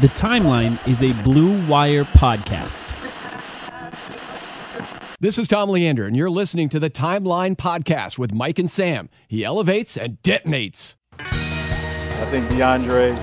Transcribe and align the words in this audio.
The 0.00 0.08
Timeline 0.08 0.78
is 0.88 1.02
a 1.02 1.12
Blue 1.22 1.62
Wire 1.66 2.04
podcast. 2.04 2.86
This 5.20 5.36
is 5.36 5.46
Tom 5.46 5.68
Leander, 5.68 6.06
and 6.06 6.16
you're 6.16 6.30
listening 6.30 6.70
to 6.70 6.80
the 6.80 6.88
Timeline 6.88 7.54
Podcast 7.54 8.16
with 8.16 8.32
Mike 8.32 8.58
and 8.58 8.70
Sam. 8.70 9.10
He 9.28 9.44
elevates 9.44 9.98
and 9.98 10.16
detonates. 10.22 10.94
I 11.18 12.26
think 12.30 12.46
DeAndre, 12.46 13.14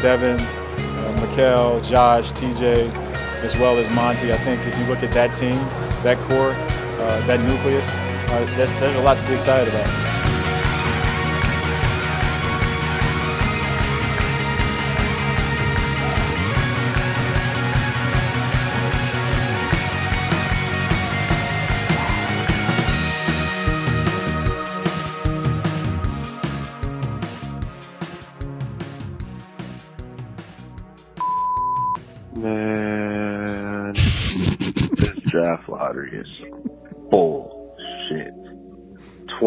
Devin, 0.00 0.38
uh, 0.38 1.16
Mikal, 1.18 1.84
Josh, 1.90 2.30
TJ, 2.30 2.94
as 3.42 3.56
well 3.56 3.76
as 3.78 3.90
Monty. 3.90 4.32
I 4.32 4.36
think 4.36 4.64
if 4.64 4.78
you 4.78 4.84
look 4.84 5.02
at 5.02 5.10
that 5.10 5.34
team, 5.34 5.58
that 6.04 6.16
core, 6.20 6.52
uh, 6.52 7.26
that 7.26 7.40
nucleus, 7.40 7.92
uh, 7.92 8.54
there's, 8.56 8.70
there's 8.78 8.94
a 8.94 9.02
lot 9.02 9.18
to 9.18 9.26
be 9.26 9.34
excited 9.34 9.66
about. 9.74 10.09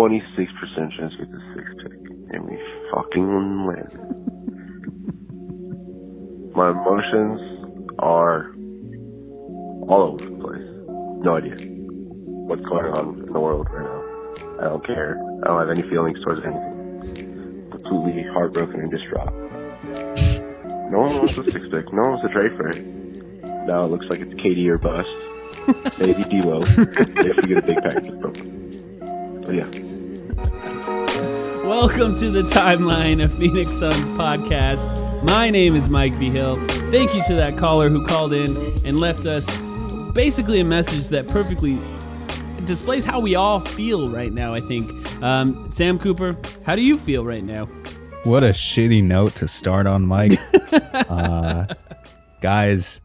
26% 0.03 0.97
chance 0.97 1.13
to 1.13 1.19
get 1.19 1.31
the 1.31 1.41
sixth 1.55 1.77
pick, 1.77 1.93
and 2.31 2.43
we 2.43 2.59
fucking 2.91 3.65
landed. 3.65 4.01
My 6.53 6.71
emotions 6.71 7.39
are 7.99 8.51
all 9.87 10.11
over 10.11 10.25
the 10.25 10.37
place. 10.43 10.67
No 11.23 11.37
idea 11.37 11.55
what's 12.49 12.63
going 12.63 12.85
on 12.97 13.19
in 13.21 13.31
the 13.31 13.39
world 13.39 13.69
right 13.71 13.85
now. 13.85 14.03
I 14.59 14.63
don't 14.69 14.85
care. 14.85 15.17
I 15.43 15.47
don't 15.47 15.59
have 15.61 15.69
any 15.69 15.83
feelings 15.89 16.21
towards 16.21 16.43
anything. 16.43 17.69
Completely 17.71 18.23
heartbroken 18.23 18.81
and 18.81 18.91
distraught. 18.91 19.33
No 20.91 20.99
one 20.99 21.17
wants 21.17 21.37
a 21.37 21.43
six 21.51 21.65
pick. 21.71 21.93
No 21.93 22.01
one 22.01 22.11
wants 22.11 22.27
to 22.27 22.33
trade 22.33 22.57
for 22.57 22.67
it. 22.67 22.83
Now 23.67 23.85
it 23.85 23.87
looks 23.87 24.07
like 24.09 24.19
it's 24.19 24.33
KD 24.33 24.67
or 24.67 24.77
bust. 24.77 25.09
Maybe 25.97 26.23
D'Lo 26.25 26.61
if 26.61 27.37
we 27.37 27.47
get 27.47 27.59
a 27.59 27.61
big 27.61 27.77
package. 27.81 28.11
But 29.45 29.55
yeah. 29.55 29.92
Welcome 31.75 32.15
to 32.19 32.29
the 32.29 32.43
Timeline 32.43 33.21
of 33.21 33.33
Phoenix 33.33 33.67
Suns 33.71 34.07
podcast. 34.09 35.23
My 35.23 35.49
name 35.49 35.75
is 35.75 35.89
Mike 35.89 36.13
V. 36.13 36.29
Hill. 36.29 36.63
Thank 36.91 37.15
you 37.15 37.23
to 37.25 37.33
that 37.33 37.57
caller 37.57 37.89
who 37.89 38.05
called 38.05 38.31
in 38.31 38.55
and 38.85 38.99
left 38.99 39.25
us 39.25 39.43
basically 40.11 40.59
a 40.59 40.63
message 40.63 41.07
that 41.09 41.27
perfectly 41.27 41.81
displays 42.65 43.05
how 43.05 43.19
we 43.19 43.33
all 43.33 43.59
feel 43.59 44.07
right 44.07 44.31
now, 44.31 44.53
I 44.53 44.61
think. 44.61 44.91
Um, 45.23 45.69
Sam 45.71 45.97
Cooper, 45.97 46.37
how 46.63 46.75
do 46.75 46.83
you 46.83 46.95
feel 46.95 47.25
right 47.25 47.43
now? 47.43 47.65
What 48.23 48.43
a 48.43 48.49
shitty 48.49 49.03
note 49.03 49.33
to 49.37 49.47
start 49.47 49.87
on, 49.87 50.05
Mike. 50.05 50.39
uh, 51.09 51.65
guys, 52.39 53.01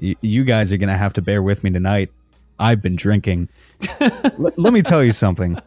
y- 0.00 0.14
you 0.20 0.44
guys 0.44 0.72
are 0.72 0.76
going 0.76 0.88
to 0.88 0.96
have 0.96 1.14
to 1.14 1.20
bear 1.20 1.42
with 1.42 1.64
me 1.64 1.70
tonight. 1.72 2.12
I've 2.60 2.80
been 2.80 2.94
drinking. 2.94 3.48
L- 4.00 4.52
let 4.56 4.72
me 4.72 4.82
tell 4.82 5.02
you 5.02 5.12
something. 5.12 5.58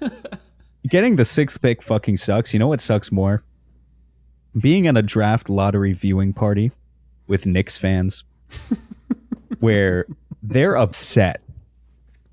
Getting 0.88 1.16
the 1.16 1.24
sixth 1.24 1.60
pick 1.60 1.82
fucking 1.82 2.16
sucks. 2.18 2.52
You 2.52 2.58
know 2.58 2.68
what 2.68 2.80
sucks 2.80 3.10
more? 3.10 3.42
Being 4.60 4.86
at 4.86 4.96
a 4.96 5.02
draft 5.02 5.48
lottery 5.48 5.92
viewing 5.92 6.32
party 6.32 6.70
with 7.26 7.46
Knicks 7.46 7.76
fans 7.76 8.24
where 9.60 10.06
they're 10.42 10.76
upset. 10.76 11.40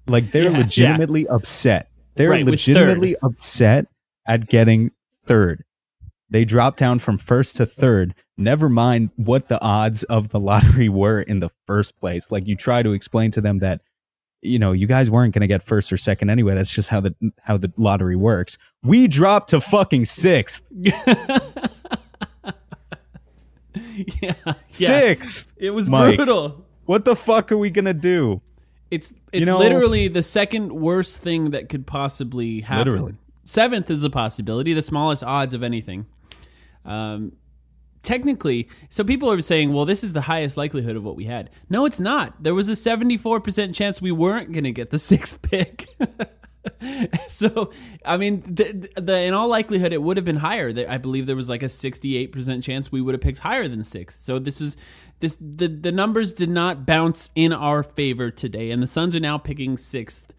Like 0.07 0.31
they're 0.31 0.43
Yeah, 0.43 0.51
yeah. 0.51 0.57
legitimately 0.57 1.27
upset. 1.27 1.89
They're 2.15 2.29
Right, 2.29 2.45
legitimately 2.45 3.15
upset 3.23 3.87
at 4.27 4.47
getting 4.47 4.91
third. 5.25 5.63
They 6.29 6.45
dropped 6.45 6.79
down 6.79 6.99
from 6.99 7.17
first 7.17 7.57
to 7.57 7.65
third. 7.65 8.13
Never 8.37 8.69
mind 8.69 9.09
what 9.17 9.47
the 9.47 9.61
odds 9.61 10.03
of 10.03 10.29
the 10.29 10.39
lottery 10.39 10.89
were 10.89 11.21
in 11.21 11.39
the 11.39 11.49
first 11.65 11.97
place. 11.99 12.29
Like 12.31 12.47
you 12.47 12.55
try 12.55 12.83
to 12.83 12.91
explain 12.93 13.31
to 13.31 13.41
them 13.41 13.59
that 13.59 13.81
you 14.43 14.59
know, 14.59 14.71
you 14.71 14.85
guys 14.87 15.09
weren't 15.09 15.33
going 15.33 15.41
to 15.41 15.47
get 15.47 15.63
first 15.63 15.91
or 15.91 15.97
second 15.97 16.29
anyway. 16.29 16.53
That's 16.55 16.69
just 16.69 16.89
how 16.89 16.99
the 16.99 17.15
how 17.41 17.57
the 17.57 17.71
lottery 17.77 18.15
works. 18.15 18.57
We 18.83 19.07
dropped 19.07 19.49
to 19.49 19.61
fucking 19.61 20.03
6th. 20.03 20.61
yeah, 20.81 21.03
yeah. 24.21 24.33
6th. 24.69 25.43
It 25.57 25.71
was 25.71 25.89
Mike. 25.89 26.17
brutal. 26.17 26.65
What 26.85 27.05
the 27.05 27.15
fuck 27.15 27.51
are 27.51 27.57
we 27.57 27.69
going 27.69 27.85
to 27.85 27.93
do? 27.93 28.41
It's 28.91 29.13
it's 29.31 29.47
know- 29.47 29.57
literally 29.57 30.07
the 30.07 30.21
second 30.21 30.73
worst 30.73 31.17
thing 31.17 31.51
that 31.51 31.69
could 31.69 31.87
possibly 31.87 32.61
happen. 32.61 32.93
Literally. 32.93 33.15
Seventh 33.45 33.89
is 33.89 34.03
a 34.03 34.09
possibility, 34.09 34.73
the 34.73 34.81
smallest 34.81 35.23
odds 35.23 35.53
of 35.53 35.63
anything. 35.63 36.05
Um, 36.85 37.33
technically, 38.03 38.69
so 38.89 39.03
people 39.03 39.31
are 39.31 39.41
saying, 39.41 39.73
well, 39.73 39.85
this 39.85 40.03
is 40.03 40.13
the 40.13 40.21
highest 40.21 40.57
likelihood 40.57 40.95
of 40.95 41.03
what 41.03 41.15
we 41.15 41.25
had. 41.25 41.49
No, 41.69 41.85
it's 41.85 41.99
not. 41.99 42.43
There 42.43 42.53
was 42.53 42.69
a 42.69 42.73
74% 42.73 43.73
chance 43.73 44.01
we 44.01 44.11
weren't 44.11 44.51
going 44.51 44.65
to 44.65 44.71
get 44.71 44.91
the 44.91 44.99
sixth 45.13 45.41
pick. 45.41 45.87
so, 47.29 47.71
I 48.05 48.17
mean, 48.17 48.43
the, 48.45 48.89
the, 48.95 49.21
in 49.21 49.33
all 49.33 49.49
likelihood, 49.49 49.93
it 49.93 50.01
would 50.01 50.17
have 50.17 50.25
been 50.25 50.37
higher. 50.37 50.73
I 50.87 50.97
believe 50.97 51.25
there 51.25 51.35
was 51.35 51.49
like 51.49 51.63
a 51.63 51.67
68% 51.67 52.61
chance 52.61 52.91
we 52.91 53.01
would 53.01 53.15
have 53.15 53.21
picked 53.21 53.39
higher 53.39 53.67
than 53.67 53.83
sixth. 53.83 54.19
So 54.19 54.37
this 54.37 54.61
is 54.61 54.77
this 55.19 55.37
the 55.39 55.67
the 55.67 55.91
numbers 55.91 56.33
did 56.33 56.49
not 56.49 56.85
bounce 56.85 57.29
in 57.33 57.53
our 57.53 57.81
favor 57.81 58.29
today, 58.29 58.71
and 58.71 58.83
the 58.83 58.87
Suns 58.87 59.15
are 59.15 59.21
now 59.21 59.37
picking 59.37 59.77
sixth. 59.77 60.33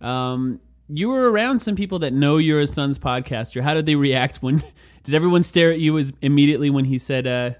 Um, 0.00 0.60
you 0.88 1.08
were 1.08 1.30
around 1.30 1.58
some 1.58 1.74
people 1.74 1.98
that 2.00 2.12
know 2.12 2.36
you're 2.36 2.60
a 2.60 2.66
Suns 2.66 3.00
podcaster. 3.00 3.62
How 3.62 3.74
did 3.74 3.86
they 3.86 3.96
react 3.96 4.36
when? 4.36 4.62
Did 5.04 5.14
everyone 5.14 5.42
stare 5.42 5.72
at 5.72 5.78
you 5.78 5.96
as 5.98 6.12
immediately 6.22 6.70
when 6.70 6.84
he 6.84 6.98
said, 6.98 7.26
uh, 7.26 7.50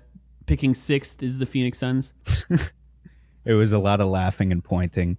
"Picking 0.46 0.74
sixth 0.74 1.22
is 1.22 1.38
the 1.38 1.46
Phoenix 1.46 1.78
Suns"? 1.78 2.12
It 3.48 3.54
was 3.54 3.72
a 3.72 3.78
lot 3.78 4.02
of 4.02 4.08
laughing 4.08 4.52
and 4.52 4.62
pointing. 4.62 5.16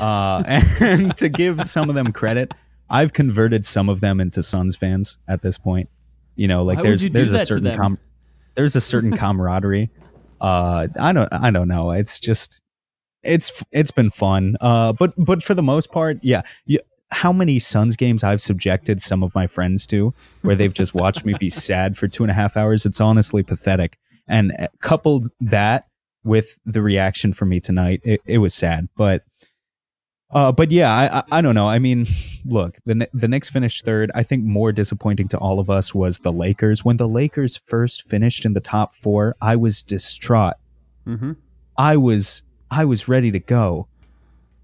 Uh, 0.00 0.42
and 0.80 1.14
to 1.18 1.28
give 1.28 1.62
some 1.68 1.90
of 1.90 1.94
them 1.94 2.10
credit, 2.10 2.54
I've 2.88 3.12
converted 3.12 3.66
some 3.66 3.90
of 3.90 4.00
them 4.00 4.18
into 4.18 4.42
Suns 4.42 4.74
fans 4.74 5.18
at 5.28 5.42
this 5.42 5.58
point. 5.58 5.90
You 6.36 6.48
know, 6.48 6.64
like 6.64 6.78
Why 6.78 6.84
there's 6.84 7.10
there's 7.10 7.32
a 7.32 7.44
certain 7.44 7.76
com- 7.76 7.98
there's 8.54 8.76
a 8.76 8.80
certain 8.80 9.14
camaraderie. 9.18 9.90
Uh, 10.40 10.88
I 10.98 11.12
don't 11.12 11.30
I 11.30 11.50
don't 11.50 11.68
know. 11.68 11.90
It's 11.90 12.18
just 12.18 12.62
it's 13.22 13.52
it's 13.72 13.90
been 13.90 14.10
fun. 14.10 14.56
Uh, 14.62 14.94
but 14.94 15.12
but 15.18 15.42
for 15.42 15.52
the 15.52 15.62
most 15.62 15.92
part, 15.92 16.18
yeah. 16.22 16.42
You, 16.64 16.78
how 17.10 17.32
many 17.32 17.58
Suns 17.58 17.96
games 17.96 18.24
I've 18.24 18.40
subjected 18.40 19.00
some 19.00 19.22
of 19.22 19.34
my 19.34 19.46
friends 19.46 19.86
to, 19.88 20.12
where 20.42 20.56
they've 20.56 20.74
just 20.74 20.94
watched 20.94 21.24
me 21.24 21.34
be 21.38 21.50
sad 21.68 21.96
for 21.96 22.08
two 22.08 22.24
and 22.24 22.30
a 22.30 22.34
half 22.34 22.56
hours. 22.56 22.84
It's 22.84 23.00
honestly 23.00 23.42
pathetic. 23.42 23.98
And 24.28 24.52
uh, 24.58 24.68
coupled 24.80 25.28
that 25.40 25.86
with 26.24 26.58
the 26.66 26.82
reaction 26.82 27.32
from 27.32 27.50
me 27.50 27.60
tonight, 27.60 28.00
it, 28.04 28.20
it 28.26 28.38
was 28.38 28.54
sad. 28.54 28.88
But 28.96 29.22
uh, 30.32 30.50
but 30.50 30.72
yeah, 30.72 30.92
I, 30.92 31.18
I 31.18 31.38
I 31.38 31.40
don't 31.40 31.54
know. 31.54 31.68
I 31.68 31.78
mean, 31.78 32.08
look, 32.44 32.76
the 32.84 33.08
the 33.14 33.28
Knicks 33.28 33.48
finished 33.48 33.84
third. 33.84 34.10
I 34.14 34.24
think 34.24 34.42
more 34.42 34.72
disappointing 34.72 35.28
to 35.28 35.38
all 35.38 35.60
of 35.60 35.70
us 35.70 35.94
was 35.94 36.18
the 36.18 36.32
Lakers. 36.32 36.84
When 36.84 36.96
the 36.96 37.08
Lakers 37.08 37.56
first 37.56 38.02
finished 38.08 38.44
in 38.44 38.52
the 38.52 38.60
top 38.60 38.94
four, 38.96 39.36
I 39.40 39.54
was 39.54 39.82
distraught. 39.82 40.54
hmm 41.04 41.32
I 41.78 41.96
was 41.96 42.42
I 42.70 42.84
was 42.84 43.06
ready 43.06 43.30
to 43.30 43.38
go. 43.38 43.86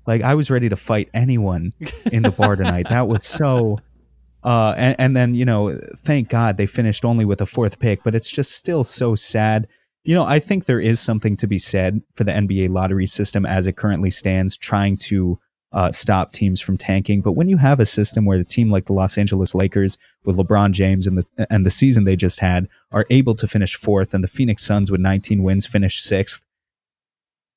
Like 0.06 0.22
I 0.22 0.34
was 0.34 0.50
ready 0.50 0.68
to 0.68 0.76
fight 0.76 1.08
anyone 1.14 1.72
in 2.12 2.22
the 2.22 2.30
bar 2.30 2.56
tonight. 2.56 2.86
That 2.88 3.08
was 3.08 3.26
so 3.26 3.78
uh 4.44 4.74
and, 4.76 4.96
and 4.98 5.16
then, 5.16 5.34
you 5.34 5.44
know, 5.44 5.78
thank 6.04 6.28
God 6.28 6.56
they 6.56 6.66
finished 6.66 7.04
only 7.04 7.24
with 7.24 7.40
a 7.40 7.46
fourth 7.46 7.78
pick, 7.78 8.02
but 8.02 8.14
it's 8.14 8.30
just 8.30 8.52
still 8.52 8.84
so 8.84 9.14
sad. 9.14 9.68
You 10.04 10.14
know, 10.14 10.24
I 10.24 10.40
think 10.40 10.64
there 10.64 10.80
is 10.80 10.98
something 10.98 11.36
to 11.36 11.46
be 11.46 11.58
said 11.58 12.00
for 12.16 12.24
the 12.24 12.32
NBA 12.32 12.70
lottery 12.70 13.06
system 13.06 13.46
as 13.46 13.66
it 13.66 13.76
currently 13.76 14.10
stands, 14.10 14.56
trying 14.56 14.96
to 14.98 15.38
uh, 15.72 15.90
stop 15.90 16.32
teams 16.32 16.60
from 16.60 16.76
tanking. 16.76 17.20
But 17.20 17.32
when 17.32 17.48
you 17.48 17.56
have 17.56 17.80
a 17.80 17.86
system 17.86 18.24
where 18.24 18.38
the 18.38 18.44
team 18.44 18.70
like 18.70 18.86
the 18.86 18.92
Los 18.92 19.16
Angeles 19.16 19.54
Lakers 19.54 19.96
with 20.24 20.36
LeBron 20.36 20.72
James 20.72 21.06
and 21.06 21.18
the 21.18 21.46
and 21.50 21.64
the 21.64 21.70
season 21.70 22.04
they 22.04 22.16
just 22.16 22.40
had 22.40 22.68
are 22.90 23.06
able 23.10 23.34
to 23.36 23.48
finish 23.48 23.74
fourth, 23.74 24.12
and 24.12 24.22
the 24.22 24.28
Phoenix 24.28 24.64
Suns 24.64 24.90
with 24.90 25.00
19 25.00 25.42
wins 25.42 25.66
finish 25.66 26.02
sixth, 26.02 26.42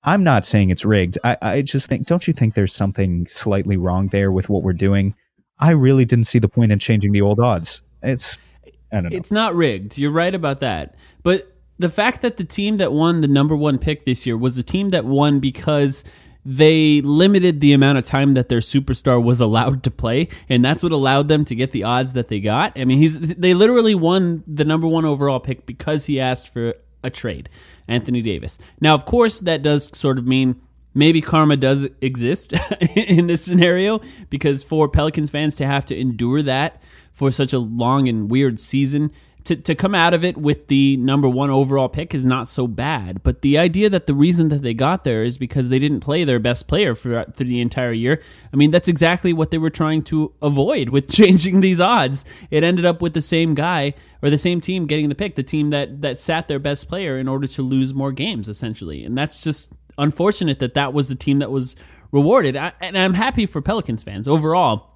I'm 0.05 0.23
not 0.23 0.45
saying 0.45 0.69
it's 0.69 0.85
rigged. 0.85 1.17
I, 1.23 1.37
I 1.41 1.61
just 1.61 1.89
think, 1.89 2.05
don't 2.05 2.27
you 2.27 2.33
think 2.33 2.53
there's 2.53 2.73
something 2.73 3.27
slightly 3.29 3.75
wrong 3.75 4.07
there 4.09 4.31
with 4.31 4.49
what 4.49 4.63
we're 4.63 4.73
doing? 4.73 5.15
I 5.59 5.71
really 5.71 6.05
didn't 6.05 6.25
see 6.25 6.39
the 6.39 6.47
point 6.47 6.71
in 6.71 6.79
changing 6.79 7.11
the 7.11 7.21
old 7.21 7.39
odds. 7.39 7.81
It's, 8.03 8.37
I 8.91 9.01
don't 9.01 9.11
know. 9.11 9.17
It's 9.17 9.31
not 9.31 9.55
rigged. 9.55 9.97
You're 9.97 10.11
right 10.11 10.33
about 10.33 10.59
that. 10.59 10.95
But 11.23 11.51
the 11.79 11.89
fact 11.89 12.21
that 12.21 12.37
the 12.37 12.43
team 12.43 12.77
that 12.77 12.93
won 12.93 13.21
the 13.21 13.27
number 13.27 13.55
one 13.55 13.79
pick 13.79 14.05
this 14.05 14.25
year 14.25 14.37
was 14.37 14.57
a 14.57 14.63
team 14.63 14.91
that 14.91 15.05
won 15.05 15.39
because 15.39 16.03
they 16.45 17.01
limited 17.01 17.59
the 17.59 17.73
amount 17.73 17.97
of 17.97 18.05
time 18.05 18.33
that 18.33 18.49
their 18.49 18.59
superstar 18.59 19.21
was 19.21 19.41
allowed 19.41 19.81
to 19.83 19.91
play, 19.91 20.29
and 20.47 20.63
that's 20.63 20.83
what 20.83 20.91
allowed 20.91 21.27
them 21.27 21.43
to 21.45 21.55
get 21.55 21.71
the 21.71 21.83
odds 21.83 22.13
that 22.13 22.27
they 22.27 22.39
got. 22.39 22.77
I 22.79 22.85
mean, 22.85 22.99
he's 22.99 23.17
they 23.17 23.55
literally 23.55 23.95
won 23.95 24.43
the 24.45 24.63
number 24.63 24.87
one 24.87 25.05
overall 25.05 25.39
pick 25.39 25.65
because 25.65 26.05
he 26.05 26.19
asked 26.19 26.53
for 26.53 26.75
a 27.05 27.09
trade, 27.09 27.49
Anthony 27.87 28.21
Davis. 28.21 28.57
Now, 28.81 28.93
of 28.95 29.05
course, 29.05 29.39
that 29.41 29.61
does 29.61 29.95
sort 29.97 30.17
of 30.19 30.25
mean 30.25 30.59
maybe 30.93 31.21
karma 31.21 31.57
does 31.57 31.87
exist 32.01 32.53
in 32.95 33.27
this 33.27 33.43
scenario 33.43 34.01
because 34.29 34.63
for 34.63 34.89
Pelicans 34.89 35.29
fans 35.29 35.55
to 35.57 35.67
have 35.67 35.85
to 35.85 35.97
endure 35.97 36.41
that 36.41 36.81
for 37.13 37.31
such 37.31 37.53
a 37.53 37.59
long 37.59 38.07
and 38.07 38.31
weird 38.31 38.59
season 38.59 39.11
to, 39.45 39.55
to 39.55 39.75
come 39.75 39.93
out 39.93 40.13
of 40.13 40.23
it 40.23 40.37
with 40.37 40.67
the 40.67 40.97
number 40.97 41.29
one 41.29 41.51
overall 41.51 41.87
pick 41.87 42.13
is 42.15 42.25
not 42.25 42.47
so 42.47 42.67
bad. 42.67 43.21
But 43.23 43.41
the 43.41 43.57
idea 43.57 43.89
that 43.89 44.07
the 44.07 44.13
reason 44.13 44.49
that 44.49 44.63
they 44.63 44.73
got 44.73 45.03
there 45.03 45.23
is 45.23 45.37
because 45.37 45.69
they 45.69 45.79
didn't 45.79 45.99
play 45.99 46.23
their 46.23 46.39
best 46.39 46.67
player 46.67 46.95
for 46.95 47.23
through 47.25 47.47
the 47.47 47.61
entire 47.61 47.91
year. 47.91 48.21
I 48.51 48.55
mean, 48.55 48.71
that's 48.71 48.87
exactly 48.87 49.33
what 49.33 49.51
they 49.51 49.59
were 49.59 49.69
trying 49.69 50.01
to 50.03 50.33
avoid 50.41 50.89
with 50.89 51.09
changing 51.11 51.61
these 51.61 51.79
odds. 51.79 52.25
It 52.49 52.63
ended 52.63 52.85
up 52.85 53.01
with 53.01 53.13
the 53.13 53.21
same 53.21 53.53
guy 53.53 53.93
or 54.21 54.29
the 54.29 54.37
same 54.37 54.61
team 54.61 54.87
getting 54.87 55.09
the 55.09 55.15
pick, 55.15 55.35
the 55.35 55.43
team 55.43 55.69
that 55.69 56.01
that 56.01 56.19
sat 56.19 56.47
their 56.47 56.59
best 56.59 56.89
player 56.89 57.17
in 57.17 57.27
order 57.27 57.47
to 57.47 57.61
lose 57.61 57.93
more 57.93 58.11
games, 58.11 58.49
essentially. 58.49 59.05
And 59.05 59.15
that's 59.17 59.43
just 59.43 59.71
unfortunate 59.97 60.59
that 60.59 60.73
that 60.73 60.91
was 60.91 61.07
the 61.07 61.15
team 61.15 61.39
that 61.39 61.51
was 61.51 61.75
rewarded. 62.11 62.57
I, 62.57 62.73
and 62.81 62.97
I'm 62.97 63.13
happy 63.13 63.45
for 63.45 63.61
Pelicans 63.61 64.01
fans 64.01 64.27
overall. 64.27 64.91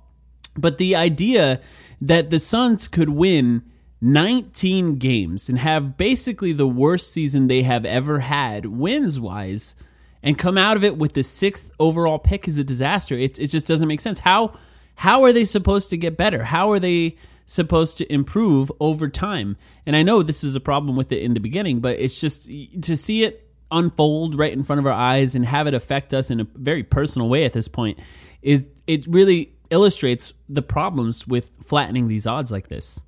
But 0.58 0.80
the 0.80 0.96
idea 0.96 1.62
that 2.02 2.32
the 2.32 2.40
Suns 2.40 2.88
could 2.88 3.10
win 3.10 3.64
19 4.02 4.96
games 4.96 5.50
and 5.50 5.60
have 5.60 5.98
basically 5.98 6.54
the 6.54 6.68
worst 6.68 7.12
season 7.12 7.48
they 7.48 7.64
have 7.64 7.86
ever 7.86 8.20
had 8.20 8.66
wins 8.66 9.20
wise 9.20 9.76
and 10.24 10.38
come 10.38 10.58
out 10.58 10.78
of 10.78 10.84
it 10.84 10.98
with 10.98 11.14
the 11.14 11.24
sixth 11.24 11.72
overall 11.80 12.20
pick 12.20 12.48
is 12.48 12.58
a 12.58 12.64
disaster. 12.64 13.16
It, 13.16 13.40
it 13.40 13.48
just 13.48 13.68
doesn't 13.68 13.88
make 13.88 14.02
sense. 14.02 14.20
How 14.20 14.54
how 14.96 15.24
are 15.24 15.32
they 15.32 15.46
supposed 15.46 15.90
to 15.92 15.98
get 15.98 16.18
better? 16.18 16.44
How 16.44 16.72
are 16.72 16.80
they 16.80 17.16
supposed 17.46 17.98
to 18.00 18.14
improve 18.14 18.70
over 18.82 19.08
time? 19.08 19.56
And 19.86 19.96
I 19.96 20.04
know 20.04 20.22
this 20.22 20.44
was 20.44 20.56
a 20.56 20.60
problem 20.60 20.98
with 20.98 21.12
it 21.14 21.24
in 21.24 21.34
the 21.34 21.40
beginning, 21.40 21.80
but 21.80 21.98
it's 22.00 22.20
just 22.20 22.50
to 22.82 22.98
see 22.98 23.24
it 23.24 23.50
unfold 23.72 24.38
right 24.38 24.52
in 24.52 24.62
front 24.62 24.80
of 24.80 24.86
our 24.86 24.92
eyes 24.92 25.36
and 25.36 25.46
have 25.46 25.68
it 25.68 25.74
affect 25.74 26.14
us 26.14 26.30
in 26.30 26.42
a 26.42 26.48
very 26.56 26.84
personal 26.84 27.30
way 27.30 27.46
at 27.46 27.54
this 27.54 27.68
point. 27.68 27.98
It 28.42 28.70
it 28.88 29.08
really 29.08 29.54
illustrates 29.70 30.34
the 30.48 30.62
problems 30.62 31.28
with 31.28 31.50
flattening 31.64 32.08
these 32.08 32.28
odds 32.28 32.52
like 32.52 32.68
this. 32.68 33.00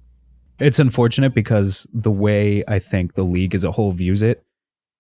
It's 0.61 0.77
unfortunate 0.77 1.33
because 1.33 1.87
the 1.91 2.11
way 2.11 2.63
I 2.67 2.77
think 2.77 3.15
the 3.15 3.23
league 3.23 3.55
as 3.55 3.63
a 3.63 3.71
whole 3.71 3.91
views 3.91 4.21
it, 4.21 4.43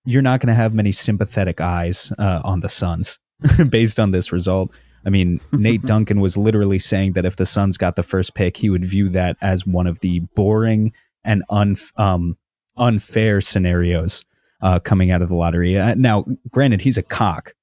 you're 0.05 0.23
not 0.23 0.39
going 0.39 0.47
to 0.47 0.55
have 0.55 0.73
many 0.73 0.91
sympathetic 0.91 1.61
eyes 1.61 2.11
uh, 2.17 2.41
on 2.43 2.61
the 2.61 2.69
Suns 2.69 3.19
based 3.69 3.99
on 3.99 4.09
this 4.09 4.31
result. 4.31 4.71
I 5.05 5.11
mean, 5.11 5.39
Nate 5.51 5.83
Duncan 5.83 6.19
was 6.19 6.35
literally 6.35 6.79
saying 6.79 7.13
that 7.13 7.25
if 7.25 7.35
the 7.35 7.45
Suns 7.45 7.77
got 7.77 7.95
the 7.95 8.01
first 8.01 8.33
pick, 8.33 8.57
he 8.57 8.71
would 8.71 8.83
view 8.83 9.07
that 9.09 9.37
as 9.41 9.67
one 9.67 9.85
of 9.85 9.99
the 9.99 10.21
boring 10.35 10.93
and 11.23 11.43
un, 11.51 11.77
um, 11.95 12.35
unfair 12.77 13.39
scenarios 13.39 14.25
uh, 14.63 14.79
coming 14.79 15.11
out 15.11 15.21
of 15.21 15.29
the 15.29 15.35
lottery. 15.35 15.77
Uh, 15.77 15.93
now, 15.93 16.25
granted, 16.49 16.81
he's 16.81 16.97
a 16.97 17.03
cock, 17.03 17.53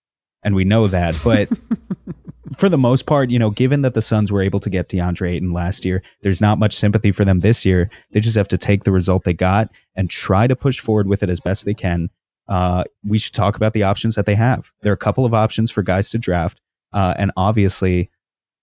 and 0.45 0.55
we 0.55 0.63
know 0.63 0.87
that, 0.87 1.19
but 1.25 1.49
for 2.57 2.69
the 2.69 2.79
most 2.79 3.07
part, 3.07 3.31
you 3.31 3.39
know, 3.39 3.51
given 3.51 3.83
that 3.83 3.95
the 3.95 4.03
Suns 4.03 4.33
were 4.33 4.43
able 4.43 4.61
to 4.61 4.71
get 4.71 4.89
DeAndre 4.89 5.33
Ayton 5.33 5.53
last 5.53 5.85
year, 5.85 6.03
there's 6.23 6.41
not 6.41 6.59
much 6.59 6.77
sympathy 6.77 7.13
for 7.13 7.25
them 7.25 7.41
this 7.41 7.65
year. 7.65 7.91
They 8.13 8.21
just 8.21 8.37
have 8.37 8.49
to 8.49 8.59
take 8.59 8.85
the 8.85 8.93
result 8.93 9.25
they 9.25 9.33
got 9.35 9.71
and 9.97 10.09
try 10.09 10.47
to 10.47 10.57
push 10.57 10.79
forward 10.81 11.07
with 11.09 11.23
it 11.23 11.29
as 11.31 11.41
best 11.41 11.65
they 11.65 11.75
can. 11.75 12.09
Uh, 12.49 12.85
we 13.05 13.19
should 13.19 13.35
talk 13.35 13.57
about 13.57 13.73
the 13.75 13.83
options 13.83 14.15
that 14.15 14.25
they 14.27 14.35
have. 14.35 14.73
There 14.83 14.91
are 14.91 14.95
a 14.95 14.97
couple 14.97 15.25
of 15.25 15.35
options 15.35 15.71
for 15.71 15.83
guys 15.83 16.09
to 16.11 16.19
draft, 16.19 16.61
uh, 16.93 17.15
and 17.19 17.31
obviously, 17.37 18.11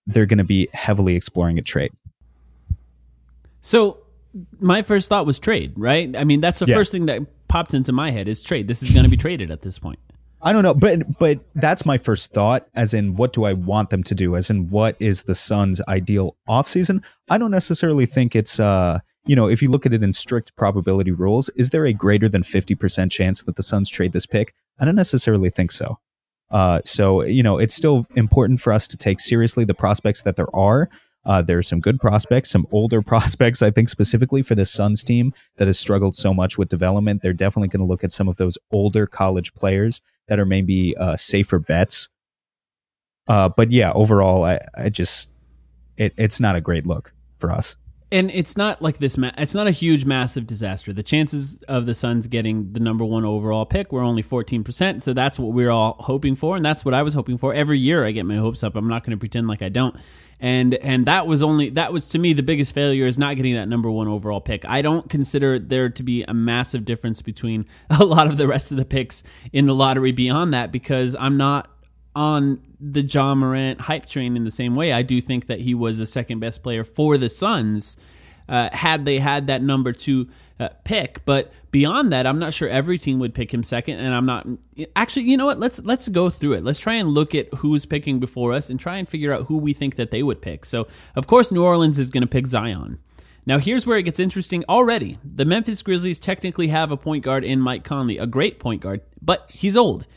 they're 0.07 0.25
going 0.25 0.39
to 0.39 0.43
be 0.43 0.67
heavily 0.73 1.15
exploring 1.15 1.59
a 1.59 1.61
trade. 1.61 1.91
So 3.61 3.97
my 4.59 4.81
first 4.81 5.09
thought 5.09 5.25
was 5.25 5.39
trade, 5.39 5.73
right? 5.75 6.15
I 6.15 6.23
mean, 6.23 6.41
that's 6.41 6.59
the 6.59 6.67
Yeah. 6.67 6.75
first 6.75 6.91
thing 6.91 7.05
that 7.07 7.21
popped 7.47 7.73
into 7.73 7.91
my 7.91 8.11
head 8.11 8.27
is 8.27 8.43
trade. 8.43 8.67
This 8.67 8.83
is 8.83 8.91
going 8.91 9.03
to 9.03 9.09
be 9.09 9.17
traded 9.17 9.51
at 9.51 9.61
this 9.61 9.79
point. 9.79 9.99
I 10.45 10.53
don't 10.53 10.61
know, 10.61 10.75
but 10.75 11.17
but 11.17 11.39
that's 11.55 11.87
my 11.87 11.97
first 11.97 12.31
thought. 12.31 12.67
As 12.75 12.93
in, 12.93 13.15
what 13.15 13.33
do 13.33 13.45
I 13.45 13.53
want 13.53 13.89
them 13.89 14.03
to 14.03 14.13
do? 14.13 14.35
As 14.35 14.51
in, 14.51 14.69
what 14.69 14.95
is 14.99 15.23
the 15.23 15.33
Suns' 15.33 15.81
ideal 15.87 16.35
offseason? 16.47 17.03
I 17.29 17.39
don't 17.39 17.49
necessarily 17.49 18.05
think 18.05 18.35
it's 18.35 18.59
uh, 18.59 18.99
you 19.25 19.35
know, 19.35 19.49
if 19.49 19.63
you 19.63 19.71
look 19.71 19.87
at 19.87 19.93
it 19.93 20.03
in 20.03 20.13
strict 20.13 20.55
probability 20.55 21.11
rules, 21.11 21.49
is 21.55 21.71
there 21.71 21.87
a 21.87 21.93
greater 21.93 22.29
than 22.29 22.43
fifty 22.43 22.75
percent 22.75 23.11
chance 23.11 23.41
that 23.41 23.55
the 23.55 23.63
Suns 23.63 23.89
trade 23.89 24.13
this 24.13 24.27
pick? 24.27 24.53
I 24.79 24.85
don't 24.85 24.95
necessarily 24.95 25.49
think 25.49 25.71
so. 25.71 25.97
Uh, 26.51 26.79
so 26.85 27.23
you 27.23 27.41
know, 27.41 27.57
it's 27.57 27.73
still 27.73 28.05
important 28.15 28.61
for 28.61 28.71
us 28.71 28.87
to 28.89 28.97
take 28.97 29.19
seriously 29.19 29.65
the 29.65 29.73
prospects 29.73 30.21
that 30.21 30.35
there 30.35 30.55
are. 30.55 30.89
Uh, 31.25 31.41
there 31.41 31.57
are 31.57 31.63
some 31.63 31.79
good 31.79 31.99
prospects, 31.99 32.51
some 32.51 32.67
older 32.71 33.01
prospects, 33.13 33.63
I 33.63 33.71
think, 33.71 33.89
specifically 33.89 34.43
for 34.43 34.53
the 34.53 34.63
Suns 34.63 35.03
team 35.03 35.33
that 35.57 35.67
has 35.67 35.79
struggled 35.79 36.15
so 36.15 36.35
much 36.35 36.59
with 36.59 36.69
development. 36.69 37.23
They're 37.23 37.33
definitely 37.33 37.69
going 37.69 37.79
to 37.79 37.89
look 37.89 38.03
at 38.03 38.11
some 38.11 38.27
of 38.27 38.37
those 38.37 38.59
older 38.71 39.07
college 39.07 39.51
players 39.55 40.03
that 40.27 40.39
are 40.39 40.45
maybe 40.45 40.95
uh, 40.97 41.15
safer 41.15 41.59
bets. 41.59 42.09
Uh, 43.27 43.49
but 43.49 43.71
yeah, 43.71 43.91
overall, 43.93 44.43
I, 44.43 44.59
I 44.75 44.89
just 44.89 45.29
it, 45.97 46.13
it's 46.17 46.39
not 46.39 46.55
a 46.55 46.61
great 46.61 46.85
look 46.85 47.11
for 47.39 47.51
us. 47.51 47.75
And 48.15 48.31
it's 48.31 48.55
not 48.55 48.81
like 48.81 48.99
this. 48.99 49.17
Ma- 49.17 49.33
it's 49.37 49.53
not 49.53 49.67
a 49.67 49.71
huge, 49.71 50.05
massive 50.05 50.47
disaster. 50.47 50.93
The 50.93 51.03
chances 51.03 51.61
of 51.67 51.85
the 51.85 51.93
Suns 51.93 52.27
getting 52.27 52.71
the 52.71 52.79
number 52.79 53.03
one 53.03 53.25
overall 53.25 53.65
pick 53.65 53.91
were 53.91 54.01
only 54.01 54.21
fourteen 54.21 54.63
percent. 54.63 55.03
So 55.03 55.11
that's 55.11 55.37
what 55.37 55.51
we're 55.51 55.69
all 55.69 55.97
hoping 55.99 56.37
for, 56.37 56.55
and 56.55 56.63
that's 56.63 56.85
what 56.85 56.93
I 56.93 57.01
was 57.01 57.13
hoping 57.13 57.37
for. 57.37 57.53
Every 57.53 57.77
year, 57.77 58.05
I 58.05 58.11
get 58.11 58.25
my 58.25 58.37
hopes 58.37 58.63
up. 58.63 58.77
I'm 58.77 58.87
not 58.87 59.03
going 59.03 59.11
to 59.11 59.19
pretend 59.19 59.49
like 59.49 59.61
I 59.61 59.67
don't. 59.67 59.97
And 60.39 60.75
and 60.75 61.05
that 61.07 61.27
was 61.27 61.43
only 61.43 61.71
that 61.71 61.91
was 61.91 62.07
to 62.09 62.17
me 62.17 62.31
the 62.31 62.43
biggest 62.43 62.73
failure 62.73 63.05
is 63.05 63.17
not 63.17 63.35
getting 63.35 63.55
that 63.55 63.67
number 63.67 63.91
one 63.91 64.07
overall 64.07 64.39
pick. 64.39 64.63
I 64.63 64.81
don't 64.81 65.09
consider 65.09 65.59
there 65.59 65.89
to 65.89 66.03
be 66.03 66.23
a 66.23 66.33
massive 66.33 66.85
difference 66.85 67.21
between 67.21 67.65
a 67.89 68.05
lot 68.05 68.27
of 68.27 68.37
the 68.37 68.47
rest 68.47 68.71
of 68.71 68.77
the 68.77 68.85
picks 68.85 69.23
in 69.51 69.65
the 69.65 69.75
lottery 69.75 70.13
beyond 70.13 70.53
that 70.53 70.71
because 70.71 71.17
I'm 71.19 71.35
not 71.35 71.69
on 72.15 72.61
the 72.79 73.01
Ja 73.01 73.35
Morant 73.35 73.81
hype 73.81 74.05
train 74.05 74.37
in 74.37 74.43
the 74.43 74.51
same 74.51 74.75
way. 74.75 74.93
I 74.93 75.01
do 75.01 75.21
think 75.21 75.47
that 75.47 75.61
he 75.61 75.73
was 75.73 75.97
the 75.97 76.05
second 76.05 76.39
best 76.39 76.63
player 76.63 76.83
for 76.83 77.17
the 77.17 77.29
Suns. 77.29 77.97
uh, 78.47 78.69
had 78.71 79.05
they 79.05 79.19
had 79.19 79.47
that 79.47 79.61
number 79.61 79.91
two 79.91 80.27
uh, 80.59 80.69
pick. 80.83 81.23
But 81.25 81.51
beyond 81.71 82.11
that, 82.11 82.27
I'm 82.27 82.39
not 82.39 82.53
sure 82.53 82.69
every 82.69 82.97
team 82.97 83.19
would 83.19 83.33
pick 83.33 83.53
him 83.53 83.63
second. 83.63 83.99
And 83.99 84.13
I'm 84.13 84.25
not 84.25 84.47
actually. 84.95 85.23
You 85.23 85.37
know 85.37 85.45
what? 85.45 85.59
Let's 85.59 85.79
let's 85.79 86.07
go 86.07 86.29
through 86.29 86.53
it. 86.53 86.63
Let's 86.63 86.79
try 86.79 86.95
and 86.95 87.09
look 87.09 87.35
at 87.35 87.53
who's 87.55 87.85
picking 87.85 88.19
before 88.19 88.53
us 88.53 88.69
and 88.69 88.79
try 88.79 88.97
and 88.97 89.07
figure 89.07 89.33
out 89.33 89.45
who 89.45 89.57
we 89.57 89.73
think 89.73 89.95
that 89.95 90.11
they 90.11 90.23
would 90.23 90.41
pick. 90.41 90.65
So 90.65 90.87
of 91.15 91.27
course, 91.27 91.51
New 91.51 91.63
Orleans 91.63 91.99
is 91.99 92.09
going 92.09 92.21
to 92.21 92.27
pick 92.27 92.47
Zion. 92.47 92.99
Now, 93.47 93.59
here's 93.59 93.85
where 93.85 93.99
it 93.99 94.03
gets 94.03 94.19
interesting 94.19 94.65
already. 94.67 95.19
The 95.23 95.45
Memphis 95.45 95.83
Grizzlies 95.83 96.19
technically 96.19 96.69
have 96.69 96.89
a 96.89 96.97
point 96.97 97.23
guard 97.23 97.43
in 97.43 97.59
Mike 97.59 97.83
Conley, 97.83 98.17
a 98.17 98.25
great 98.25 98.59
point 98.59 98.81
guard, 98.81 99.01
but 99.21 99.47
he's 99.51 99.77
old. 99.77 100.07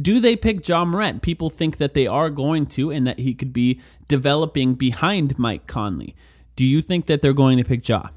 Do 0.00 0.20
they 0.20 0.36
pick 0.36 0.66
Ja 0.66 0.84
Morant? 0.84 1.22
People 1.22 1.50
think 1.50 1.76
that 1.76 1.94
they 1.94 2.06
are 2.06 2.30
going 2.30 2.66
to 2.66 2.90
and 2.90 3.06
that 3.06 3.18
he 3.18 3.34
could 3.34 3.52
be 3.52 3.80
developing 4.08 4.74
behind 4.74 5.38
Mike 5.38 5.66
Conley. 5.66 6.16
Do 6.56 6.64
you 6.64 6.82
think 6.82 7.06
that 7.06 7.22
they're 7.22 7.32
going 7.32 7.58
to 7.58 7.64
pick 7.64 7.86
Ja? 7.86 8.08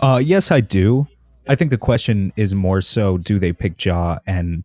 Uh, 0.00 0.20
yes, 0.22 0.50
I 0.50 0.60
do. 0.60 1.06
I 1.48 1.54
think 1.54 1.70
the 1.70 1.78
question 1.78 2.32
is 2.36 2.54
more 2.54 2.80
so 2.80 3.18
do 3.18 3.38
they 3.38 3.52
pick 3.52 3.82
Ja 3.82 4.18
and 4.26 4.64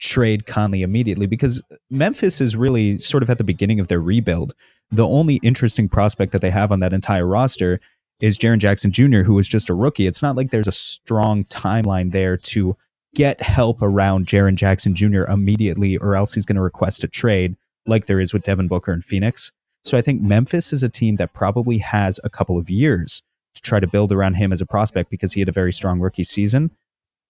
trade 0.00 0.46
Conley 0.46 0.82
immediately? 0.82 1.26
Because 1.26 1.62
Memphis 1.90 2.40
is 2.40 2.56
really 2.56 2.98
sort 2.98 3.22
of 3.22 3.30
at 3.30 3.38
the 3.38 3.44
beginning 3.44 3.78
of 3.78 3.88
their 3.88 4.00
rebuild. 4.00 4.54
The 4.90 5.06
only 5.06 5.36
interesting 5.36 5.88
prospect 5.88 6.32
that 6.32 6.40
they 6.40 6.50
have 6.50 6.72
on 6.72 6.80
that 6.80 6.92
entire 6.92 7.26
roster 7.26 7.80
is 8.20 8.38
Jaren 8.38 8.58
Jackson 8.58 8.90
Jr., 8.90 9.22
who 9.22 9.34
was 9.34 9.48
just 9.48 9.70
a 9.70 9.74
rookie. 9.74 10.06
It's 10.06 10.22
not 10.22 10.36
like 10.36 10.50
there's 10.50 10.68
a 10.68 10.72
strong 10.72 11.44
timeline 11.44 12.12
there 12.12 12.36
to 12.36 12.76
get 13.14 13.40
help 13.42 13.80
around 13.80 14.26
Jaren 14.26 14.56
Jackson 14.56 14.94
Jr. 14.94 15.24
immediately, 15.24 15.96
or 15.96 16.14
else 16.16 16.34
he's 16.34 16.46
going 16.46 16.56
to 16.56 16.62
request 16.62 17.04
a 17.04 17.08
trade 17.08 17.56
like 17.86 18.06
there 18.06 18.20
is 18.20 18.32
with 18.32 18.44
Devin 18.44 18.68
Booker 18.68 18.92
and 18.92 19.04
Phoenix. 19.04 19.52
So 19.84 19.98
I 19.98 20.02
think 20.02 20.22
Memphis 20.22 20.72
is 20.72 20.82
a 20.82 20.88
team 20.88 21.16
that 21.16 21.34
probably 21.34 21.78
has 21.78 22.18
a 22.24 22.30
couple 22.30 22.58
of 22.58 22.70
years 22.70 23.22
to 23.54 23.62
try 23.62 23.80
to 23.80 23.86
build 23.86 24.12
around 24.12 24.34
him 24.34 24.52
as 24.52 24.60
a 24.60 24.66
prospect 24.66 25.10
because 25.10 25.32
he 25.32 25.40
had 25.40 25.48
a 25.48 25.52
very 25.52 25.72
strong 25.72 26.00
rookie 26.00 26.24
season. 26.24 26.70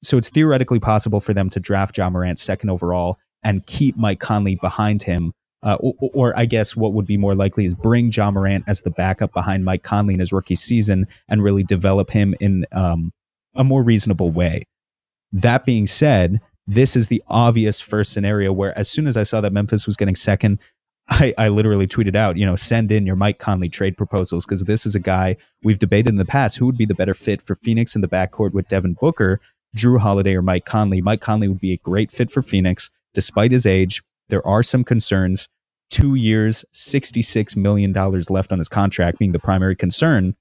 So 0.03 0.17
it's 0.17 0.31
theoretically 0.31 0.81
possible 0.81 1.21
for 1.21 1.35
them 1.35 1.51
to 1.51 1.61
draft 1.61 1.99
Ja 1.99 2.09
Morant 2.11 2.39
second 2.39 2.71
overall 2.71 3.19
and 3.43 3.67
keep 3.67 3.97
Mike 3.97 4.21
Conley 4.21 4.57
behind 4.57 5.03
him. 5.03 5.33
Uh, 5.63 5.77
or, 5.81 6.11
or, 6.13 6.39
I 6.39 6.45
guess 6.45 6.77
what 6.77 6.93
would 6.93 7.07
be 7.07 7.17
more 7.17 7.35
likely 7.35 7.65
is 7.65 7.73
bring 7.73 8.13
Ja 8.13 8.31
Morant 8.31 8.65
as 8.67 8.83
the 8.83 8.91
backup 8.91 9.33
behind 9.33 9.65
Mike 9.65 9.83
Conley 9.83 10.13
in 10.13 10.21
his 10.21 10.31
rookie 10.31 10.57
season 10.57 11.07
and 11.29 11.43
really 11.43 11.63
develop 11.63 12.11
him 12.11 12.35
in 12.39 12.67
um, 12.73 13.11
a 13.55 13.65
more 13.65 13.83
reasonable 13.83 14.31
way. 14.31 14.67
That 15.35 15.65
being 15.65 15.89
said, 15.89 16.41
this 16.69 16.95
is 16.95 17.09
the 17.09 17.23
obvious 17.27 17.81
first 17.81 18.13
scenario 18.13 18.53
where 18.53 18.77
as 18.79 18.89
soon 18.89 19.09
as 19.09 19.17
I 19.17 19.25
saw 19.25 19.41
that 19.41 19.53
Memphis 19.53 19.85
was 19.85 19.97
getting 19.97 20.15
second, 20.15 20.61
I, 21.09 21.35
I 21.37 21.49
literally 21.49 21.89
tweeted 21.89 22.15
out, 22.15 22.37
you 22.37 22.47
know, 22.47 22.55
send 22.55 22.93
in 22.93 23.05
your 23.05 23.17
Mike 23.17 23.41
Conley 23.41 23.69
trade 23.69 23.97
proposals 23.97 24.47
because 24.47 24.63
this 24.63 24.87
is 24.87 24.95
a 24.95 25.01
guy 25.01 25.37
we've 25.65 25.81
debated 25.81 26.09
in 26.11 26.17
the 26.17 26.25
past 26.25 26.57
who 26.57 26.67
would 26.67 26.79
be 26.79 26.87
the 26.87 26.95
better 26.95 27.15
fit 27.15 27.43
for 27.43 27.57
Phoenix 27.57 27.97
in 27.97 28.01
the 28.01 28.09
backcourt 28.09 28.53
with 28.53 28.69
Devin 28.69 28.95
Booker, 28.95 29.41
Jrue 29.77 29.99
Holiday, 29.99 30.35
or 30.35 30.41
Mike 30.41 30.67
Conley. 30.67 31.03
Mike 31.03 31.21
Conley 31.21 31.49
would 31.49 31.61
be 31.61 31.73
a 31.73 31.79
great 31.79 32.13
fit 32.13 32.31
for 32.31 32.41
Phoenix 32.41 32.89
despite 33.13 33.51
his 33.51 33.67
age. 33.67 34.05
There 34.29 34.47
are 34.47 34.63
some 34.63 34.85
concerns. 34.85 35.49
Two 35.91 36.15
years, 36.15 36.65
$66 36.73 37.57
million 37.57 37.93
left 37.93 38.53
on 38.53 38.59
his 38.59 38.69
contract 38.69 39.19
being 39.19 39.33
the 39.33 39.39
primary 39.41 39.77
concern. 39.77 40.35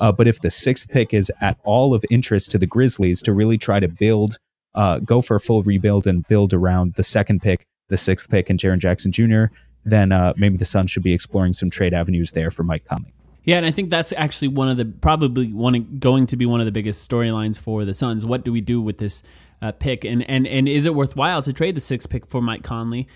Uh, 0.00 0.10
but 0.10 0.26
if 0.26 0.40
the 0.40 0.50
sixth 0.50 0.88
pick 0.88 1.14
is 1.14 1.30
at 1.40 1.58
all 1.64 1.94
of 1.94 2.04
interest 2.10 2.50
to 2.50 2.58
the 2.58 2.66
Grizzlies 2.66 3.22
to 3.22 3.32
really 3.32 3.58
try 3.58 3.78
to 3.78 3.88
build, 3.88 4.38
uh, 4.74 4.98
go 4.98 5.20
for 5.20 5.36
a 5.36 5.40
full 5.40 5.62
rebuild 5.62 6.06
and 6.06 6.26
build 6.26 6.52
around 6.54 6.94
the 6.94 7.02
second 7.02 7.40
pick, 7.42 7.66
the 7.88 7.96
sixth 7.96 8.28
pick, 8.30 8.50
and 8.50 8.58
Jaren 8.58 8.78
Jackson 8.78 9.12
Jr., 9.12 9.44
then 9.84 10.12
uh, 10.12 10.32
maybe 10.36 10.56
the 10.56 10.64
Suns 10.64 10.90
should 10.90 11.02
be 11.02 11.12
exploring 11.12 11.52
some 11.52 11.70
trade 11.70 11.94
avenues 11.94 12.32
there 12.32 12.50
for 12.50 12.62
Mike 12.62 12.84
Conley. 12.84 13.12
Yeah, 13.44 13.56
and 13.56 13.64
I 13.64 13.70
think 13.70 13.88
that's 13.88 14.12
actually 14.16 14.48
one 14.48 14.68
of 14.68 14.76
the 14.76 14.84
probably 14.84 15.52
one 15.52 15.98
going 15.98 16.26
to 16.26 16.36
be 16.36 16.44
one 16.44 16.60
of 16.60 16.66
the 16.66 16.72
biggest 16.72 17.08
storylines 17.08 17.58
for 17.58 17.84
the 17.84 17.94
Suns. 17.94 18.24
What 18.24 18.44
do 18.44 18.52
we 18.52 18.60
do 18.60 18.82
with 18.82 18.98
this 18.98 19.22
uh, 19.62 19.72
pick, 19.72 20.04
and 20.04 20.28
and 20.28 20.46
and 20.46 20.68
is 20.68 20.84
it 20.84 20.94
worthwhile 20.94 21.42
to 21.42 21.52
trade 21.52 21.74
the 21.74 21.80
sixth 21.80 22.10
pick 22.10 22.26
for 22.26 22.42
Mike 22.42 22.62
Conley? 22.62 23.08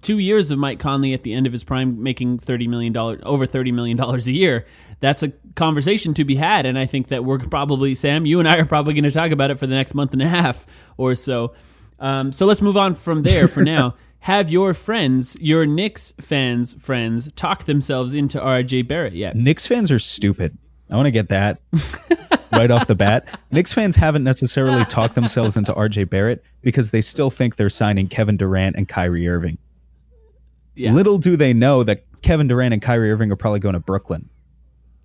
Two 0.00 0.18
years 0.18 0.50
of 0.50 0.58
Mike 0.58 0.78
Conley 0.78 1.12
at 1.12 1.24
the 1.24 1.34
end 1.34 1.46
of 1.46 1.52
his 1.52 1.64
prime, 1.64 2.02
making 2.02 2.38
thirty 2.38 2.68
million 2.68 2.92
dollars, 2.92 3.20
over 3.24 3.46
thirty 3.46 3.72
million 3.72 3.96
dollars 3.96 4.26
a 4.26 4.32
year. 4.32 4.66
That's 5.00 5.22
a 5.22 5.30
conversation 5.56 6.14
to 6.14 6.24
be 6.24 6.36
had, 6.36 6.64
and 6.64 6.78
I 6.78 6.86
think 6.86 7.08
that 7.08 7.24
we're 7.24 7.38
probably 7.38 7.94
Sam, 7.94 8.24
you 8.24 8.38
and 8.38 8.48
I 8.48 8.58
are 8.58 8.64
probably 8.64 8.94
going 8.94 9.04
to 9.04 9.10
talk 9.10 9.30
about 9.30 9.50
it 9.50 9.58
for 9.58 9.66
the 9.66 9.74
next 9.74 9.94
month 9.94 10.12
and 10.12 10.22
a 10.22 10.28
half 10.28 10.66
or 10.96 11.14
so. 11.14 11.54
Um, 11.98 12.32
so 12.32 12.46
let's 12.46 12.62
move 12.62 12.76
on 12.76 12.94
from 12.94 13.22
there 13.22 13.48
for 13.48 13.62
now. 13.62 13.94
have 14.20 14.50
your 14.50 14.72
friends, 14.72 15.36
your 15.38 15.66
Knicks 15.66 16.14
fans' 16.18 16.72
friends, 16.74 17.30
talk 17.32 17.64
themselves 17.64 18.14
into 18.14 18.40
RJ 18.40 18.88
Barrett 18.88 19.12
yet? 19.12 19.36
Knicks 19.36 19.66
fans 19.66 19.92
are 19.92 19.98
stupid. 19.98 20.56
I 20.90 20.96
want 20.96 21.06
to 21.06 21.10
get 21.10 21.28
that 21.28 21.60
right 22.56 22.70
off 22.70 22.86
the 22.86 22.94
bat. 22.94 23.38
Knicks 23.50 23.72
fans 23.72 23.96
haven't 23.96 24.24
necessarily 24.24 24.84
talked 24.86 25.14
themselves 25.14 25.56
into 25.56 25.72
RJ 25.72 26.10
Barrett 26.10 26.42
because 26.62 26.90
they 26.90 27.00
still 27.00 27.30
think 27.30 27.56
they're 27.56 27.70
signing 27.70 28.08
Kevin 28.08 28.36
Durant 28.36 28.76
and 28.76 28.88
Kyrie 28.88 29.28
Irving. 29.28 29.58
Yeah. 30.74 30.92
Little 30.92 31.18
do 31.18 31.36
they 31.36 31.52
know 31.52 31.82
that 31.84 32.04
Kevin 32.22 32.48
Durant 32.48 32.72
and 32.72 32.82
Kyrie 32.82 33.12
Irving 33.12 33.30
are 33.30 33.36
probably 33.36 33.60
going 33.60 33.74
to 33.74 33.80
Brooklyn. 33.80 34.28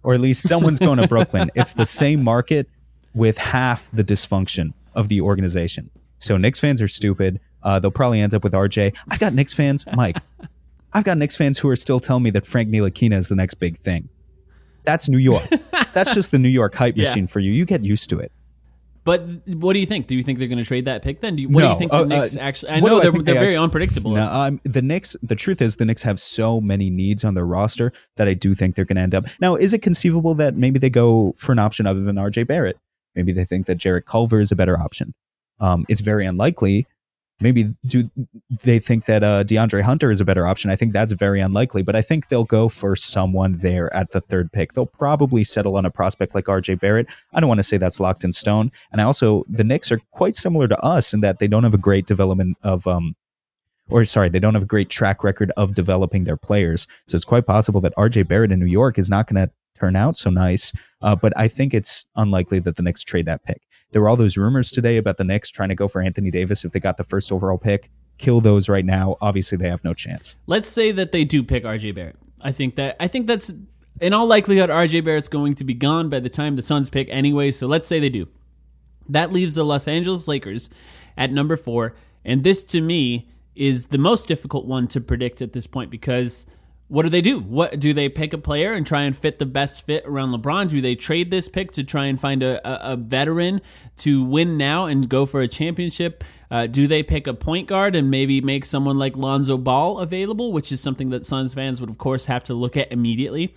Or 0.03 0.13
at 0.13 0.21
least 0.21 0.47
someone's 0.47 0.79
going 0.79 0.97
to 0.97 1.07
Brooklyn. 1.07 1.51
It's 1.55 1.73
the 1.73 1.85
same 1.85 2.23
market 2.23 2.67
with 3.13 3.37
half 3.37 3.89
the 3.91 4.03
dysfunction 4.03 4.73
of 4.95 5.09
the 5.09 5.21
organization. 5.21 5.89
So 6.19 6.37
Knicks 6.37 6.59
fans 6.59 6.81
are 6.81 6.87
stupid. 6.87 7.39
Uh, 7.63 7.79
they'll 7.79 7.91
probably 7.91 8.21
end 8.21 8.33
up 8.33 8.43
with 8.43 8.53
RJ. 8.53 8.95
I've 9.09 9.19
got 9.19 9.33
Knicks 9.33 9.53
fans, 9.53 9.85
Mike. 9.95 10.17
I've 10.93 11.03
got 11.03 11.17
Knicks 11.17 11.35
fans 11.35 11.59
who 11.59 11.69
are 11.69 11.75
still 11.75 11.99
telling 11.99 12.23
me 12.23 12.29
that 12.31 12.45
Frank 12.45 12.69
Ntilikina 12.69 13.15
is 13.15 13.27
the 13.27 13.35
next 13.35 13.55
big 13.55 13.77
thing. 13.79 14.07
That's 14.85 15.09
New 15.09 15.17
York. 15.17 15.43
That's 15.93 16.13
just 16.13 16.31
the 16.31 16.39
New 16.39 16.49
York 16.49 16.75
hype 16.75 16.95
yeah. 16.97 17.09
machine 17.09 17.27
for 17.27 17.39
you. 17.39 17.51
You 17.51 17.65
get 17.65 17.83
used 17.83 18.09
to 18.09 18.19
it. 18.19 18.31
But 19.05 19.25
what 19.47 19.73
do 19.73 19.79
you 19.79 19.85
think? 19.85 20.07
Do 20.07 20.15
you 20.15 20.21
think 20.21 20.39
they're 20.39 20.47
going 20.47 20.59
to 20.59 20.63
trade 20.63 20.85
that 20.85 21.01
pick 21.01 21.21
then? 21.21 21.35
Do 21.35 21.41
you, 21.41 21.49
what 21.49 21.61
no. 21.61 21.67
do 21.67 21.73
you 21.73 21.79
think 21.79 21.91
the 21.91 21.97
uh, 21.97 22.03
Knicks 22.03 22.35
uh, 22.35 22.41
actually? 22.41 22.71
I 22.73 22.79
know 22.79 22.99
they're, 22.99 23.11
they're 23.11 23.21
they 23.21 23.33
very 23.33 23.45
actually, 23.47 23.57
unpredictable. 23.57 24.11
No, 24.11 24.25
um, 24.27 24.61
the 24.63 24.81
Knicks. 24.81 25.15
The 25.23 25.35
truth 25.35 25.61
is, 25.61 25.77
the 25.77 25.85
Knicks 25.85 26.03
have 26.03 26.19
so 26.19 26.61
many 26.61 26.89
needs 26.89 27.23
on 27.23 27.33
their 27.33 27.45
roster 27.45 27.91
that 28.17 28.27
I 28.27 28.33
do 28.33 28.53
think 28.53 28.75
they're 28.75 28.85
going 28.85 28.97
to 28.97 29.01
end 29.01 29.15
up. 29.15 29.25
Now, 29.41 29.55
is 29.55 29.73
it 29.73 29.81
conceivable 29.81 30.35
that 30.35 30.55
maybe 30.57 30.79
they 30.79 30.89
go 30.89 31.33
for 31.37 31.53
an 31.53 31.59
option 31.59 31.87
other 31.87 32.01
than 32.01 32.17
R.J. 32.17 32.43
Barrett? 32.43 32.77
Maybe 33.15 33.31
they 33.31 33.45
think 33.45 33.65
that 33.65 33.75
Jarrett 33.75 34.05
Culver 34.05 34.41
is 34.41 34.51
a 34.51 34.55
better 34.55 34.77
option. 34.77 35.13
Um, 35.59 35.85
it's 35.89 36.01
very 36.01 36.25
unlikely 36.25 36.85
maybe 37.41 37.73
do 37.85 38.09
they 38.63 38.79
think 38.79 39.05
that 39.05 39.23
uh, 39.23 39.43
DeAndre 39.43 39.81
Hunter 39.81 40.11
is 40.11 40.21
a 40.21 40.25
better 40.25 40.45
option? 40.45 40.69
I 40.69 40.75
think 40.75 40.93
that's 40.93 41.13
very 41.13 41.39
unlikely, 41.39 41.81
but 41.81 41.95
I 41.95 42.01
think 42.01 42.27
they'll 42.27 42.43
go 42.43 42.69
for 42.69 42.95
someone 42.95 43.57
there 43.57 43.93
at 43.95 44.11
the 44.11 44.21
third 44.21 44.51
pick. 44.51 44.73
They'll 44.73 44.85
probably 44.85 45.43
settle 45.43 45.77
on 45.77 45.85
a 45.85 45.91
prospect 45.91 46.35
like 46.35 46.45
RJ 46.45 46.79
Barrett. 46.79 47.07
I 47.33 47.39
don't 47.39 47.49
want 47.49 47.59
to 47.59 47.63
say 47.63 47.77
that's 47.77 47.99
locked 47.99 48.23
in 48.23 48.33
stone. 48.33 48.71
And 48.91 49.01
I 49.01 49.03
also, 49.03 49.45
the 49.47 49.63
Knicks 49.63 49.91
are 49.91 50.01
quite 50.11 50.35
similar 50.35 50.67
to 50.67 50.79
us 50.81 51.13
in 51.13 51.21
that 51.21 51.39
they 51.39 51.47
don't 51.47 51.63
have 51.63 51.73
a 51.73 51.79
great 51.79 52.07
development 52.07 52.57
of, 52.63 52.85
um, 52.87 53.15
or 53.89 54.03
sorry, 54.05 54.29
they 54.29 54.39
don't 54.39 54.53
have 54.53 54.63
a 54.63 54.67
great 54.67 54.89
track 54.89 55.23
record 55.23 55.51
of 55.57 55.73
developing 55.73 56.25
their 56.25 56.37
players. 56.37 56.87
So 57.07 57.15
it's 57.15 57.25
quite 57.25 57.45
possible 57.45 57.81
that 57.81 57.95
RJ 57.95 58.27
Barrett 58.27 58.51
in 58.51 58.59
New 58.59 58.65
York 58.65 58.97
is 58.97 59.09
not 59.09 59.27
going 59.27 59.47
to 59.47 59.51
turn 59.79 59.95
out 59.95 60.17
so 60.17 60.29
nice. 60.29 60.73
Uh, 61.01 61.15
but 61.15 61.33
I 61.37 61.47
think 61.47 61.73
it's 61.73 62.05
unlikely 62.15 62.59
that 62.59 62.75
the 62.75 62.83
Knicks 62.83 63.03
trade 63.03 63.25
that 63.25 63.43
pick. 63.45 63.61
There 63.91 64.01
were 64.01 64.09
all 64.09 64.15
those 64.15 64.37
rumors 64.37 64.71
today 64.71 64.97
about 64.97 65.17
the 65.17 65.23
Knicks 65.23 65.49
trying 65.49 65.69
to 65.69 65.75
go 65.75 65.87
for 65.87 66.01
Anthony 66.01 66.29
Davis 66.29 66.63
if 66.63 66.71
they 66.71 66.79
got 66.79 66.97
the 66.97 67.03
first 67.03 67.31
overall 67.31 67.57
pick. 67.57 67.89
Kill 68.19 68.39
those 68.41 68.69
right 68.69 68.85
now. 68.85 69.17
Obviously, 69.21 69.57
they 69.57 69.69
have 69.69 69.83
no 69.83 69.93
chance. 69.93 70.35
Let's 70.45 70.69
say 70.69 70.91
that 70.91 71.11
they 71.11 71.23
do 71.23 71.41
pick 71.41 71.63
RJ 71.63 71.95
Barrett. 71.95 72.17
I 72.41 72.51
think 72.51 72.75
that 72.75 72.95
I 72.99 73.07
think 73.07 73.27
that's 73.27 73.51
in 73.99 74.13
all 74.13 74.27
likelihood 74.27 74.69
RJ 74.69 75.03
Barrett's 75.03 75.27
going 75.27 75.55
to 75.55 75.63
be 75.63 75.73
gone 75.73 76.09
by 76.09 76.19
the 76.19 76.29
time 76.29 76.55
the 76.55 76.61
Suns 76.61 76.89
pick 76.89 77.07
anyway. 77.09 77.51
So 77.51 77.67
let's 77.67 77.87
say 77.87 77.99
they 77.99 78.09
do. 78.09 78.27
That 79.07 79.31
leaves 79.31 79.55
the 79.55 79.65
Los 79.65 79.87
Angeles 79.87 80.27
Lakers 80.27 80.69
at 81.17 81.31
number 81.31 81.57
four, 81.57 81.95
and 82.23 82.43
this 82.43 82.63
to 82.65 82.81
me 82.81 83.29
is 83.55 83.87
the 83.87 83.97
most 83.97 84.27
difficult 84.27 84.65
one 84.65 84.87
to 84.87 85.01
predict 85.01 85.41
at 85.41 85.53
this 85.53 85.67
point 85.67 85.89
because 85.89 86.45
what 86.89 87.03
do 87.03 87.09
they 87.09 87.21
do? 87.21 87.39
What 87.39 87.79
do 87.79 87.93
they 87.93 88.09
pick 88.09 88.33
a 88.33 88.37
player 88.39 88.73
and 88.73 88.85
try 88.85 89.03
and 89.03 89.15
fit 89.15 89.37
the 89.37 89.45
best 89.45 89.85
fit 89.85 90.03
around 90.07 90.31
LeBron? 90.31 90.69
Do 90.69 90.81
they 90.81 90.95
trade 90.95 91.29
this 91.29 91.47
pick 91.47 91.71
to 91.73 91.83
try 91.83 92.05
and 92.05 92.19
find 92.19 92.41
a, 92.41 92.67
a, 92.67 92.93
a 92.93 92.95
veteran 92.95 93.61
to 93.97 94.23
win 94.23 94.57
now 94.57 94.85
and 94.85 95.07
go 95.07 95.27
for 95.27 95.41
a 95.41 95.47
championship? 95.47 96.23
Uh, 96.49 96.65
do 96.65 96.87
they 96.87 97.03
pick 97.03 97.27
a 97.27 97.33
point 97.35 97.67
guard 97.67 97.95
and 97.95 98.09
maybe 98.09 98.41
make 98.41 98.65
someone 98.65 98.97
like 98.97 99.15
Lonzo 99.15 99.55
Ball 99.55 99.99
available, 99.99 100.51
which 100.51 100.71
is 100.71 100.81
something 100.81 101.11
that 101.11 101.27
Suns 101.27 101.53
fans 101.53 101.79
would 101.79 101.91
of 101.91 101.99
course 101.99 102.25
have 102.25 102.43
to 102.45 102.55
look 102.55 102.75
at 102.75 102.91
immediately? 102.91 103.55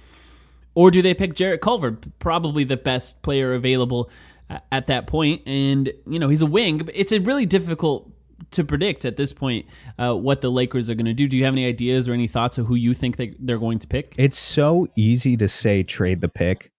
Or 0.74 0.90
do 0.90 1.00
they 1.00 1.14
pick 1.14 1.34
Jarrett 1.34 1.62
Culver, 1.62 1.98
probably 2.18 2.64
the 2.64 2.76
best 2.76 3.22
player 3.22 3.54
available 3.54 4.10
uh, 4.50 4.58
at 4.70 4.88
that 4.88 5.06
point? 5.06 5.40
And 5.46 5.90
you 6.06 6.18
know 6.18 6.28
he's 6.28 6.42
a 6.42 6.46
wing. 6.46 6.86
It's 6.92 7.12
a 7.12 7.18
really 7.18 7.46
difficult 7.46 8.10
to 8.50 8.64
predict 8.64 9.04
at 9.04 9.16
this 9.16 9.32
point 9.32 9.66
uh, 9.98 10.14
what 10.14 10.40
the 10.40 10.50
Lakers 10.50 10.90
are 10.90 10.94
going 10.94 11.06
to 11.06 11.14
do. 11.14 11.28
Do 11.28 11.36
you 11.36 11.44
have 11.44 11.54
any 11.54 11.66
ideas 11.66 12.08
or 12.08 12.12
any 12.12 12.26
thoughts 12.26 12.58
of 12.58 12.66
who 12.66 12.74
you 12.74 12.94
think 12.94 13.16
they, 13.16 13.34
they're 13.38 13.58
going 13.58 13.78
to 13.78 13.86
pick? 13.86 14.14
It's 14.18 14.38
so 14.38 14.88
easy 14.96 15.36
to 15.36 15.48
say 15.48 15.82
trade 15.82 16.20
the 16.20 16.28
pick. 16.28 16.70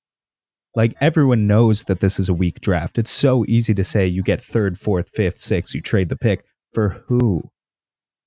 Like 0.75 0.95
everyone 1.01 1.45
knows 1.47 1.83
that 1.83 1.99
this 1.99 2.19
is 2.19 2.29
a 2.29 2.33
weak 2.33 2.59
draft. 2.61 2.97
It's 2.97 3.11
so 3.11 3.45
easy 3.47 3.73
to 3.75 3.83
say 3.83 4.07
you 4.07 4.23
get 4.23 4.43
third, 4.43 4.77
fourth, 4.77 5.09
fifth, 5.13 5.39
sixth, 5.39 5.75
you 5.75 5.81
trade 5.81 6.09
the 6.09 6.15
pick. 6.15 6.43
For 6.73 7.03
who? 7.07 7.43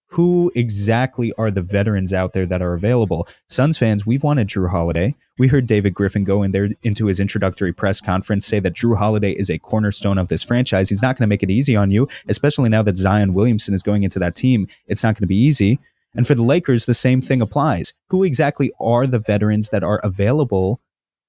Who 0.08 0.52
exactly 0.54 1.32
are 1.36 1.50
the 1.50 1.62
veterans 1.62 2.12
out 2.12 2.32
there 2.32 2.46
that 2.46 2.62
are 2.62 2.74
available? 2.74 3.26
Suns 3.48 3.76
fans, 3.76 4.06
we've 4.06 4.22
wanted 4.22 4.48
Jrue 4.48 4.70
Holiday. 4.70 5.14
We 5.38 5.48
heard 5.48 5.66
David 5.66 5.94
Griffin 5.94 6.24
go 6.24 6.42
in 6.42 6.52
there 6.52 6.70
into 6.84 7.06
his 7.06 7.20
introductory 7.20 7.72
press 7.72 8.00
conference 8.00 8.46
say 8.46 8.60
that 8.60 8.74
Jrue 8.74 8.96
Holiday 8.96 9.32
is 9.32 9.50
a 9.50 9.58
cornerstone 9.58 10.16
of 10.16 10.28
this 10.28 10.42
franchise. 10.42 10.88
He's 10.88 11.02
not 11.02 11.16
going 11.16 11.26
to 11.26 11.28
make 11.28 11.42
it 11.42 11.50
easy 11.50 11.76
on 11.76 11.90
you, 11.90 12.08
especially 12.28 12.68
now 12.68 12.82
that 12.82 12.96
Zion 12.96 13.34
Williamson 13.34 13.74
is 13.74 13.82
going 13.82 14.04
into 14.04 14.18
that 14.20 14.36
team. 14.36 14.68
It's 14.86 15.02
not 15.02 15.14
going 15.14 15.22
to 15.22 15.26
be 15.26 15.36
easy. 15.36 15.78
And 16.14 16.26
for 16.26 16.34
the 16.34 16.42
Lakers, 16.42 16.86
the 16.86 16.94
same 16.94 17.20
thing 17.20 17.42
applies. 17.42 17.92
Who 18.08 18.24
exactly 18.24 18.72
are 18.80 19.06
the 19.06 19.18
veterans 19.18 19.68
that 19.68 19.84
are 19.84 19.98
available 19.98 20.80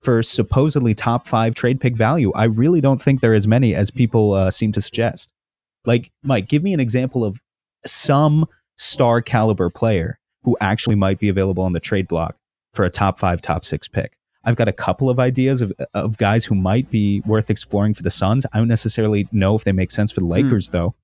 for 0.02 0.24
supposedly 0.24 0.94
top 0.94 1.28
five 1.28 1.56
trade 1.56 1.82
pick 1.82 1.98
value? 1.98 2.32
I 2.34 2.46
really 2.46 2.80
don't 2.80 3.02
think 3.02 3.20
there 3.20 3.34
are 3.34 3.36
as 3.36 3.48
many 3.48 3.76
as 3.76 3.92
people 3.92 4.34
uh, 4.34 4.52
seem 4.52 4.72
to 4.74 4.82
suggest. 4.82 5.34
Like, 5.86 6.12
Mike, 6.24 6.48
give 6.48 6.64
me 6.64 6.74
an 6.74 6.80
example 6.80 7.26
of 7.26 7.42
some 7.86 8.46
star 8.78 9.22
caliber 9.22 9.70
player 9.70 10.20
who 10.44 10.58
actually 10.62 10.96
might 10.96 11.20
be 11.20 11.30
available 11.30 11.64
on 11.64 11.74
the 11.74 11.80
trade 11.80 12.08
block 12.08 12.36
for 12.74 12.86
a 12.86 12.90
top 12.90 13.20
five, 13.20 13.42
top 13.42 13.66
six 13.66 13.88
pick. 13.88 14.18
I've 14.44 14.56
got 14.56 14.70
a 14.70 14.74
couple 14.74 15.10
of 15.10 15.20
ideas 15.20 15.62
of, 15.62 15.74
of 15.94 16.18
guys 16.18 16.46
who 16.46 16.56
might 16.56 16.90
be 16.90 17.22
worth 17.26 17.50
exploring 17.50 17.94
for 17.94 18.04
the 18.04 18.12
Suns. 18.12 18.46
I 18.54 18.60
don't 18.60 18.70
necessarily 18.70 19.28
know 19.34 19.56
if 19.56 19.66
they 19.66 19.74
make 19.74 19.92
sense 19.92 20.12
for 20.12 20.22
the 20.22 20.26
Lakers, 20.26 20.70
though. 20.70 20.96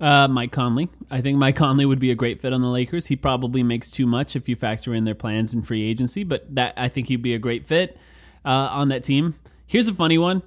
Uh, 0.00 0.28
Mike 0.28 0.52
Conley. 0.52 0.88
I 1.10 1.20
think 1.20 1.38
Mike 1.38 1.56
Conley 1.56 1.86
would 1.86 1.98
be 1.98 2.10
a 2.10 2.14
great 2.14 2.40
fit 2.40 2.52
on 2.52 2.60
the 2.60 2.68
Lakers. 2.68 3.06
He 3.06 3.16
probably 3.16 3.62
makes 3.62 3.90
too 3.90 4.06
much 4.06 4.36
if 4.36 4.48
you 4.48 4.56
factor 4.56 4.94
in 4.94 5.04
their 5.04 5.14
plans 5.14 5.54
in 5.54 5.62
free 5.62 5.88
agency, 5.88 6.24
but 6.24 6.54
that 6.54 6.74
I 6.76 6.88
think 6.88 7.08
he'd 7.08 7.22
be 7.22 7.34
a 7.34 7.38
great 7.38 7.66
fit 7.66 7.96
uh, 8.44 8.68
on 8.70 8.88
that 8.88 9.02
team. 9.02 9.34
Here's 9.66 9.88
a 9.88 9.94
funny 9.94 10.18
one. 10.18 10.42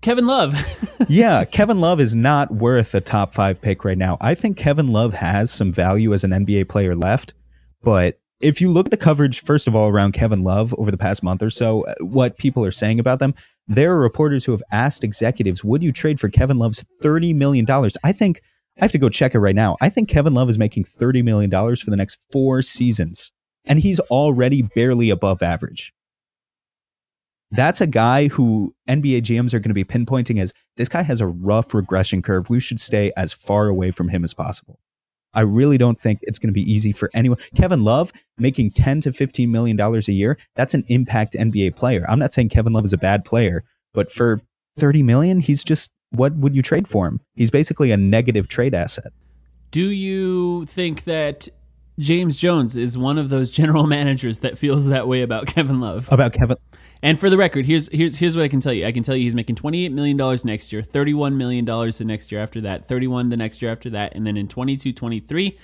Kevin 0.00 0.26
Love. 0.26 0.54
yeah, 1.08 1.44
Kevin 1.44 1.80
Love 1.80 2.00
is 2.00 2.14
not 2.14 2.52
worth 2.52 2.94
a 2.94 3.00
top 3.00 3.34
five 3.34 3.60
pick 3.60 3.84
right 3.84 3.98
now. 3.98 4.18
I 4.20 4.34
think 4.34 4.56
Kevin 4.56 4.88
Love 4.88 5.14
has 5.14 5.50
some 5.50 5.72
value 5.72 6.12
as 6.12 6.24
an 6.24 6.30
NBA 6.30 6.68
player 6.68 6.94
left, 6.94 7.34
but 7.82 8.18
if 8.40 8.60
you 8.60 8.70
look 8.70 8.86
at 8.86 8.90
the 8.90 8.96
coverage, 8.96 9.40
first 9.40 9.66
of 9.66 9.74
all, 9.74 9.88
around 9.88 10.12
Kevin 10.12 10.44
Love 10.44 10.74
over 10.78 10.90
the 10.90 10.98
past 10.98 11.22
month 11.22 11.42
or 11.42 11.50
so, 11.50 11.82
uh, 11.82 11.94
what 12.00 12.36
people 12.36 12.64
are 12.64 12.72
saying 12.72 13.00
about 13.00 13.18
them, 13.18 13.34
there 13.66 13.92
are 13.92 14.00
reporters 14.00 14.44
who 14.44 14.52
have 14.52 14.62
asked 14.70 15.04
executives, 15.04 15.64
would 15.64 15.82
you 15.82 15.92
trade 15.92 16.20
for 16.20 16.28
Kevin 16.28 16.58
Love's 16.58 16.84
$30 17.02 17.34
million? 17.34 17.66
I 18.04 18.12
think, 18.12 18.42
I 18.78 18.84
have 18.84 18.92
to 18.92 18.98
go 18.98 19.08
check 19.08 19.34
it 19.34 19.38
right 19.40 19.54
now. 19.54 19.76
I 19.80 19.88
think 19.88 20.08
Kevin 20.08 20.34
Love 20.34 20.50
is 20.50 20.58
making 20.58 20.84
$30 20.84 21.24
million 21.24 21.50
for 21.50 21.90
the 21.90 21.96
next 21.96 22.18
four 22.30 22.62
seasons, 22.62 23.32
and 23.64 23.80
he's 23.80 24.00
already 24.00 24.62
barely 24.62 25.10
above 25.10 25.42
average. 25.42 25.92
That's 27.56 27.80
a 27.80 27.86
guy 27.86 28.28
who 28.28 28.74
NBA 28.86 29.22
GMs 29.22 29.54
are 29.54 29.58
going 29.58 29.70
to 29.70 29.74
be 29.74 29.84
pinpointing 29.84 30.40
as 30.40 30.52
this 30.76 30.90
guy 30.90 31.02
has 31.02 31.22
a 31.22 31.26
rough 31.26 31.72
regression 31.72 32.20
curve. 32.20 32.50
We 32.50 32.60
should 32.60 32.78
stay 32.78 33.12
as 33.16 33.32
far 33.32 33.68
away 33.68 33.90
from 33.90 34.08
him 34.08 34.24
as 34.24 34.34
possible. 34.34 34.78
I 35.32 35.40
really 35.40 35.78
don't 35.78 35.98
think 35.98 36.18
it's 36.22 36.38
going 36.38 36.48
to 36.48 36.54
be 36.54 36.70
easy 36.70 36.92
for 36.92 37.10
anyone. 37.14 37.38
Kevin 37.56 37.82
Love 37.82 38.12
making 38.36 38.70
10 38.70 39.00
to 39.02 39.12
15 39.12 39.50
million 39.50 39.76
dollars 39.76 40.06
a 40.08 40.12
year, 40.12 40.38
that's 40.54 40.74
an 40.74 40.84
impact 40.88 41.34
NBA 41.34 41.76
player. 41.76 42.04
I'm 42.08 42.18
not 42.18 42.34
saying 42.34 42.50
Kevin 42.50 42.74
Love 42.74 42.84
is 42.84 42.92
a 42.92 42.98
bad 42.98 43.24
player, 43.24 43.64
but 43.94 44.12
for 44.12 44.40
30 44.76 45.02
million, 45.02 45.40
he's 45.40 45.64
just 45.64 45.90
what 46.10 46.34
would 46.36 46.54
you 46.54 46.62
trade 46.62 46.86
for 46.86 47.06
him? 47.06 47.20
He's 47.34 47.50
basically 47.50 47.90
a 47.90 47.96
negative 47.96 48.48
trade 48.48 48.74
asset. 48.74 49.12
Do 49.70 49.82
you 49.82 50.66
think 50.66 51.04
that 51.04 51.48
James 51.98 52.36
Jones 52.36 52.76
is 52.76 52.96
one 52.98 53.18
of 53.18 53.30
those 53.30 53.50
general 53.50 53.86
managers 53.86 54.40
that 54.40 54.58
feels 54.58 54.86
that 54.86 55.08
way 55.08 55.22
about 55.22 55.46
Kevin 55.46 55.80
Love? 55.80 56.10
About 56.12 56.34
Kevin 56.34 56.56
and 57.06 57.20
for 57.20 57.30
the 57.30 57.36
record, 57.36 57.66
here's 57.66 57.88
here's 57.92 58.18
here's 58.18 58.34
what 58.34 58.44
I 58.44 58.48
can 58.48 58.58
tell 58.60 58.72
you. 58.72 58.84
I 58.84 58.90
can 58.90 59.04
tell 59.04 59.14
you 59.14 59.22
he's 59.22 59.34
making 59.36 59.54
twenty 59.54 59.84
eight 59.84 59.92
million 59.92 60.16
dollars 60.16 60.44
next 60.44 60.72
year, 60.72 60.82
thirty 60.82 61.14
one 61.14 61.38
million 61.38 61.64
dollars 61.64 61.98
the 61.98 62.04
next 62.04 62.32
year 62.32 62.42
after 62.42 62.60
that, 62.62 62.84
thirty 62.86 63.06
one 63.06 63.28
the 63.28 63.36
next 63.36 63.62
year 63.62 63.70
after 63.70 63.88
that, 63.90 64.16
and 64.16 64.26
then 64.26 64.36
in 64.36 64.48
22-23, 64.48 65.56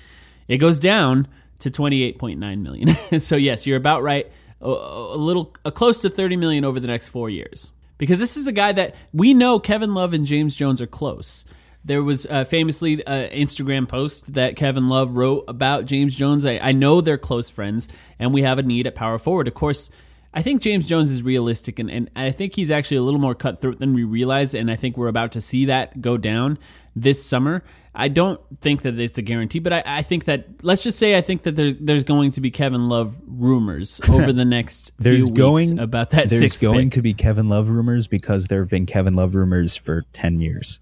it 0.46 0.58
goes 0.58 0.78
down 0.78 1.26
to 1.58 1.68
twenty 1.68 2.04
eight 2.04 2.16
point 2.16 2.38
nine 2.38 2.62
million. 2.62 2.94
so 3.18 3.34
yes, 3.34 3.66
you're 3.66 3.76
about 3.76 4.04
right. 4.04 4.30
A, 4.60 4.68
a 4.68 5.16
little, 5.16 5.52
a 5.64 5.72
close 5.72 6.00
to 6.02 6.10
thirty 6.10 6.36
million 6.36 6.64
over 6.64 6.78
the 6.78 6.86
next 6.86 7.08
four 7.08 7.28
years. 7.28 7.72
Because 7.98 8.20
this 8.20 8.36
is 8.36 8.46
a 8.46 8.52
guy 8.52 8.70
that 8.70 8.94
we 9.12 9.34
know 9.34 9.58
Kevin 9.58 9.94
Love 9.94 10.12
and 10.12 10.24
James 10.24 10.54
Jones 10.54 10.80
are 10.80 10.86
close. 10.86 11.44
There 11.84 12.04
was 12.04 12.24
uh, 12.26 12.44
famously 12.44 13.04
an 13.04 13.30
Instagram 13.30 13.88
post 13.88 14.34
that 14.34 14.54
Kevin 14.54 14.88
Love 14.88 15.16
wrote 15.16 15.46
about 15.48 15.86
James 15.86 16.14
Jones. 16.14 16.44
I, 16.44 16.58
I 16.58 16.70
know 16.70 17.00
they're 17.00 17.18
close 17.18 17.50
friends, 17.50 17.88
and 18.20 18.32
we 18.32 18.42
have 18.42 18.60
a 18.60 18.62
need 18.62 18.86
at 18.86 18.94
power 18.94 19.18
forward. 19.18 19.48
Of 19.48 19.54
course, 19.54 19.90
I 20.34 20.42
think 20.42 20.62
James 20.62 20.86
Jones 20.86 21.10
is 21.10 21.22
realistic, 21.22 21.78
and, 21.78 21.90
and 21.90 22.10
I 22.16 22.30
think 22.30 22.54
he's 22.54 22.70
actually 22.70 22.96
a 22.96 23.02
little 23.02 23.20
more 23.20 23.34
cutthroat 23.34 23.78
than 23.78 23.92
we 23.92 24.04
realize, 24.04 24.54
and 24.54 24.70
I 24.70 24.76
think 24.76 24.96
we're 24.96 25.08
about 25.08 25.32
to 25.32 25.40
see 25.40 25.66
that 25.66 26.00
go 26.00 26.16
down 26.16 26.58
this 26.96 27.24
summer. 27.24 27.62
I 27.94 28.08
don't 28.08 28.40
think 28.60 28.82
that 28.82 28.98
it's 28.98 29.18
a 29.18 29.22
guarantee, 29.22 29.58
but 29.58 29.72
I, 29.74 29.82
I 29.84 30.02
think 30.02 30.24
that 30.24 30.64
let's 30.64 30.82
just 30.82 30.98
say 30.98 31.16
I 31.16 31.20
think 31.20 31.42
that 31.42 31.56
there's 31.56 31.76
there's 31.76 32.04
going 32.04 32.30
to 32.32 32.40
be 32.40 32.50
Kevin 32.50 32.88
Love 32.88 33.18
rumors 33.26 34.00
over 34.08 34.32
the 34.32 34.46
next 34.46 34.92
there's 34.98 35.24
few 35.24 35.34
going, 35.34 35.70
weeks 35.70 35.82
about 35.82 36.10
that. 36.10 36.30
There's 36.30 36.58
going 36.58 36.88
pick. 36.88 36.94
to 36.94 37.02
be 37.02 37.12
Kevin 37.12 37.50
Love 37.50 37.68
rumors 37.68 38.06
because 38.06 38.46
there 38.46 38.60
have 38.60 38.70
been 38.70 38.86
Kevin 38.86 39.14
Love 39.14 39.34
rumors 39.34 39.76
for 39.76 40.04
ten 40.14 40.40
years 40.40 40.80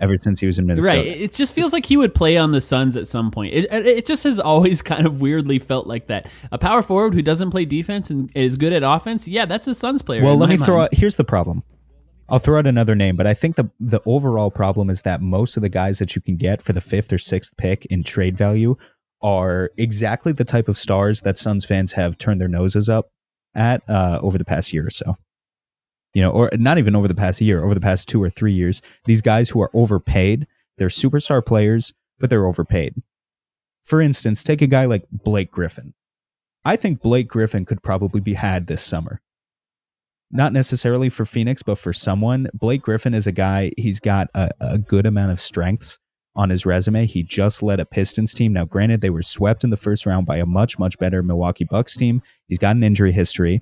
ever 0.00 0.18
since 0.18 0.40
he 0.40 0.46
was 0.46 0.58
in 0.58 0.66
Minnesota. 0.66 0.98
Right. 0.98 1.06
It 1.06 1.32
just 1.32 1.54
feels 1.54 1.72
like 1.72 1.86
he 1.86 1.96
would 1.96 2.14
play 2.14 2.36
on 2.36 2.52
the 2.52 2.60
Suns 2.60 2.96
at 2.96 3.06
some 3.06 3.30
point. 3.30 3.54
It, 3.54 3.72
it 3.72 4.06
just 4.06 4.24
has 4.24 4.40
always 4.40 4.82
kind 4.82 5.06
of 5.06 5.20
weirdly 5.20 5.58
felt 5.58 5.86
like 5.86 6.08
that. 6.08 6.30
A 6.52 6.58
power 6.58 6.82
forward 6.82 7.14
who 7.14 7.22
doesn't 7.22 7.50
play 7.50 7.64
defense 7.64 8.10
and 8.10 8.30
is 8.34 8.56
good 8.56 8.72
at 8.72 8.82
offense, 8.82 9.28
yeah, 9.28 9.46
that's 9.46 9.66
a 9.66 9.74
Suns 9.74 10.02
player. 10.02 10.22
Well, 10.22 10.36
let 10.36 10.48
me 10.48 10.56
mind. 10.56 10.66
throw 10.66 10.82
out. 10.82 10.94
Here's 10.94 11.16
the 11.16 11.24
problem. 11.24 11.62
I'll 12.28 12.38
throw 12.38 12.58
out 12.58 12.66
another 12.66 12.94
name, 12.94 13.16
but 13.16 13.26
I 13.26 13.34
think 13.34 13.56
the 13.56 13.70
the 13.80 14.00
overall 14.06 14.50
problem 14.50 14.88
is 14.88 15.02
that 15.02 15.20
most 15.20 15.56
of 15.56 15.62
the 15.62 15.68
guys 15.68 15.98
that 15.98 16.16
you 16.16 16.22
can 16.22 16.36
get 16.36 16.62
for 16.62 16.72
the 16.72 16.80
fifth 16.80 17.12
or 17.12 17.18
sixth 17.18 17.54
pick 17.58 17.84
in 17.86 18.02
trade 18.02 18.38
value 18.38 18.76
are 19.20 19.70
exactly 19.76 20.32
the 20.32 20.44
type 20.44 20.68
of 20.68 20.78
stars 20.78 21.20
that 21.22 21.36
Suns 21.36 21.66
fans 21.66 21.92
have 21.92 22.16
turned 22.16 22.40
their 22.40 22.48
noses 22.48 22.88
up 22.88 23.10
at 23.54 23.82
uh, 23.90 24.18
over 24.22 24.38
the 24.38 24.44
past 24.44 24.72
year 24.72 24.86
or 24.86 24.90
so 24.90 25.16
you 26.14 26.22
know, 26.22 26.30
or 26.30 26.48
not 26.54 26.78
even 26.78 26.96
over 26.96 27.08
the 27.08 27.14
past 27.14 27.40
year, 27.40 27.62
over 27.62 27.74
the 27.74 27.80
past 27.80 28.08
two 28.08 28.22
or 28.22 28.30
three 28.30 28.52
years, 28.52 28.80
these 29.04 29.20
guys 29.20 29.48
who 29.48 29.60
are 29.60 29.70
overpaid, 29.74 30.46
they're 30.78 30.88
superstar 30.88 31.44
players, 31.44 31.92
but 32.18 32.30
they're 32.30 32.46
overpaid. 32.46 32.94
For 33.84 34.00
instance, 34.00 34.42
take 34.42 34.62
a 34.62 34.66
guy 34.66 34.86
like 34.86 35.04
Blake 35.10 35.50
Griffin. 35.50 35.92
I 36.64 36.76
think 36.76 37.02
Blake 37.02 37.28
Griffin 37.28 37.66
could 37.66 37.82
probably 37.82 38.20
be 38.20 38.32
had 38.32 38.66
this 38.66 38.80
summer. 38.80 39.20
Not 40.30 40.52
necessarily 40.52 41.10
for 41.10 41.26
Phoenix, 41.26 41.62
but 41.62 41.78
for 41.78 41.92
someone. 41.92 42.48
Blake 42.54 42.80
Griffin 42.80 43.12
is 43.12 43.26
a 43.26 43.32
guy, 43.32 43.72
he's 43.76 44.00
got 44.00 44.28
a, 44.34 44.50
a 44.60 44.78
good 44.78 45.06
amount 45.06 45.32
of 45.32 45.40
strengths 45.40 45.98
on 46.36 46.48
his 46.48 46.64
resume. 46.64 47.06
He 47.06 47.22
just 47.22 47.62
led 47.62 47.80
a 47.80 47.84
Pistons 47.84 48.32
team. 48.32 48.52
Now, 48.52 48.64
granted, 48.64 49.00
they 49.00 49.10
were 49.10 49.22
swept 49.22 49.62
in 49.62 49.70
the 49.70 49.76
first 49.76 50.06
round 50.06 50.26
by 50.26 50.38
a 50.38 50.46
much, 50.46 50.78
much 50.78 50.98
better 50.98 51.22
Milwaukee 51.22 51.64
Bucks 51.64 51.96
team. 51.96 52.22
He's 52.48 52.58
got 52.58 52.76
an 52.76 52.82
injury 52.82 53.12
history 53.12 53.60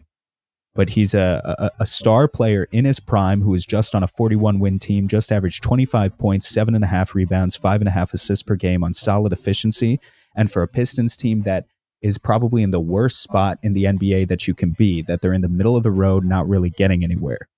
but 0.75 0.89
he's 0.89 1.15
a, 1.15 1.41
a, 1.59 1.83
a, 1.83 1.87
star 1.87 2.27
player 2.27 2.67
in 2.73 2.85
his 2.85 2.99
prime 2.99 3.43
who 3.43 3.55
is 3.55 3.67
just 3.67 3.95
on 3.95 4.03
a 4.03 4.09
41 4.09 4.59
win 4.59 4.79
team, 4.79 5.07
just 5.07 5.31
averaged 5.31 5.63
25 5.63 6.17
points, 6.17 6.49
seven 6.49 6.75
and 6.75 6.85
a 6.85 6.87
half 6.87 7.15
rebounds, 7.15 7.55
five 7.55 7.81
and 7.81 7.89
a 7.89 7.93
half 7.93 8.15
assists 8.15 8.43
per 8.43 8.57
game 8.57 8.83
on 8.83 8.95
solid 8.95 9.33
efficiency. 9.33 10.01
And 10.35 10.51
for 10.51 10.63
a 10.63 10.69
Pistons 10.69 11.17
team 11.17 11.43
that 11.43 11.67
is 12.01 12.19
probably 12.19 12.63
in 12.63 12.71
the 12.71 12.81
worst 12.81 13.23
spot 13.23 13.59
in 13.63 13.75
the 13.75 13.85
NBA 13.85 14.29
that 14.29 14.49
you 14.49 14.55
can 14.55 14.71
be, 14.71 15.03
that 15.03 15.21
they're 15.21 15.35
in 15.35 15.43
the 15.43 15.49
middle 15.49 15.77
of 15.77 15.83
the 15.83 15.91
road, 15.91 16.25
not 16.25 16.49
really 16.49 16.71
getting 16.71 17.05
anywhere. 17.05 17.49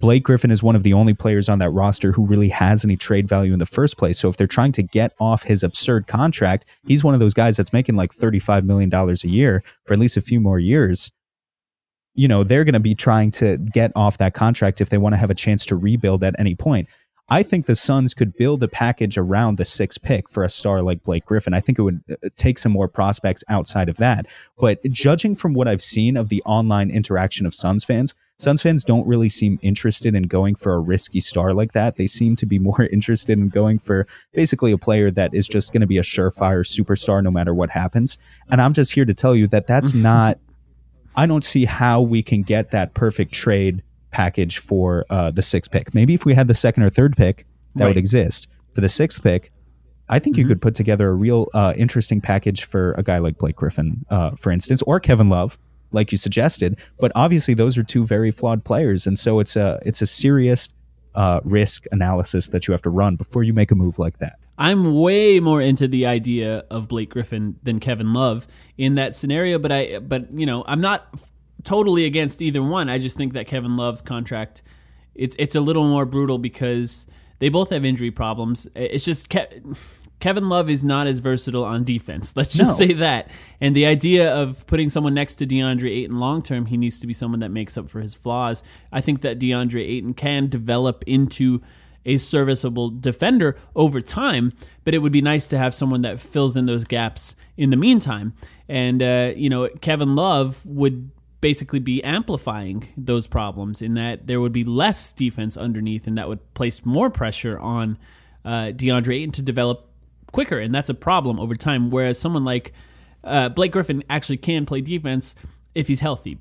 Blake 0.00 0.24
Griffin 0.24 0.50
is 0.50 0.64
one 0.64 0.74
of 0.74 0.82
the 0.82 0.92
only 0.92 1.14
players 1.14 1.48
on 1.48 1.60
that 1.60 1.70
roster 1.70 2.10
who 2.10 2.26
really 2.26 2.48
has 2.48 2.84
any 2.84 2.96
trade 2.96 3.28
value 3.28 3.52
in 3.52 3.60
the 3.60 3.66
first 3.66 3.96
place. 3.96 4.18
So 4.18 4.28
if 4.28 4.36
they're 4.36 4.48
trying 4.48 4.72
to 4.72 4.82
get 4.82 5.12
off 5.20 5.44
his 5.44 5.62
absurd 5.62 6.08
contract, 6.08 6.66
he's 6.88 7.04
one 7.04 7.14
of 7.14 7.20
those 7.20 7.34
guys 7.34 7.56
that's 7.56 7.72
making 7.72 7.94
like 7.94 8.12
$35 8.12 8.64
million 8.64 8.92
a 8.92 9.14
year 9.28 9.62
for 9.86 9.94
at 9.94 10.00
least 10.00 10.16
a 10.16 10.20
few 10.20 10.40
more 10.40 10.58
years 10.58 11.12
you 12.14 12.28
know, 12.28 12.44
they're 12.44 12.64
going 12.64 12.74
to 12.74 12.80
be 12.80 12.94
trying 12.94 13.30
to 13.32 13.56
get 13.58 13.92
off 13.96 14.18
that 14.18 14.34
contract 14.34 14.80
if 14.80 14.90
they 14.90 14.98
want 14.98 15.14
to 15.14 15.16
have 15.16 15.30
a 15.30 15.34
chance 15.34 15.64
to 15.66 15.76
rebuild 15.76 16.22
at 16.24 16.34
any 16.38 16.54
point. 16.54 16.88
I 17.28 17.42
think 17.42 17.64
the 17.64 17.74
Suns 17.74 18.12
could 18.12 18.36
build 18.36 18.62
a 18.62 18.68
package 18.68 19.16
around 19.16 19.56
the 19.56 19.64
six 19.64 19.96
pick 19.96 20.28
for 20.28 20.44
a 20.44 20.50
star 20.50 20.82
like 20.82 21.02
Blake 21.02 21.24
Griffin. 21.24 21.54
I 21.54 21.60
think 21.60 21.78
it 21.78 21.82
would 21.82 22.02
uh, 22.10 22.28
take 22.36 22.58
some 22.58 22.72
more 22.72 22.88
prospects 22.88 23.42
outside 23.48 23.88
of 23.88 23.96
that. 23.96 24.26
But 24.58 24.82
judging 24.90 25.34
from 25.34 25.54
what 25.54 25.66
I've 25.66 25.82
seen 25.82 26.16
of 26.18 26.28
the 26.28 26.42
online 26.42 26.90
interaction 26.90 27.46
of 27.46 27.54
Suns 27.54 27.84
fans, 27.84 28.14
Suns 28.38 28.60
fans 28.60 28.84
don't 28.84 29.06
really 29.06 29.28
seem 29.28 29.58
interested 29.62 30.14
in 30.14 30.24
going 30.24 30.56
for 30.56 30.74
a 30.74 30.80
risky 30.80 31.20
star 31.20 31.54
like 31.54 31.72
that. 31.72 31.96
They 31.96 32.06
seem 32.08 32.36
to 32.36 32.44
be 32.44 32.58
more 32.68 32.82
interested 32.92 33.38
in 33.38 33.48
going 33.48 33.78
for 33.78 34.06
basically 34.34 34.72
a 34.72 34.78
player 34.78 35.10
that 35.12 35.32
is 35.32 35.48
just 35.48 35.72
going 35.72 35.80
to 35.80 35.86
be 35.86 35.98
a 35.98 36.02
surefire 36.02 36.66
superstar 36.66 37.22
no 37.22 37.30
matter 37.30 37.54
what 37.54 37.70
happens. 37.70 38.18
And 38.50 38.60
I'm 38.60 38.74
just 38.74 38.92
here 38.92 39.04
to 39.04 39.14
tell 39.14 39.34
you 39.34 39.46
that 39.46 39.68
that's 39.68 39.94
not 39.94 40.38
I 41.16 41.26
don't 41.26 41.44
see 41.44 41.64
how 41.64 42.00
we 42.00 42.22
can 42.22 42.42
get 42.42 42.70
that 42.70 42.94
perfect 42.94 43.32
trade 43.32 43.82
package 44.10 44.58
for 44.58 45.04
uh, 45.10 45.30
the 45.30 45.42
sixth 45.42 45.70
pick. 45.70 45.94
Maybe 45.94 46.14
if 46.14 46.24
we 46.24 46.34
had 46.34 46.48
the 46.48 46.54
second 46.54 46.82
or 46.82 46.90
third 46.90 47.16
pick, 47.16 47.46
that 47.76 47.84
right. 47.84 47.88
would 47.88 47.96
exist. 47.96 48.48
For 48.74 48.80
the 48.80 48.88
sixth 48.88 49.22
pick, 49.22 49.52
I 50.08 50.18
think 50.18 50.36
mm-hmm. 50.36 50.42
you 50.42 50.48
could 50.48 50.62
put 50.62 50.74
together 50.74 51.08
a 51.08 51.14
real 51.14 51.48
uh, 51.54 51.74
interesting 51.76 52.20
package 52.20 52.64
for 52.64 52.92
a 52.92 53.02
guy 53.02 53.18
like 53.18 53.38
Blake 53.38 53.56
Griffin, 53.56 54.04
uh, 54.10 54.32
for 54.32 54.50
instance, 54.50 54.82
or 54.82 55.00
Kevin 55.00 55.28
Love, 55.28 55.58
like 55.92 56.12
you 56.12 56.18
suggested. 56.18 56.76
But 57.00 57.12
obviously, 57.14 57.54
those 57.54 57.76
are 57.78 57.82
two 57.82 58.06
very 58.06 58.30
flawed 58.30 58.64
players, 58.64 59.06
and 59.06 59.18
so 59.18 59.40
it's 59.40 59.56
a 59.56 59.80
it's 59.84 60.02
a 60.02 60.06
serious 60.06 60.68
uh, 61.14 61.40
risk 61.44 61.84
analysis 61.92 62.48
that 62.48 62.66
you 62.66 62.72
have 62.72 62.82
to 62.82 62.90
run 62.90 63.16
before 63.16 63.42
you 63.42 63.52
make 63.52 63.70
a 63.70 63.74
move 63.74 63.98
like 63.98 64.18
that. 64.18 64.38
I'm 64.58 64.94
way 64.94 65.40
more 65.40 65.60
into 65.60 65.88
the 65.88 66.06
idea 66.06 66.64
of 66.70 66.88
Blake 66.88 67.10
Griffin 67.10 67.56
than 67.62 67.80
Kevin 67.80 68.12
Love 68.12 68.46
in 68.76 68.94
that 68.96 69.14
scenario, 69.14 69.58
but 69.58 69.72
I 69.72 69.98
but 69.98 70.32
you 70.32 70.46
know, 70.46 70.64
I'm 70.66 70.80
not 70.80 71.06
totally 71.62 72.04
against 72.04 72.42
either 72.42 72.62
one. 72.62 72.88
I 72.88 72.98
just 72.98 73.16
think 73.16 73.32
that 73.32 73.46
Kevin 73.46 73.76
Love's 73.76 74.00
contract 74.00 74.62
it's 75.14 75.34
it's 75.38 75.54
a 75.54 75.60
little 75.60 75.86
more 75.88 76.04
brutal 76.06 76.38
because 76.38 77.06
they 77.38 77.48
both 77.48 77.70
have 77.70 77.84
injury 77.84 78.10
problems. 78.10 78.68
It's 78.74 79.04
just 79.04 79.28
Ke- 79.30 79.62
Kevin 80.20 80.48
Love 80.48 80.70
is 80.70 80.84
not 80.84 81.06
as 81.08 81.18
versatile 81.18 81.64
on 81.64 81.82
defense. 81.82 82.32
Let's 82.36 82.54
just 82.54 82.78
No. 82.78 82.86
say 82.86 82.92
that. 82.94 83.28
And 83.60 83.74
the 83.74 83.86
idea 83.86 84.32
of 84.34 84.64
putting 84.68 84.88
someone 84.88 85.14
next 85.14 85.34
to 85.36 85.46
DeAndre 85.46 85.90
Ayton 85.90 86.20
long 86.20 86.42
term, 86.42 86.66
he 86.66 86.76
needs 86.76 87.00
to 87.00 87.06
be 87.08 87.12
someone 87.12 87.40
that 87.40 87.50
makes 87.50 87.76
up 87.76 87.90
for 87.90 88.00
his 88.00 88.14
flaws. 88.14 88.62
I 88.92 89.00
think 89.00 89.22
that 89.22 89.38
DeAndre 89.40 89.80
Ayton 89.82 90.14
can 90.14 90.48
develop 90.48 91.02
into 91.06 91.60
a 92.04 92.18
serviceable 92.18 92.90
defender 92.90 93.56
over 93.74 94.00
time, 94.00 94.52
but 94.84 94.94
it 94.94 94.98
would 94.98 95.12
be 95.12 95.22
nice 95.22 95.46
to 95.48 95.58
have 95.58 95.74
someone 95.74 96.02
that 96.02 96.20
fills 96.20 96.56
in 96.56 96.66
those 96.66 96.84
gaps 96.84 97.36
in 97.56 97.70
the 97.70 97.76
meantime. 97.76 98.34
And 98.68 99.02
uh, 99.02 99.32
you 99.36 99.50
know, 99.50 99.68
Kevin 99.80 100.14
Love 100.14 100.64
would 100.66 101.10
basically 101.40 101.80
be 101.80 102.02
amplifying 102.04 102.88
those 102.96 103.26
problems 103.26 103.82
in 103.82 103.94
that 103.94 104.26
there 104.26 104.40
would 104.40 104.52
be 104.52 104.64
less 104.64 105.12
defense 105.12 105.56
underneath, 105.56 106.06
and 106.06 106.16
that 106.16 106.28
would 106.28 106.54
place 106.54 106.86
more 106.86 107.10
pressure 107.10 107.58
on 107.58 107.98
uh, 108.44 108.72
DeAndre 108.72 109.16
Ayton 109.16 109.32
to 109.32 109.42
develop 109.42 109.88
quicker, 110.32 110.58
and 110.58 110.74
that's 110.74 110.90
a 110.90 110.94
problem 110.94 111.38
over 111.38 111.54
time. 111.54 111.90
Whereas 111.90 112.18
someone 112.18 112.44
like 112.44 112.72
uh, 113.24 113.48
Blake 113.50 113.72
Griffin 113.72 114.02
actually 114.08 114.38
can 114.38 114.66
play 114.66 114.80
defense 114.80 115.34
if 115.74 115.88
he's 115.88 116.00
healthy. 116.00 116.38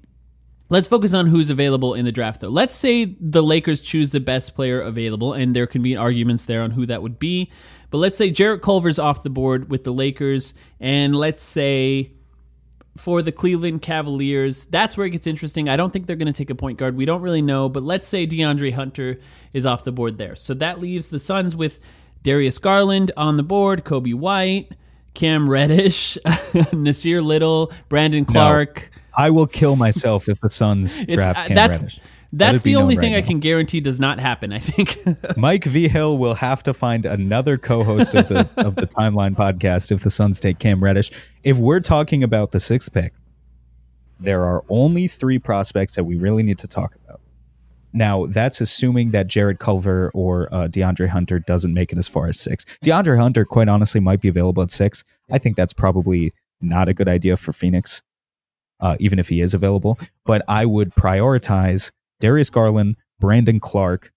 Let's 0.71 0.87
focus 0.87 1.13
on 1.13 1.27
who's 1.27 1.49
available 1.49 1.95
in 1.95 2.05
the 2.05 2.13
draft, 2.13 2.39
though. 2.39 2.47
Let's 2.47 2.73
say 2.73 3.17
the 3.19 3.43
Lakers 3.43 3.81
choose 3.81 4.13
the 4.13 4.21
best 4.21 4.55
player 4.55 4.79
available, 4.79 5.33
and 5.33 5.53
there 5.53 5.67
can 5.67 5.81
be 5.81 5.97
arguments 5.97 6.45
there 6.45 6.61
on 6.61 6.71
who 6.71 6.85
that 6.85 7.01
would 7.01 7.19
be. 7.19 7.51
But 7.89 7.97
let's 7.97 8.17
say 8.17 8.31
Jarrett 8.31 8.61
Culver's 8.61 8.97
off 8.97 9.21
the 9.21 9.29
board 9.29 9.69
with 9.69 9.83
the 9.83 9.91
Lakers, 9.91 10.53
and 10.79 11.13
let's 11.13 11.43
say 11.43 12.13
for 12.95 13.21
the 13.21 13.33
Cleveland 13.33 13.81
Cavaliers, 13.81 14.63
that's 14.63 14.95
where 14.95 15.05
it 15.05 15.09
gets 15.09 15.27
interesting. 15.27 15.67
I 15.67 15.75
don't 15.75 15.91
think 15.91 16.07
they're 16.07 16.15
going 16.15 16.31
to 16.31 16.37
take 16.37 16.49
a 16.49 16.55
point 16.55 16.77
guard. 16.77 16.95
We 16.95 17.03
don't 17.03 17.21
really 17.21 17.41
know, 17.41 17.67
but 17.67 17.83
let's 17.83 18.07
say 18.07 18.25
DeAndre 18.25 18.71
Hunter 18.73 19.19
is 19.51 19.65
off 19.65 19.83
the 19.83 19.91
board 19.91 20.17
there. 20.17 20.37
So 20.37 20.53
that 20.53 20.79
leaves 20.79 21.09
the 21.09 21.19
Suns 21.19 21.53
with 21.53 21.81
Darius 22.23 22.59
Garland 22.59 23.11
on 23.17 23.35
the 23.35 23.43
board, 23.43 23.83
Coby 23.83 24.13
White, 24.13 24.71
Cam 25.15 25.49
Reddish, 25.49 26.17
Nassir 26.25 27.21
Little, 27.21 27.73
Brandon 27.89 28.23
Clarke. 28.23 28.89
I 29.15 29.29
will 29.29 29.47
kill 29.47 29.75
myself 29.75 30.29
if 30.29 30.39
the 30.41 30.49
Suns 30.49 30.99
draft 31.05 31.39
uh, 31.39 31.47
Cam 31.47 31.55
that's 31.55 31.81
Reddish. 31.81 31.99
That's 32.33 32.61
the 32.61 32.77
only 32.77 32.95
thing 32.95 33.13
right 33.13 33.23
I 33.23 33.27
can 33.27 33.39
guarantee 33.39 33.81
does 33.81 33.99
not 33.99 34.19
happen. 34.19 34.53
I 34.53 34.59
think. 34.59 34.97
Mike 35.37 35.65
V 35.65 35.89
Hill 35.89 36.17
will 36.17 36.35
have 36.35 36.63
to 36.63 36.73
find 36.73 37.05
another 37.05 37.57
co-host 37.57 38.15
of 38.15 38.29
the 38.29 38.47
of 38.57 38.75
the 38.75 38.87
Timeline 38.87 39.35
podcast 39.35 39.91
if 39.91 40.03
the 40.03 40.09
Suns 40.09 40.39
take 40.39 40.59
Cam 40.59 40.81
Reddish. 40.81 41.11
If 41.43 41.57
we're 41.57 41.81
talking 41.81 42.23
about 42.23 42.51
the 42.51 42.59
sixth 42.59 42.93
pick, 42.93 43.13
there 44.19 44.45
are 44.45 44.63
only 44.69 45.07
three 45.07 45.39
prospects 45.39 45.95
that 45.95 46.05
we 46.05 46.15
really 46.15 46.43
need 46.43 46.57
to 46.59 46.67
talk 46.67 46.95
about. 47.03 47.19
Now, 47.93 48.27
that's 48.27 48.61
assuming 48.61 49.11
that 49.11 49.27
Jarrett 49.27 49.59
Culver 49.59 50.11
or 50.13 50.47
uh, 50.53 50.67
DeAndre 50.67 51.09
Hunter 51.09 51.39
doesn't 51.39 51.73
make 51.73 51.91
it 51.91 51.97
as 51.97 52.07
far 52.07 52.27
as 52.27 52.39
six. 52.39 52.65
DeAndre 52.85 53.19
Hunter, 53.19 53.43
quite 53.43 53.67
honestly, 53.67 53.99
might 53.99 54.21
be 54.21 54.29
available 54.29 54.63
at 54.63 54.71
six. 54.71 55.03
I 55.29 55.37
think 55.37 55.57
that's 55.57 55.73
probably 55.73 56.33
not 56.61 56.87
a 56.87 56.93
good 56.93 57.09
idea 57.09 57.35
for 57.35 57.51
Phoenix, 57.51 58.01
uh, 58.81 58.97
even 58.99 59.19
if 59.19 59.29
he 59.29 59.41
is 59.41 59.53
available. 59.53 59.99
But 60.25 60.43
I 60.47 60.65
would 60.65 60.93
prioritize 60.95 61.91
Darius 62.19 62.49
Garland, 62.49 62.97
Brandon 63.19 63.59
Clarke, 63.59 64.11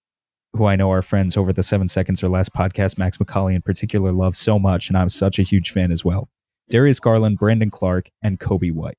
who 0.54 0.66
I 0.66 0.76
know 0.76 0.90
our 0.90 1.02
friends 1.02 1.36
over 1.36 1.52
the 1.52 1.62
Seven 1.62 1.88
Seconds 1.88 2.22
or 2.22 2.28
Less 2.28 2.48
podcast, 2.48 2.96
Max 2.98 3.18
McCauley 3.18 3.54
in 3.54 3.62
particular, 3.62 4.12
love 4.12 4.36
so 4.36 4.58
much, 4.58 4.88
and 4.88 4.96
I'm 4.96 5.08
such 5.08 5.38
a 5.38 5.42
huge 5.42 5.70
fan 5.70 5.90
as 5.90 6.04
well. 6.04 6.28
Darius 6.70 7.00
Garland, 7.00 7.38
Brandon 7.38 7.70
Clarke, 7.70 8.08
and 8.22 8.40
Coby 8.40 8.72
White. 8.72 8.96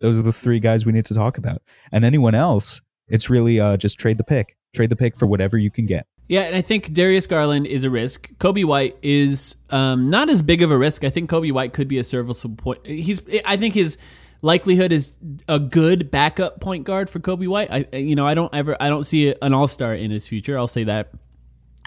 Those 0.00 0.18
are 0.18 0.22
the 0.22 0.32
three 0.32 0.60
guys 0.60 0.86
we 0.86 0.92
need 0.92 1.04
to 1.06 1.14
talk 1.14 1.38
about. 1.38 1.62
And 1.92 2.04
anyone 2.04 2.34
else, 2.34 2.80
it's 3.08 3.28
really 3.28 3.60
uh, 3.60 3.76
just 3.76 3.98
trade 3.98 4.18
the 4.18 4.24
pick. 4.24 4.56
Trade 4.74 4.90
the 4.90 4.96
pick 4.96 5.16
for 5.16 5.26
whatever 5.26 5.58
you 5.58 5.70
can 5.70 5.86
get. 5.86 6.06
Yeah, 6.28 6.42
and 6.42 6.56
I 6.56 6.62
think 6.62 6.92
Darius 6.92 7.26
Garland 7.26 7.66
is 7.66 7.84
a 7.84 7.90
risk. 7.90 8.32
Coby 8.38 8.64
White 8.64 8.96
is 9.02 9.56
um, 9.70 10.08
not 10.08 10.30
as 10.30 10.40
big 10.40 10.62
of 10.62 10.70
a 10.70 10.78
risk. 10.78 11.04
I 11.04 11.10
think 11.10 11.28
Coby 11.28 11.52
White 11.52 11.72
could 11.72 11.88
be 11.88 11.98
a 11.98 12.04
serviceable 12.04 12.56
point. 12.56 12.86
He's. 12.86 13.20
I 13.44 13.56
think 13.56 13.74
his 13.74 13.98
likelihood 14.42 14.92
is 14.92 15.16
a 15.48 15.58
good 15.58 16.10
backup 16.10 16.60
point 16.60 16.84
guard 16.84 17.08
for 17.08 17.20
Coby 17.20 17.48
White. 17.48 17.70
I, 17.70 17.96
you 17.96 18.14
know, 18.14 18.26
I 18.26 18.34
don't 18.34 18.52
ever. 18.54 18.76
I 18.80 18.88
don't 18.88 19.04
see 19.04 19.34
an 19.40 19.54
All 19.54 19.66
Star 19.66 19.94
in 19.94 20.10
his 20.10 20.26
future. 20.26 20.58
I'll 20.58 20.68
say 20.68 20.84
that. 20.84 21.12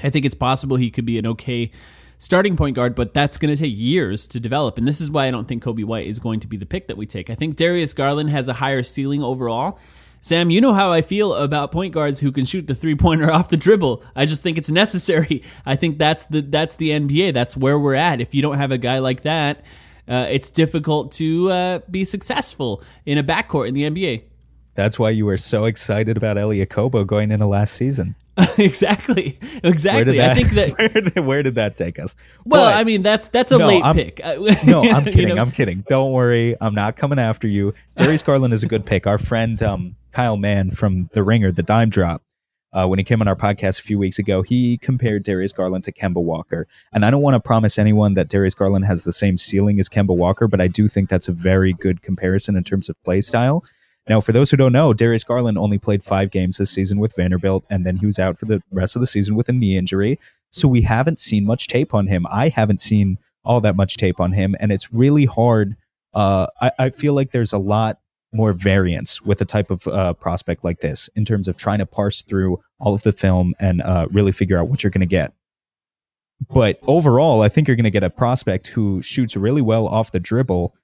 I 0.03 0.09
think 0.09 0.25
it's 0.25 0.35
possible 0.35 0.77
he 0.77 0.91
could 0.91 1.05
be 1.05 1.17
an 1.19 1.25
okay 1.27 1.71
starting 2.17 2.57
point 2.57 2.75
guard, 2.75 2.95
but 2.95 3.13
that's 3.13 3.37
going 3.37 3.55
to 3.55 3.61
take 3.61 3.73
years 3.75 4.27
to 4.27 4.39
develop. 4.39 4.77
And 4.77 4.87
this 4.87 4.99
is 4.99 5.11
why 5.11 5.27
I 5.27 5.31
don't 5.31 5.47
think 5.47 5.63
Coby 5.63 5.85
White 5.85 6.07
is 6.07 6.19
going 6.19 6.39
to 6.41 6.47
be 6.47 6.57
the 6.57 6.65
pick 6.65 6.87
that 6.87 6.97
we 6.97 7.05
take. 7.05 7.29
I 7.29 7.35
think 7.35 7.55
Darius 7.55 7.93
Garland 7.93 8.29
has 8.29 8.47
a 8.47 8.53
higher 8.53 8.83
ceiling 8.83 9.21
overall. 9.21 9.79
Sam, 10.21 10.49
you 10.49 10.59
know 10.59 10.73
how 10.73 10.91
I 10.91 11.03
feel 11.03 11.35
about 11.35 11.71
point 11.71 11.93
guards 11.93 12.19
who 12.19 12.31
can 12.31 12.45
shoot 12.45 12.65
the 12.65 12.73
three 12.73 12.95
pointer 12.95 13.31
off 13.33 13.49
the 13.49 13.57
dribble. 13.57 14.03
I 14.15 14.25
just 14.25 14.41
think 14.41 14.57
it's 14.57 14.71
necessary. 14.71 15.43
I 15.65 15.75
think 15.75 15.99
that's 15.99 16.25
the 16.25 16.41
that's 16.41 16.75
the 16.75 16.89
NBA. 16.89 17.33
That's 17.33 17.55
where 17.55 17.77
we're 17.77 17.93
at. 17.93 18.19
If 18.21 18.33
you 18.33 18.41
don't 18.41 18.57
have 18.57 18.71
a 18.71 18.77
guy 18.79 18.99
like 18.99 19.21
that, 19.21 19.63
uh, 20.07 20.27
it's 20.29 20.49
difficult 20.49 21.11
to 21.13 21.51
uh, 21.51 21.79
be 21.89 22.03
successful 22.03 22.81
in 23.05 23.17
a 23.17 23.23
backcourt 23.23 23.67
in 23.67 23.73
the 23.73 23.83
NBA. 23.83 24.23
That's 24.75 24.99
why 24.99 25.11
you 25.11 25.25
were 25.25 25.37
so 25.37 25.65
excited 25.65 26.17
about 26.17 26.35
Élie 26.37 26.65
Okobo 26.65 27.07
going 27.07 27.31
into 27.31 27.45
last 27.45 27.75
season. 27.75 28.13
exactly, 28.57 29.39
exactly. 29.63 30.17
that, 30.17 30.31
I 30.31 30.35
think 30.35 30.49
that. 30.51 30.69
where, 30.77 30.89
did, 30.89 31.19
where 31.25 31.43
did 31.43 31.55
that 31.55 31.77
take 31.77 31.97
us? 31.99 32.13
Well, 32.43 32.65
But- 32.69 32.75
I 32.77 32.83
mean 32.83 33.01
that's 33.01 33.29
that's 33.29 33.53
a 33.53 33.57
No, 33.57 33.67
late 33.67 33.83
I'm- 33.83 33.95
pick. 33.95 34.19
no, 34.65 34.83
I'm 34.83 35.05
You 35.07 35.13
kidding. 35.13 35.35
know? 35.35 35.41
I'm 35.41 35.51
kidding. 35.51 35.85
Don't 35.87 36.11
worry. 36.11 36.55
I'm 36.59 36.75
not 36.75 36.97
coming 36.97 37.17
after 37.19 37.47
you. 37.47 37.73
Darius 37.95 38.21
Garland 38.21 38.53
is 38.53 38.63
a 38.63 38.67
good 38.67 38.85
pick. 38.85 39.07
Our 39.07 39.17
friend 39.17 39.61
um, 39.63 39.95
Kyle 40.11 40.35
Mann 40.35 40.69
from 40.71 41.09
The 41.13 41.23
Ringer, 41.23 41.53
the 41.53 41.63
Dime 41.63 41.89
Drop, 41.89 42.21
uh, 42.75 42.85
when 42.85 42.99
he 42.99 43.05
came 43.05 43.21
on 43.21 43.27
our 43.27 43.35
podcast 43.35 43.79
a 43.79 43.83
few 43.83 43.97
weeks 43.97 44.19
ago, 44.19 44.41
he 44.41 44.77
compared 44.79 45.23
Darius 45.23 45.53
Garland 45.53 45.85
to 45.85 45.93
Kemba 45.93 46.21
Walker. 46.21 46.67
And 46.91 47.05
I 47.05 47.09
don't 47.09 47.21
want 47.21 47.35
to 47.35 47.39
promise 47.39 47.79
anyone 47.79 48.15
that 48.15 48.27
Darius 48.27 48.53
Garland 48.53 48.85
has 48.85 49.03
the 49.03 49.13
same 49.13 49.37
ceiling 49.37 49.79
as 49.79 49.87
Kemba 49.87 50.15
Walker, 50.15 50.47
but 50.47 50.59
I 50.59 50.67
do 50.67 50.89
think 50.89 51.09
that's 51.09 51.29
a 51.29 51.31
very 51.31 51.71
good 51.73 52.01
comparison 52.01 52.57
in 52.57 52.65
terms 52.65 52.89
of 52.89 53.01
play 53.03 53.21
style. 53.21 53.63
Now, 54.09 54.19
for 54.19 54.33
those 54.33 54.51
who 54.51 54.57
don't 54.57 54.73
know, 54.73 54.93
Darius 54.93 55.23
Garland 55.23 55.57
only 55.57 55.79
played 55.79 56.03
five 56.03 56.31
games 56.31 56.57
this 56.57 56.69
season 56.69 56.99
with 56.99 57.15
Vanderbilt, 57.15 57.63
and 57.69 57.85
then 57.85 57.95
he 57.95 58.05
was 58.05 58.19
out 58.19 58.37
for 58.37 58.45
the 58.45 58.61
rest 58.71 58.95
of 58.95 58.99
the 58.99 59.07
season 59.07 59.35
with 59.35 59.49
a 59.49 59.53
knee 59.53 59.77
injury. 59.77 60.19
So 60.51 60.67
we 60.67 60.81
haven't 60.81 61.19
seen 61.19 61.45
much 61.45 61.67
tape 61.67 61.93
on 61.93 62.07
him. 62.07 62.27
I 62.29 62.49
haven't 62.49 62.81
seen 62.81 63.17
all 63.45 63.61
that 63.61 63.77
much 63.77 63.95
tape 63.95 64.19
on 64.19 64.33
him, 64.33 64.55
and 64.59 64.71
it's 64.71 64.93
really 64.93 65.25
hard. 65.25 65.75
Uh, 66.13 66.47
I, 66.61 66.71
I 66.77 66.89
feel 66.89 67.13
like 67.13 67.31
there's 67.31 67.53
a 67.53 67.57
lot 67.57 67.99
more 68.35 68.53
variance 68.53 69.21
with 69.21 69.41
a 69.41 69.45
type 69.45 69.71
of 69.71 69.87
uh, 69.87 70.13
prospect 70.13 70.63
like 70.63 70.81
this 70.81 71.09
in 71.15 71.25
terms 71.25 71.47
of 71.47 71.57
trying 71.57 71.79
to 71.79 71.85
parse 71.85 72.21
through 72.21 72.59
all 72.79 72.93
of 72.93 73.03
the 73.03 73.11
film 73.11 73.53
and 73.59 73.81
uh, 73.81 74.07
really 74.11 74.31
figure 74.31 74.57
out 74.57 74.67
what 74.67 74.83
you're 74.83 74.91
going 74.91 74.99
to 74.99 75.05
get. 75.05 75.33
But 76.49 76.79
overall, 76.83 77.41
I 77.41 77.49
think 77.49 77.67
you're 77.67 77.77
going 77.77 77.85
to 77.85 77.91
get 77.91 78.03
a 78.03 78.09
prospect 78.09 78.67
who 78.67 79.01
shoots 79.01 79.35
really 79.35 79.61
well 79.61 79.87
off 79.87 80.11
the 80.11 80.19
dribble. 80.19 80.75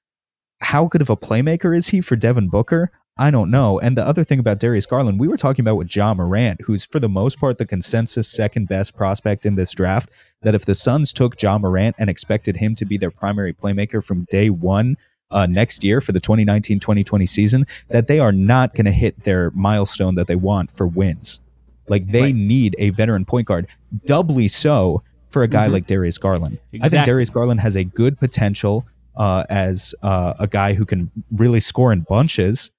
How 0.61 0.87
good 0.87 1.01
of 1.01 1.09
a 1.09 1.17
playmaker 1.17 1.75
is 1.75 1.87
he 1.87 2.01
for 2.01 2.15
Devin 2.15 2.49
Booker? 2.49 2.91
I 3.17 3.29
don't 3.29 3.51
know. 3.51 3.77
And 3.79 3.97
the 3.97 4.05
other 4.05 4.23
thing 4.23 4.39
about 4.39 4.59
Darius 4.59 4.85
Garland, 4.85 5.19
we 5.19 5.27
were 5.27 5.37
talking 5.37 5.63
about 5.63 5.75
with 5.75 5.93
Ja 5.93 6.13
Morant, 6.13 6.61
who's 6.61 6.85
for 6.85 6.99
the 6.99 7.09
most 7.09 7.39
part 7.39 7.57
the 7.57 7.65
consensus 7.65 8.27
second 8.27 8.67
best 8.67 8.95
prospect 8.95 9.45
in 9.45 9.55
this 9.55 9.71
draft. 9.71 10.09
That 10.41 10.55
if 10.55 10.65
the 10.65 10.73
Suns 10.73 11.11
took 11.11 11.39
Ja 11.41 11.57
Morant 11.57 11.95
and 11.99 12.09
expected 12.09 12.55
him 12.55 12.73
to 12.75 12.85
be 12.85 12.97
their 12.97 13.11
primary 13.11 13.53
playmaker 13.53 14.03
from 14.03 14.25
day 14.31 14.49
one 14.49 14.95
uh, 15.31 15.45
next 15.45 15.83
year 15.83 16.01
for 16.01 16.11
the 16.11 16.19
2019 16.19 16.79
2020 16.79 17.25
season, 17.25 17.65
that 17.89 18.07
they 18.07 18.19
are 18.19 18.31
not 18.31 18.73
going 18.75 18.85
to 18.85 18.91
hit 18.91 19.23
their 19.23 19.51
milestone 19.51 20.15
that 20.15 20.27
they 20.27 20.35
want 20.35 20.71
for 20.71 20.87
wins. 20.87 21.39
Like 21.87 22.07
they 22.11 22.21
Right. 22.21 22.35
need 22.35 22.75
a 22.79 22.89
veteran 22.91 23.25
point 23.25 23.47
guard, 23.47 23.67
doubly 24.05 24.47
so 24.47 25.01
for 25.29 25.43
a 25.43 25.47
guy 25.47 25.67
Mhm. 25.67 25.71
like 25.73 25.87
Darius 25.87 26.17
Garland. 26.17 26.57
I 26.81 26.89
think 26.89 27.05
Darius 27.05 27.29
Garland 27.29 27.59
has 27.61 27.75
a 27.75 27.83
good 27.83 28.19
potential 28.19 28.85
uh, 29.17 29.43
as 29.49 29.93
uh, 30.03 30.33
a 30.39 30.47
guy 30.47 30.73
who 30.73 30.85
can 30.85 31.11
really 31.31 31.59
score 31.59 31.91
in 31.91 32.01
bunches. 32.07 32.71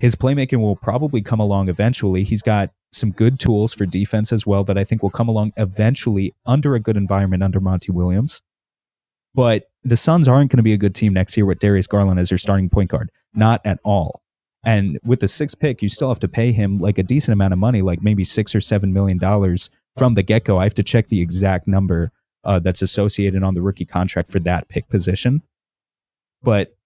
His 0.00 0.14
playmaking 0.14 0.60
will 0.60 0.76
probably 0.76 1.22
come 1.22 1.40
along 1.40 1.68
eventually. 1.70 2.24
He's 2.24 2.42
got 2.42 2.70
some 2.92 3.10
good 3.10 3.38
tools 3.40 3.72
for 3.72 3.86
defense 3.86 4.32
as 4.32 4.46
well 4.46 4.64
that 4.64 4.76
I 4.78 4.84
think 4.84 5.02
will 5.02 5.10
come 5.10 5.28
along 5.28 5.52
eventually 5.56 6.34
under 6.46 6.74
a 6.74 6.80
good 6.80 6.96
environment 6.96 7.42
under 7.42 7.58
Monty 7.60 7.90
Williams. 7.90 8.42
But 9.34 9.64
the 9.84 9.96
Suns 9.96 10.28
aren't 10.28 10.50
going 10.50 10.58
to 10.58 10.62
be 10.62 10.72
a 10.72 10.78
good 10.78 10.94
team 10.94 11.12
next 11.12 11.36
year 11.36 11.46
with 11.46 11.60
Darius 11.60 11.86
Garland 11.86 12.18
as 12.18 12.28
their 12.28 12.38
starting 12.38 12.68
point 12.68 12.90
guard. 12.90 13.10
Not 13.34 13.60
at 13.64 13.78
all. 13.84 14.22
And 14.64 14.98
with 15.04 15.20
the 15.20 15.28
sixth 15.28 15.58
pick, 15.58 15.82
you 15.82 15.88
still 15.88 16.08
have 16.08 16.20
to 16.20 16.28
pay 16.28 16.52
him 16.52 16.78
like 16.78 16.98
a 16.98 17.02
decent 17.02 17.32
amount 17.32 17.52
of 17.52 17.58
money, 17.58 17.80
like 17.82 18.02
maybe 18.02 18.24
six 18.24 18.54
or 18.54 18.60
seven 18.60 18.92
million 18.92 19.18
dollars 19.18 19.70
from 19.96 20.14
the 20.14 20.22
get 20.22 20.44
go. 20.44 20.58
I 20.58 20.64
have 20.64 20.74
to 20.74 20.82
check 20.82 21.08
the 21.08 21.20
exact 21.20 21.68
number 21.68 22.12
uh, 22.44 22.58
that's 22.58 22.82
associated 22.82 23.42
on 23.42 23.54
the 23.54 23.62
rookie 23.62 23.84
contract 23.84 24.30
for 24.30 24.40
that 24.40 24.68
pick 24.68 24.88
position. 24.88 25.42
But 26.42 26.76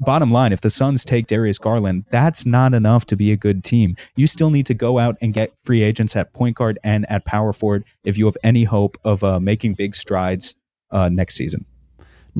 bottom 0.00 0.30
line, 0.30 0.52
if 0.52 0.60
the 0.60 0.70
Suns 0.70 1.04
take 1.04 1.26
Darius 1.26 1.58
Garland, 1.58 2.04
that's 2.10 2.46
not 2.46 2.74
enough 2.74 3.06
to 3.06 3.16
be 3.16 3.32
a 3.32 3.36
good 3.36 3.64
team. 3.64 3.96
You 4.16 4.26
still 4.26 4.50
need 4.50 4.66
to 4.66 4.74
go 4.74 4.98
out 4.98 5.16
and 5.20 5.34
get 5.34 5.52
free 5.64 5.82
agents 5.82 6.16
at 6.16 6.32
point 6.32 6.56
guard 6.56 6.78
and 6.84 7.10
at 7.10 7.24
power 7.24 7.52
forward 7.52 7.84
if 8.04 8.18
you 8.18 8.26
have 8.26 8.36
any 8.42 8.64
hope 8.64 8.96
of 9.04 9.22
uh, 9.22 9.38
making 9.40 9.74
big 9.74 9.94
strides 9.94 10.54
uh, 10.90 11.08
next 11.08 11.36
season. 11.36 11.64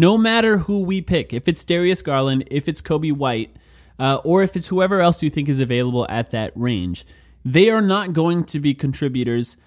No 0.01 0.17
matter 0.17 0.57
who 0.57 0.83
we 0.83 1.03
pick, 1.03 1.35
if 1.35 1.47
it's 1.47 1.63
Darius 1.63 2.01
Garland, 2.01 2.45
if 2.51 2.69
it's 2.69 2.81
Coby 2.81 3.13
White, 3.13 3.55
uh, 3.99 4.19
or 4.25 4.43
if 4.43 4.57
it's 4.57 4.69
whoever 4.69 5.03
else 5.03 5.23
you 5.23 5.29
think 5.29 5.47
is 5.47 5.61
available 5.61 6.07
at 6.09 6.31
that 6.31 6.53
range, 6.55 7.05
they 7.45 7.69
are 7.69 7.83
not 7.83 8.15
going 8.15 8.45
to 8.45 8.61
be 8.61 8.73
contributors 8.73 9.59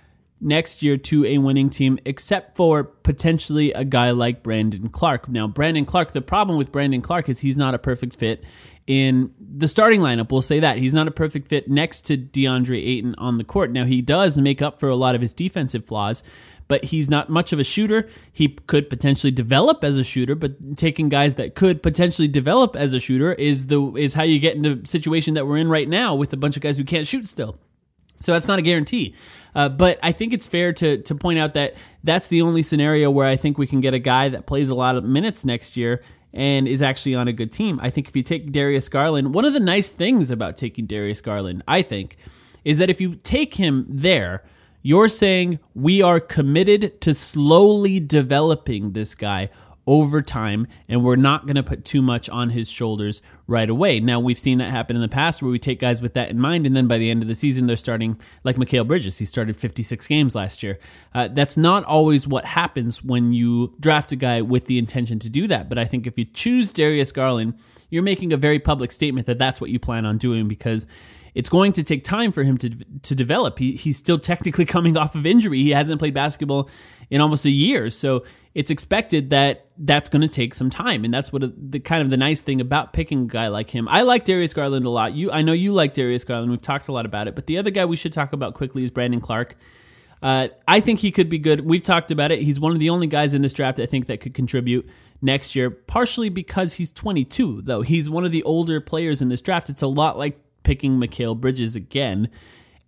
next 0.41 0.81
year 0.81 0.97
to 0.97 1.23
a 1.23 1.37
winning 1.37 1.69
team, 1.69 1.99
except 2.03 2.57
for 2.57 2.83
potentially 2.83 3.73
a 3.73 3.85
guy 3.85 4.09
like 4.09 4.41
Brandon 4.41 4.89
Clarke. 4.89 5.29
Now, 5.29 5.47
Brandon 5.47 5.85
Clarke, 5.85 6.13
the 6.13 6.21
problem 6.21 6.57
with 6.57 6.71
Brandon 6.71 7.03
Clarke 7.03 7.29
is 7.29 7.41
he's 7.41 7.55
not 7.55 7.75
a 7.75 7.77
perfect 7.77 8.15
fit 8.15 8.43
in 8.87 9.33
the 9.39 9.67
starting 9.67 10.01
lineup. 10.01 10.31
We'll 10.31 10.41
say 10.41 10.59
that. 10.59 10.77
He's 10.77 10.93
not 10.93 11.07
a 11.07 11.11
perfect 11.11 11.47
fit 11.47 11.69
next 11.69 12.03
to 12.03 12.17
DeAndre 12.17 12.85
Ayton 12.85 13.15
on 13.17 13.37
the 13.37 13.43
court. 13.43 13.71
Now, 13.71 13.85
he 13.85 14.01
does 14.01 14.37
make 14.37 14.61
up 14.61 14.79
for 14.79 14.89
a 14.89 14.95
lot 14.95 15.15
of 15.15 15.21
his 15.21 15.31
defensive 15.31 15.85
flaws, 15.85 16.21
but 16.67 16.85
he's 16.85 17.09
not 17.09 17.29
much 17.29 17.53
of 17.53 17.59
a 17.59 17.63
shooter. 17.63 18.09
He 18.31 18.49
could 18.49 18.89
potentially 18.89 19.31
develop 19.31 19.83
as 19.83 19.97
a 19.97 20.03
shooter, 20.03 20.35
but 20.35 20.77
taking 20.77 21.09
guys 21.09 21.35
that 21.35 21.55
could 21.55 21.81
potentially 21.81 22.27
develop 22.27 22.75
as 22.75 22.93
a 22.93 22.99
shooter 22.99 23.33
is 23.33 23.67
the 23.67 23.93
is 23.95 24.15
how 24.15 24.23
you 24.23 24.39
get 24.39 24.55
into 24.55 24.81
a 24.83 24.87
situation 24.87 25.33
that 25.35 25.47
we're 25.47 25.57
in 25.57 25.69
right 25.69 25.87
now 25.87 26.15
with 26.15 26.33
a 26.33 26.37
bunch 26.37 26.55
of 26.55 26.61
guys 26.61 26.77
who 26.77 26.83
can't 26.83 27.07
shoot 27.07 27.27
still. 27.27 27.57
So 28.19 28.31
that's 28.31 28.47
not 28.47 28.57
a 28.57 28.61
guarantee. 28.61 29.15
Uh, 29.53 29.67
but 29.69 29.99
I 30.01 30.13
think 30.13 30.33
it's 30.33 30.47
fair 30.47 30.73
to 30.73 30.97
to 30.97 31.15
point 31.15 31.39
out 31.39 31.53
that 31.53 31.75
that's 32.03 32.27
the 32.27 32.41
only 32.41 32.63
scenario 32.63 33.11
where 33.11 33.27
I 33.27 33.35
think 33.35 33.57
we 33.57 33.67
can 33.67 33.81
get 33.81 33.93
a 33.93 33.99
guy 33.99 34.29
that 34.29 34.45
plays 34.45 34.69
a 34.69 34.75
lot 34.75 34.95
of 34.95 35.03
minutes 35.03 35.45
next 35.45 35.77
year 35.77 36.01
and 36.33 36.67
is 36.67 36.81
actually 36.81 37.15
on 37.15 37.27
a 37.27 37.33
good 37.33 37.51
team. 37.51 37.79
I 37.81 37.89
think 37.89 38.07
if 38.07 38.15
you 38.15 38.23
take 38.23 38.51
Darius 38.51 38.89
Garland, 38.89 39.33
one 39.33 39.45
of 39.45 39.53
the 39.53 39.59
nice 39.59 39.89
things 39.89 40.31
about 40.31 40.57
taking 40.57 40.85
Darius 40.85 41.21
Garland, 41.21 41.63
I 41.67 41.81
think, 41.81 42.17
is 42.63 42.77
that 42.79 42.89
if 42.89 42.99
you 42.99 43.15
take 43.15 43.55
him 43.55 43.85
there, 43.87 44.43
you're 44.81 45.09
saying 45.09 45.59
we 45.73 46.01
are 46.01 46.19
committed 46.19 46.99
to 47.01 47.13
slowly 47.13 47.99
developing 47.99 48.93
this 48.93 49.15
guy 49.15 49.49
over 49.85 50.21
time, 50.21 50.67
and 50.87 51.03
we're 51.03 51.15
not 51.15 51.45
going 51.45 51.55
to 51.55 51.63
put 51.63 51.83
too 51.83 52.01
much 52.01 52.29
on 52.29 52.49
his 52.49 52.69
shoulders 52.69 53.21
right 53.47 53.69
away. 53.69 53.99
Now, 53.99 54.19
we've 54.19 54.37
seen 54.37 54.57
that 54.59 54.71
happen 54.71 54.95
in 54.95 55.01
the 55.01 55.09
past 55.09 55.41
where 55.41 55.51
we 55.51 55.59
take 55.59 55.79
guys 55.79 56.01
with 56.01 56.13
that 56.13 56.29
in 56.29 56.39
mind, 56.39 56.65
and 56.65 56.75
then 56.75 56.87
by 56.87 56.97
the 56.97 57.09
end 57.09 57.21
of 57.21 57.27
the 57.27 57.35
season, 57.35 57.67
they're 57.67 57.75
starting 57.75 58.19
like 58.43 58.55
Mikal 58.55 58.87
Bridges. 58.87 59.17
He 59.17 59.25
started 59.25 59.57
56 59.57 60.07
games 60.07 60.35
last 60.35 60.63
year. 60.63 60.79
Uh, 61.13 61.27
that's 61.27 61.57
not 61.57 61.83
always 61.83 62.27
what 62.27 62.45
happens 62.45 63.03
when 63.03 63.33
you 63.33 63.73
draft 63.79 64.11
a 64.11 64.15
guy 64.15 64.41
with 64.41 64.65
the 64.67 64.77
intention 64.77 65.19
to 65.19 65.29
do 65.29 65.47
that. 65.47 65.69
But 65.69 65.77
I 65.77 65.85
think 65.85 66.07
if 66.07 66.17
you 66.17 66.25
choose 66.25 66.71
Darius 66.71 67.11
Garland, 67.11 67.55
you're 67.89 68.03
making 68.03 68.33
a 68.33 68.37
very 68.37 68.59
public 68.59 68.91
statement 68.91 69.27
that 69.27 69.37
that's 69.37 69.59
what 69.59 69.69
you 69.69 69.79
plan 69.79 70.05
on 70.05 70.17
doing 70.17 70.47
because 70.47 70.87
it's 71.35 71.49
going 71.49 71.73
to 71.73 71.83
take 71.83 72.03
time 72.03 72.31
for 72.31 72.43
him 72.43 72.57
to 72.59 72.69
to 73.03 73.15
develop. 73.15 73.59
He, 73.59 73.73
he's 73.73 73.97
still 73.97 74.19
technically 74.19 74.65
coming 74.75 74.97
off 74.97 75.15
of 75.15 75.25
injury. 75.25 75.61
He 75.61 75.71
hasn't 75.71 75.99
played 75.99 76.13
basketball 76.13 76.69
in 77.09 77.21
almost 77.21 77.45
a 77.45 77.51
year, 77.51 77.89
so 77.89 78.23
it's 78.55 78.69
expected 78.69 79.31
that 79.31 79.65
that's 79.77 80.09
going 80.09 80.21
to 80.21 80.27
take 80.27 80.53
some 80.53 80.69
time, 80.69 81.03
and 81.03 81.13
that's 81.13 81.33
what 81.33 81.43
a, 81.43 81.51
the 81.57 81.79
kind 81.79 82.03
of 82.03 82.09
the 82.09 82.17
nice 82.17 82.41
thing 82.41 82.61
about 82.61 82.93
picking 82.93 83.23
a 83.23 83.27
guy 83.27 83.47
like 83.47 83.69
him. 83.69 83.87
I 83.87 84.03
like 84.03 84.25
Darius 84.25 84.53
Garland 84.53 84.85
a 84.85 84.89
lot. 84.89 85.13
You, 85.13 85.31
I 85.31 85.41
know 85.41 85.53
you 85.53 85.73
like 85.73 85.93
Darius 85.93 86.23
Garland. 86.23 86.51
We've 86.51 86.61
talked 86.61 86.87
a 86.87 86.91
lot 86.91 87.05
about 87.05 87.27
it, 87.27 87.35
but 87.35 87.47
the 87.47 87.57
other 87.57 87.71
guy 87.71 87.85
we 87.85 87.95
should 87.95 88.13
talk 88.13 88.33
about 88.33 88.53
quickly 88.53 88.83
is 88.83 88.91
Brandon 88.91 89.19
Clarke. 89.19 89.55
Uh, 90.21 90.47
I 90.67 90.79
think 90.79 90.99
he 90.99 91.11
could 91.11 91.29
be 91.29 91.39
good. 91.39 91.65
We've 91.65 91.83
talked 91.83 92.11
about 92.11 92.31
it. 92.31 92.41
He's 92.43 92.59
one 92.59 92.71
of 92.71 92.79
the 92.79 92.91
only 92.91 93.07
guys 93.07 93.33
in 93.33 93.41
this 93.41 93.53
draft 93.53 93.79
I 93.79 93.85
think 93.85 94.05
that 94.07 94.21
could 94.21 94.33
contribute 94.33 94.87
next 95.21 95.55
year, 95.55 95.69
partially 95.69 96.29
because 96.29 96.75
he's 96.75 96.91
22, 96.91 97.63
though. 97.63 97.81
He's 97.81 98.09
one 98.09 98.23
of 98.23 98.31
the 98.31 98.43
older 98.43 98.79
players 98.79 99.21
in 99.21 99.29
this 99.29 99.41
draft. 99.41 99.69
It's 99.69 99.81
a 99.81 99.87
lot 99.87 100.17
like 100.17 100.39
picking 100.63 100.97
Mikal 100.97 101.39
Bridges 101.39 101.75
again. 101.75 102.29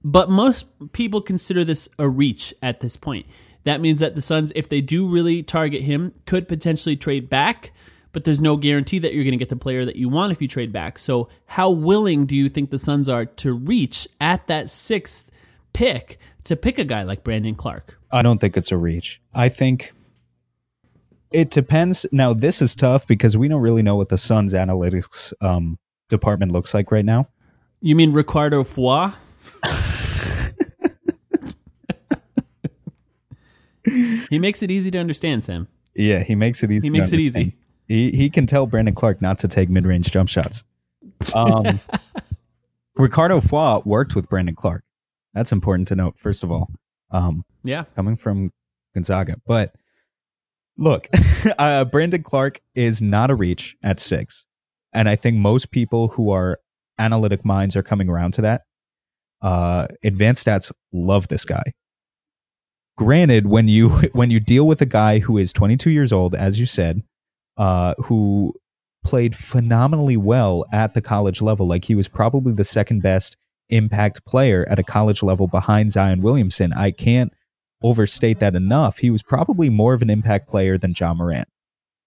But 0.04 0.30
most 0.30 0.68
people 0.94 1.20
consider 1.20 1.66
this 1.66 1.90
a 1.98 2.08
reach 2.08 2.54
at 2.62 2.80
this 2.80 2.96
point. 2.96 3.26
That 3.66 3.82
means 3.82 4.00
that 4.00 4.16
the 4.16 4.22
Suns, 4.22 4.52
if 4.56 4.70
they 4.70 4.80
do 4.80 5.08
really 5.08 5.44
target 5.44 5.82
him, 5.82 6.14
could 6.26 6.48
potentially 6.48 6.96
trade 6.96 7.30
back, 7.30 7.74
but 8.14 8.24
there's 8.24 8.40
no 8.40 8.58
guarantee 8.58 9.00
that 9.00 9.14
you're 9.14 9.24
going 9.24 9.34
to 9.34 9.38
get 9.38 9.50
the 9.50 9.56
player 9.56 9.86
that 9.86 9.96
you 9.96 10.08
want 10.08 10.32
if 10.32 10.42
you 10.42 10.48
trade 10.48 10.72
back. 10.72 10.98
So, 11.00 11.28
how 11.48 11.70
willing 11.72 12.26
do 12.26 12.36
you 12.36 12.48
think 12.48 12.70
the 12.70 12.80
Suns 12.80 13.10
are 13.10 13.26
to 13.26 13.54
reach 13.54 14.08
at 14.22 14.48
that 14.48 14.70
sixth 14.70 15.32
pick 15.74 16.20
to 16.46 16.56
pick 16.56 16.80
a 16.80 16.86
guy 16.86 17.04
like 17.04 17.24
Brandon 17.24 17.56
Clarke? 17.56 17.98
I 18.12 18.22
don't 18.22 18.40
think 18.40 18.56
it's 18.56 18.72
a 18.72 18.78
reach. 18.78 19.20
I 19.34 19.50
think 19.50 19.92
it 21.32 21.50
depends. 21.50 22.06
Now, 22.12 22.34
this 22.34 22.62
is 22.62 22.76
tough 22.76 23.08
because 23.08 23.36
we 23.36 23.48
don't 23.48 23.62
really 23.62 23.82
know 23.82 23.96
what 23.96 24.10
the 24.10 24.18
Suns 24.18 24.54
analytics 24.54 25.34
um, 25.42 25.80
department 26.08 26.52
looks 26.52 26.74
like 26.74 26.92
right 26.92 27.04
now. 27.04 27.28
You 27.82 27.96
mean 27.96 28.14
Ricardo 28.14 28.64
Foy? 28.64 29.10
he 34.30 34.40
makes 34.40 34.62
it 34.64 34.72
easy 34.72 34.92
to 34.92 34.98
understand, 34.98 35.44
Sam. 35.44 35.68
Yeah, 35.96 36.24
he 36.24 36.36
makes 36.36 36.64
it 36.64 36.72
easy. 36.72 36.88
He 36.88 36.90
makes 36.90 37.14
it 37.14 37.20
easy. 37.20 37.56
He 37.88 38.12
he 38.12 38.30
can 38.30 38.48
tell 38.48 38.66
Brandon 38.68 38.96
Clarke 38.96 39.22
not 39.22 39.40
to 39.40 39.48
take 39.48 39.70
mid 39.70 39.86
range 39.86 40.12
jump 40.12 40.30
shots. 40.30 40.64
Um, 41.34 41.80
Ricardo 42.96 43.42
Foy 43.42 43.80
worked 43.86 44.16
with 44.16 44.30
Brandon 44.30 44.56
Clarke. 44.56 44.84
That's 45.34 45.52
important 45.52 45.88
to 45.90 45.96
note. 45.96 46.16
First 46.18 46.44
of 46.44 46.52
all, 46.52 46.70
um, 47.12 47.44
Yeah. 47.64 47.84
coming 47.96 48.16
from 48.18 48.52
Gonzaga, 48.94 49.36
but 49.46 49.74
look, 50.78 51.08
uh, 51.58 51.86
Brandon 51.86 52.24
Clarke 52.24 52.62
is 52.74 53.02
not 53.02 53.30
a 53.30 53.36
reach 53.36 53.76
at 53.84 54.00
six, 54.00 54.46
and 54.94 55.08
I 55.10 55.16
think 55.16 55.38
most 55.38 55.72
people 55.72 56.08
who 56.08 56.32
are 56.32 56.60
analytic 56.98 57.44
minds 57.46 57.76
are 57.76 57.84
coming 57.84 58.10
around 58.10 58.34
to 58.36 58.42
that. 58.42 58.62
Uh, 59.42 59.88
advanced 60.04 60.46
stats 60.48 60.72
love 60.94 61.28
this 61.28 61.46
guy. 61.46 61.74
Granted, 62.98 63.48
when 63.48 63.68
you 63.68 63.90
when 64.14 64.32
you 64.32 64.40
deal 64.40 64.68
with 64.68 64.82
a 64.82 64.86
guy 64.86 65.20
who 65.20 65.38
is 65.38 65.54
22 65.54 65.90
years 65.90 66.12
old, 66.12 66.36
as 66.36 66.60
you 66.60 66.66
said, 66.66 67.02
uh, 67.58 67.94
who 68.00 68.54
played 69.04 69.36
phenomenally 69.36 70.18
well 70.18 70.66
at 70.72 70.94
the 70.94 71.02
college 71.02 71.42
level, 71.42 71.68
like 71.68 71.86
he 71.86 71.96
was 71.96 72.08
probably 72.08 72.54
the 72.54 72.64
second 72.64 73.02
best 73.02 73.38
impact 73.70 74.26
player 74.26 74.66
at 74.70 74.80
a 74.80 74.84
college 74.84 75.24
level 75.24 75.48
behind 75.48 75.92
Zion 75.92 76.22
Williamson. 76.22 76.74
I 76.74 76.92
can't 76.92 77.32
overstate 77.84 78.40
that 78.40 78.56
enough. 78.56 78.98
He 78.98 79.12
was 79.12 79.22
probably 79.22 79.70
more 79.70 79.94
of 79.94 80.02
an 80.02 80.10
impact 80.10 80.50
player 80.50 80.78
than 80.78 80.94
Ja 80.98 81.14
Morant 81.14 81.48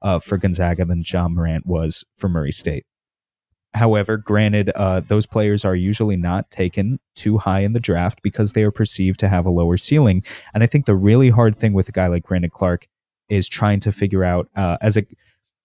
uh, 0.03 0.19
for 0.19 0.37
Gonzaga 0.37 0.85
than 0.85 1.05
Ja 1.07 1.29
Morant 1.29 1.67
was 1.67 2.05
for 2.17 2.29
Murray 2.29 2.53
State. 2.53 2.85
However, 3.79 4.17
granted, 4.17 4.71
uh, 4.75 5.01
those 5.01 5.25
players 5.25 5.65
are 5.65 5.77
usually 5.77 6.17
not 6.17 6.51
taken 6.51 6.99
too 7.15 7.39
high 7.39 7.61
in 7.61 7.73
the 7.73 7.81
draft 7.81 8.21
because 8.23 8.53
they 8.53 8.65
are 8.65 8.73
perceived 8.73 9.21
to 9.21 9.29
have 9.29 9.47
a 9.47 9.51
lower 9.51 9.77
ceiling. 9.77 10.25
And 10.53 10.63
I 10.63 10.67
think 10.67 10.87
the 10.87 10.97
really 10.97 11.31
hard 11.31 11.57
thing 11.57 11.73
with 11.73 11.89
a 11.89 11.93
guy 11.93 12.09
like 12.09 12.25
Brandon 12.25 12.51
Clarke 12.51 12.89
is 13.29 13.49
trying 13.49 13.81
to 13.81 13.93
figure 13.93 14.25
out 14.25 14.49
uh, 14.57 14.79
as 14.81 14.97
a 14.97 15.07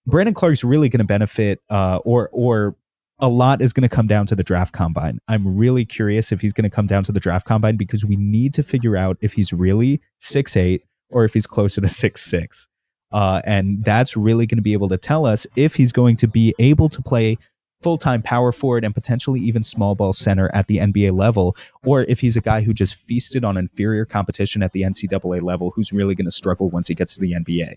Brandon 0.06 0.34
Clarke's 0.34 0.62
really 0.62 0.88
going 0.88 0.98
to 0.98 1.04
benefit, 1.04 1.62
uh, 1.70 1.98
or 2.04 2.28
or 2.32 2.76
a 3.18 3.28
lot 3.28 3.62
is 3.62 3.72
going 3.72 3.88
to 3.88 3.94
come 3.94 4.06
down 4.06 4.26
to 4.26 4.36
the 4.36 4.42
draft 4.42 4.72
combine. 4.72 5.18
I'm 5.28 5.56
really 5.56 5.84
curious 5.84 6.30
if 6.30 6.40
he's 6.40 6.52
going 6.52 6.70
to 6.70 6.74
come 6.74 6.86
down 6.86 7.04
to 7.04 7.12
the 7.12 7.20
draft 7.20 7.46
combine 7.46 7.76
because 7.76 8.04
we 8.04 8.16
need 8.16 8.54
to 8.54 8.62
figure 8.62 8.96
out 8.96 9.16
if 9.20 9.32
he's 9.32 9.52
really 9.52 10.00
six 10.20 10.56
eight 10.56 10.82
or 11.10 11.24
if 11.24 11.34
he's 11.34 11.46
closer 11.46 11.80
to 11.80 11.88
six 11.88 12.24
six. 12.24 12.68
Uh, 13.12 13.40
and 13.44 13.84
that's 13.84 14.16
really 14.16 14.46
going 14.46 14.58
to 14.58 14.62
be 14.62 14.72
able 14.72 14.88
to 14.88 14.98
tell 14.98 15.24
us 15.24 15.46
if 15.56 15.74
he's 15.76 15.92
going 15.92 16.16
to 16.16 16.26
be 16.26 16.54
able 16.58 16.88
to 16.88 17.00
play 17.00 17.38
full 17.84 17.98
time 17.98 18.22
power 18.22 18.50
forward 18.50 18.82
and 18.82 18.94
potentially 18.94 19.38
even 19.40 19.62
small 19.62 19.94
ball 19.94 20.14
center 20.14 20.50
at 20.54 20.66
the 20.66 20.78
NBA 20.78 21.16
level, 21.16 21.54
or 21.84 22.04
if 22.04 22.18
he's 22.18 22.36
a 22.36 22.40
guy 22.40 22.62
who 22.62 22.72
just 22.72 22.94
feasted 22.94 23.44
on 23.44 23.58
inferior 23.58 24.06
competition 24.06 24.62
at 24.62 24.72
the 24.72 24.82
NCAA 24.82 25.42
level 25.42 25.70
who's 25.70 25.92
really 25.92 26.14
going 26.14 26.24
to 26.24 26.32
struggle 26.32 26.70
once 26.70 26.88
he 26.88 26.94
gets 26.94 27.14
to 27.14 27.20
the 27.20 27.32
NBA. 27.32 27.74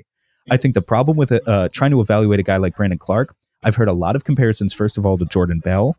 I 0.49 0.55
think 0.55 0.75
the 0.75 0.81
problem 0.81 1.17
with 1.17 1.33
uh, 1.45 1.67
trying 1.73 1.91
to 1.91 1.99
evaluate 1.99 2.39
a 2.39 2.43
guy 2.43 2.55
like 2.55 2.77
Brandon 2.77 2.97
Clarke, 2.97 3.35
I've 3.63 3.75
heard 3.75 3.89
a 3.89 3.93
lot 3.93 4.15
of 4.15 4.23
comparisons, 4.23 4.73
first 4.73 4.97
of 4.97 5.05
all, 5.05 5.17
to 5.17 5.25
Jordan 5.25 5.59
Bell. 5.59 5.97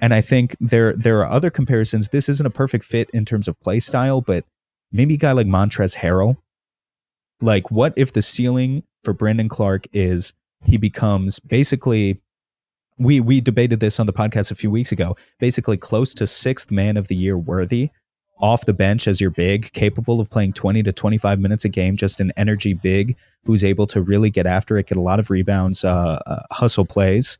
And 0.00 0.12
I 0.12 0.20
think 0.20 0.54
there 0.60 0.92
there 0.92 1.20
are 1.20 1.30
other 1.30 1.50
comparisons. 1.50 2.08
This 2.08 2.28
isn't 2.28 2.46
a 2.46 2.50
perfect 2.50 2.84
fit 2.84 3.08
in 3.14 3.24
terms 3.24 3.48
of 3.48 3.58
play 3.60 3.80
style, 3.80 4.20
but 4.20 4.44
maybe 4.92 5.14
a 5.14 5.16
guy 5.16 5.32
like 5.32 5.46
Montrezl 5.46 5.96
Harrell. 5.96 6.36
Like, 7.40 7.70
what 7.70 7.94
if 7.96 8.12
the 8.12 8.22
ceiling 8.22 8.82
for 9.02 9.14
Brandon 9.14 9.48
Clarke 9.48 9.86
is 9.94 10.34
he 10.64 10.76
becomes 10.76 11.40
basically 11.40 12.20
we 12.98 13.20
we 13.20 13.40
debated 13.40 13.80
this 13.80 14.00
on 14.00 14.06
the 14.06 14.12
podcast 14.12 14.50
a 14.50 14.54
few 14.54 14.70
weeks 14.70 14.92
ago, 14.92 15.16
basically 15.38 15.76
close 15.76 16.14
to 16.14 16.26
sixth 16.26 16.70
man 16.70 16.96
of 16.96 17.08
the 17.08 17.16
year 17.16 17.38
worthy 17.38 17.90
off 18.40 18.66
the 18.66 18.72
bench 18.72 19.08
as 19.08 19.20
your 19.20 19.30
big, 19.30 19.72
capable 19.72 20.20
of 20.20 20.30
playing 20.30 20.52
20 20.52 20.82
to 20.84 20.92
25 20.92 21.40
minutes 21.40 21.64
a 21.64 21.68
game, 21.68 21.96
just 21.96 22.20
an 22.20 22.32
energy 22.36 22.74
big 22.74 23.16
who's 23.44 23.64
able 23.64 23.86
to 23.86 24.00
really 24.00 24.30
get 24.30 24.46
after 24.46 24.76
it, 24.76 24.86
get 24.86 24.98
a 24.98 25.02
lot 25.02 25.18
of 25.18 25.30
rebounds, 25.30 25.84
uh, 25.84 26.20
uh, 26.26 26.42
hustle 26.52 26.84
plays, 26.84 27.38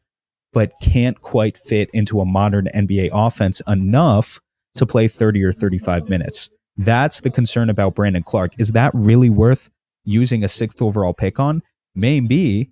but 0.53 0.73
can't 0.83 1.21
quite 1.23 1.57
fit 1.57 1.91
into 1.93 2.21
a 2.21 2.25
modern 2.25 2.69
NBA 2.75 3.11
offense 3.13 3.63
enough 3.69 4.41
to 4.75 4.87
play 4.87 5.09
30 5.09 5.43
or 5.45 5.53
35 5.53 6.09
minutes. 6.09 6.51
That's 6.77 7.21
the 7.21 7.31
concern 7.31 7.71
about 7.71 7.95
Brandon 7.95 8.23
Clarke. 8.23 8.53
Is 8.59 8.73
that 8.73 8.93
really 8.95 9.31
worth 9.31 9.69
using 10.05 10.45
a 10.45 10.49
sixth 10.49 10.81
overall 10.81 11.13
pick 11.13 11.39
on? 11.39 11.63
Maybe, 11.95 12.71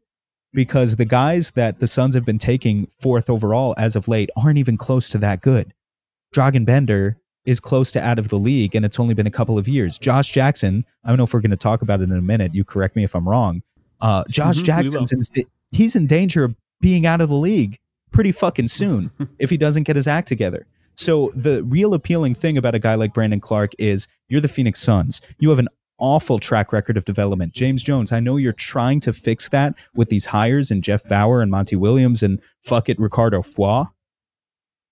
because 0.53 0.97
the 0.97 1.05
guys 1.05 1.51
that 1.53 1.81
the 1.81 1.87
Suns 1.87 2.15
have 2.15 2.25
been 2.25 2.39
taking 2.39 2.89
fourth 3.01 3.29
overall 3.29 3.75
as 3.77 3.97
of 3.97 4.09
late 4.09 4.31
aren't 4.37 4.59
even 4.59 4.77
close 4.77 5.09
to 5.11 5.19
that 5.19 5.43
good. 5.43 5.73
Dragan 6.35 6.65
Bender 6.65 7.17
is 7.45 7.61
close 7.61 7.93
to 7.93 8.05
out 8.05 8.19
of 8.19 8.29
the 8.29 8.39
league, 8.39 8.75
and 8.75 8.85
it's 8.85 8.99
only 8.99 9.15
been 9.15 9.27
a 9.27 9.31
couple 9.31 9.59
of 9.59 9.69
years. 9.69 9.99
Josh 9.99 10.33
Jackson, 10.33 10.85
I 11.05 11.09
don't 11.09 11.17
know 11.17 11.25
if 11.25 11.33
we're 11.33 11.41
going 11.41 11.51
to 11.51 11.57
talk 11.57 11.83
about 11.83 12.01
it 12.01 12.05
in 12.05 12.13
a 12.13 12.23
minute. 12.23 12.55
You 12.55 12.65
correct 12.65 12.97
me 12.97 13.05
if 13.05 13.15
I'm 13.15 13.29
wrong. 13.29 13.63
Uh, 14.01 14.25
Josh 14.29 14.57
mm-hmm, 14.57 14.65
Jackson's 14.65 15.13
in, 15.13 15.45
he's 15.71 15.97
in 15.97 16.07
danger 16.07 16.45
of 16.45 16.55
being 16.81 17.07
out 17.07 17.21
of 17.21 17.29
the 17.29 17.37
league 17.37 17.79
pretty 18.11 18.33
fucking 18.33 18.69
soon 18.69 19.11
if 19.39 19.51
he 19.51 19.57
doesn't 19.57 19.85
get 19.85 19.97
his 19.97 20.07
act 20.07 20.29
together. 20.29 20.67
So 20.97 21.31
the 21.35 21.63
real 21.65 21.95
appealing 21.95 22.35
thing 22.35 22.57
about 22.57 22.75
a 22.75 22.79
guy 22.79 22.95
like 22.95 23.15
Brandon 23.15 23.41
Clarke 23.41 23.73
is 23.79 24.09
you're 24.29 24.41
the 24.41 24.49
Phoenix 24.49 24.81
Suns. 24.81 25.21
You 25.39 25.51
have 25.51 25.59
an 25.59 25.69
awful 25.99 26.39
track 26.39 26.73
record 26.73 26.97
of 26.97 27.05
development. 27.05 27.53
James 27.53 27.83
Jones, 27.83 28.13
I 28.13 28.21
know 28.21 28.37
you're 28.37 28.53
trying 28.53 29.01
to 29.01 29.13
fix 29.13 29.49
that 29.51 29.75
with 29.95 30.09
these 30.09 30.27
hires 30.27 30.71
and 30.71 30.83
Jeff 30.83 31.07
Bower 31.09 31.43
and 31.43 31.51
Monty 31.51 31.77
Williams 31.77 32.23
and 32.23 32.41
fuck 32.63 32.89
it 32.89 32.99
Ricardo 32.99 33.43
Foy. 33.43 33.85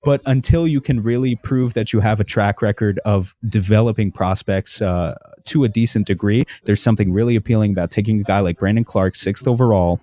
But 0.03 0.21
until 0.27 0.69
you 0.69 0.83
can 0.83 1.03
really 1.03 1.35
prove 1.37 1.73
that 1.75 1.93
you 1.93 2.01
have 2.01 2.21
a 2.21 2.25
track 2.25 2.61
record 2.61 3.01
of 3.07 3.35
developing 3.49 4.13
prospects 4.13 4.83
uh, 4.83 5.17
to 5.47 5.65
a 5.65 5.69
decent 5.69 6.07
degree, 6.07 6.45
there's 6.65 6.83
something 6.83 7.13
really 7.13 7.37
appealing 7.37 7.73
about 7.73 7.91
taking 7.91 8.21
a 8.21 8.23
guy 8.23 8.41
like 8.41 8.59
Brandon 8.59 8.85
Clarke, 8.85 9.17
sixth 9.17 9.49
overall. 9.49 10.01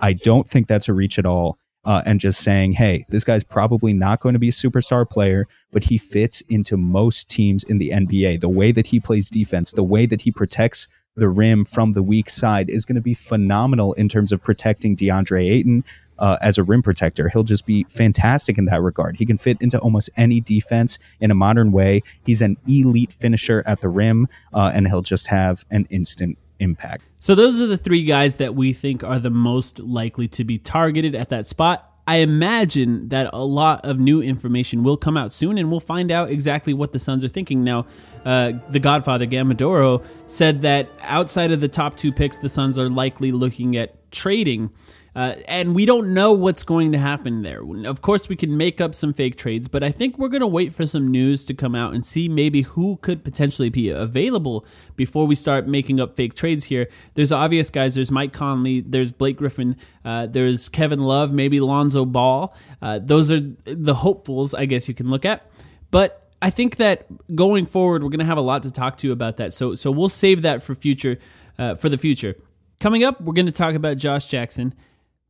I 0.00 0.12
don't 0.12 0.48
think 0.50 0.66
that's 0.66 0.88
a 0.88 0.92
reach 0.92 1.20
at 1.20 1.26
all. 1.26 1.56
Uh, 1.84 2.02
and 2.06 2.18
just 2.18 2.40
saying, 2.40 2.72
hey, 2.72 3.04
this 3.10 3.24
guy's 3.24 3.44
probably 3.44 3.92
not 3.92 4.20
going 4.20 4.32
to 4.32 4.38
be 4.38 4.48
a 4.48 4.52
superstar 4.52 5.08
player, 5.08 5.46
but 5.70 5.84
he 5.84 5.98
fits 5.98 6.40
into 6.48 6.76
most 6.78 7.28
teams 7.28 7.62
in 7.64 7.76
the 7.76 7.90
NBA. 7.90 8.40
The 8.40 8.48
way 8.48 8.72
that 8.72 8.86
he 8.86 9.00
plays 9.00 9.28
defense, 9.28 9.72
the 9.72 9.84
way 9.84 10.06
that 10.06 10.22
he 10.22 10.30
protects 10.30 10.88
the 11.16 11.28
rim 11.28 11.64
from 11.64 11.92
the 11.92 12.02
weak 12.02 12.28
side 12.28 12.68
is 12.68 12.84
going 12.84 12.96
to 12.96 13.02
be 13.02 13.14
phenomenal 13.14 13.92
in 13.94 14.08
terms 14.08 14.32
of 14.32 14.42
protecting 14.42 14.96
DeAndre 14.96 15.50
Ayton 15.50 15.84
uh, 16.18 16.38
as 16.40 16.58
a 16.58 16.64
rim 16.64 16.82
protector. 16.82 17.28
He'll 17.28 17.44
just 17.44 17.66
be 17.66 17.84
fantastic 17.88 18.58
in 18.58 18.64
that 18.66 18.82
regard. 18.82 19.16
He 19.16 19.26
can 19.26 19.36
fit 19.36 19.56
into 19.60 19.78
almost 19.78 20.10
any 20.16 20.40
defense 20.40 20.98
in 21.20 21.30
a 21.30 21.34
modern 21.34 21.72
way. 21.72 22.02
He's 22.24 22.42
an 22.42 22.56
elite 22.68 23.12
finisher 23.12 23.62
at 23.66 23.80
the 23.80 23.88
rim, 23.88 24.28
uh, 24.52 24.72
and 24.74 24.86
he'll 24.86 25.02
just 25.02 25.26
have 25.26 25.64
an 25.70 25.86
instant 25.90 26.38
impact. 26.58 27.04
So 27.18 27.34
those 27.34 27.60
are 27.60 27.66
the 27.66 27.76
three 27.76 28.04
guys 28.04 28.36
that 28.36 28.54
we 28.54 28.72
think 28.72 29.02
are 29.02 29.18
the 29.18 29.30
most 29.30 29.80
likely 29.80 30.28
to 30.28 30.44
be 30.44 30.58
targeted 30.58 31.14
at 31.14 31.28
that 31.30 31.46
spot. 31.46 31.90
I 32.06 32.16
imagine 32.16 33.08
that 33.08 33.30
a 33.32 33.42
lot 33.42 33.86
of 33.86 33.98
new 33.98 34.20
information 34.20 34.82
will 34.82 34.98
come 34.98 35.16
out 35.16 35.32
soon, 35.32 35.56
and 35.56 35.70
we'll 35.70 35.80
find 35.80 36.10
out 36.10 36.28
exactly 36.28 36.74
what 36.74 36.92
the 36.92 36.98
Suns 36.98 37.24
are 37.24 37.28
thinking. 37.28 37.64
Now, 37.64 37.86
uh, 38.26 38.52
the 38.68 38.78
Godfather 38.78 39.26
Gambadoro 39.26 40.04
said 40.26 40.62
that 40.62 40.90
outside 41.00 41.50
of 41.50 41.62
the 41.62 41.68
top 41.68 41.96
two 41.96 42.12
picks, 42.12 42.36
the 42.36 42.50
Suns 42.50 42.78
are 42.78 42.90
likely 42.90 43.32
looking 43.32 43.76
at 43.76 44.10
trading. 44.10 44.70
Uh, 45.14 45.36
and 45.46 45.76
we 45.76 45.86
don't 45.86 46.12
know 46.12 46.32
what's 46.32 46.64
going 46.64 46.90
to 46.90 46.98
happen 46.98 47.42
there. 47.42 47.62
Of 47.86 48.02
course, 48.02 48.28
we 48.28 48.34
can 48.34 48.56
make 48.56 48.80
up 48.80 48.94
some 48.94 49.12
fake 49.12 49.36
trades, 49.36 49.68
but 49.68 49.84
I 49.84 49.92
think 49.92 50.18
we're 50.18 50.28
going 50.28 50.40
to 50.40 50.46
wait 50.46 50.74
for 50.74 50.86
some 50.86 51.08
news 51.08 51.44
to 51.44 51.54
come 51.54 51.74
out 51.76 51.94
and 51.94 52.04
see 52.04 52.28
maybe 52.28 52.62
who 52.62 52.96
could 52.96 53.22
potentially 53.22 53.68
be 53.68 53.90
available 53.90 54.66
before 54.96 55.26
we 55.26 55.36
start 55.36 55.68
making 55.68 56.00
up 56.00 56.16
fake 56.16 56.34
trades 56.34 56.64
here. 56.64 56.88
There's 57.14 57.30
obvious 57.30 57.70
guys. 57.70 57.94
There's 57.94 58.10
Mike 58.10 58.32
Conley. 58.32 58.80
There's 58.80 59.12
Blake 59.12 59.36
Griffin. 59.36 59.76
Uh, 60.04 60.26
there's 60.26 60.68
Kevin 60.68 60.98
Love. 60.98 61.32
Maybe 61.32 61.60
Lonzo 61.60 62.04
Ball. 62.04 62.52
Uh, 62.82 62.98
those 63.00 63.30
are 63.30 63.40
the 63.40 63.94
hopefuls, 63.94 64.52
I 64.52 64.64
guess 64.64 64.88
you 64.88 64.94
can 64.94 65.10
look 65.10 65.24
at. 65.24 65.48
But 65.92 66.28
I 66.42 66.50
think 66.50 66.76
that 66.76 67.06
going 67.36 67.66
forward, 67.66 68.02
we're 68.02 68.10
going 68.10 68.18
to 68.18 68.26
have 68.26 68.36
a 68.36 68.42
lot 68.42 68.64
to 68.64 68.72
talk 68.72 68.96
to 68.98 69.12
about 69.12 69.36
that. 69.36 69.52
So, 69.52 69.76
so 69.76 69.92
we'll 69.92 70.08
save 70.08 70.42
that 70.42 70.60
for 70.60 70.74
future, 70.74 71.18
uh, 71.56 71.76
for 71.76 71.88
the 71.88 71.98
future. 71.98 72.34
Coming 72.80 73.04
up, 73.04 73.20
we're 73.20 73.32
going 73.32 73.46
to 73.46 73.52
talk 73.52 73.74
about 73.74 73.96
Josh 73.96 74.26
Jackson. 74.26 74.74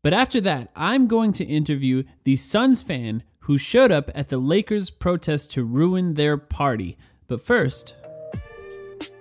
But 0.04 0.12
after 0.12 0.38
that, 0.42 0.68
I'm 0.76 1.06
going 1.06 1.32
to 1.32 1.46
interview 1.46 2.02
the 2.24 2.36
Suns 2.36 2.82
fan 2.82 3.22
who 3.40 3.56
showed 3.56 3.90
up 3.90 4.10
at 4.14 4.28
the 4.28 4.36
Lakers 4.36 4.90
protest 4.90 5.50
to 5.52 5.64
ruin 5.64 6.12
their 6.12 6.36
party. 6.36 6.98
But 7.26 7.40
first, 7.40 7.96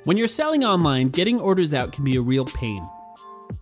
when 0.04 0.18
you're 0.18 0.28
selling 0.28 0.66
online, 0.66 1.08
getting 1.08 1.40
orders 1.40 1.74
out 1.74 1.94
can 1.94 2.04
be 2.04 2.18
a 2.18 2.22
real 2.22 2.44
pain. 2.44 2.86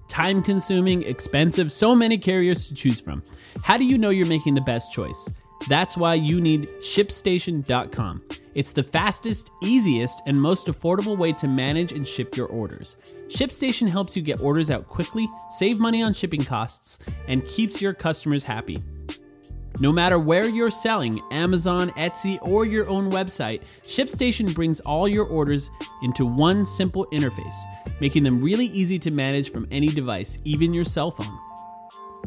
Time 0.07 0.41
consuming, 0.41 1.03
expensive, 1.03 1.71
so 1.71 1.95
many 1.95 2.17
carriers 2.17 2.67
to 2.67 2.73
choose 2.73 2.99
from. 2.99 3.21
How 3.61 3.77
do 3.77 3.85
you 3.85 3.99
know 3.99 4.09
you're 4.09 4.25
making 4.25 4.55
the 4.55 4.61
best 4.61 4.91
choice? 4.91 5.29
That's 5.67 5.95
why 5.95 6.15
you 6.15 6.41
need 6.41 6.69
ShipStation.com. 6.79 8.23
It's 8.53 8.71
the 8.71 8.83
fastest, 8.83 9.51
easiest, 9.61 10.21
and 10.25 10.39
most 10.39 10.67
affordable 10.67 11.17
way 11.17 11.31
to 11.33 11.47
manage 11.47 11.91
and 11.91 12.05
ship 12.05 12.35
your 12.35 12.47
orders. 12.47 12.97
ShipStation 13.27 13.89
helps 13.89 14.15
you 14.15 14.21
get 14.21 14.41
orders 14.41 14.69
out 14.69 14.87
quickly, 14.87 15.29
save 15.49 15.79
money 15.79 16.01
on 16.01 16.13
shipping 16.13 16.43
costs, 16.43 16.99
and 17.27 17.45
keeps 17.45 17.81
your 17.81 17.93
customers 17.93 18.43
happy. 18.43 18.83
No 19.79 19.91
matter 19.93 20.19
where 20.19 20.49
you're 20.49 20.69
selling, 20.69 21.21
Amazon, 21.31 21.91
Etsy, 21.91 22.37
or 22.41 22.65
your 22.65 22.87
own 22.89 23.09
website, 23.09 23.61
ShipStation 23.87 24.53
brings 24.53 24.81
all 24.81 25.07
your 25.07 25.25
orders 25.25 25.71
into 26.03 26.25
one 26.25 26.65
simple 26.65 27.07
interface, 27.13 27.55
making 28.01 28.23
them 28.23 28.41
really 28.41 28.67
easy 28.67 28.99
to 28.99 29.11
manage 29.11 29.49
from 29.49 29.67
any 29.71 29.87
device, 29.87 30.39
even 30.43 30.73
your 30.73 30.83
cell 30.83 31.09
phone. 31.09 31.50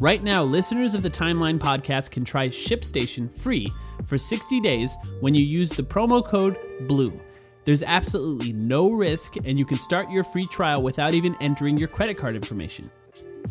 Right 0.01 0.21
now, 0.21 0.43
listeners 0.43 0.93
of 0.93 1.03
the 1.03 1.09
Timeline 1.09 1.57
podcast 1.57 2.11
can 2.11 2.25
try 2.25 2.49
ShipStation 2.49 3.33
free 3.33 3.71
for 4.05 4.17
60 4.17 4.59
days 4.59 4.97
when 5.21 5.33
you 5.33 5.45
use 5.45 5.69
the 5.69 5.83
promo 5.83 6.23
code 6.23 6.57
BLUE. 6.81 7.17
There's 7.63 7.81
absolutely 7.81 8.51
no 8.51 8.91
risk, 8.91 9.37
and 9.45 9.57
you 9.57 9.63
can 9.63 9.77
start 9.77 10.11
your 10.11 10.25
free 10.25 10.47
trial 10.47 10.83
without 10.83 11.13
even 11.13 11.37
entering 11.39 11.77
your 11.77 11.87
credit 11.87 12.17
card 12.17 12.35
information. 12.35 12.91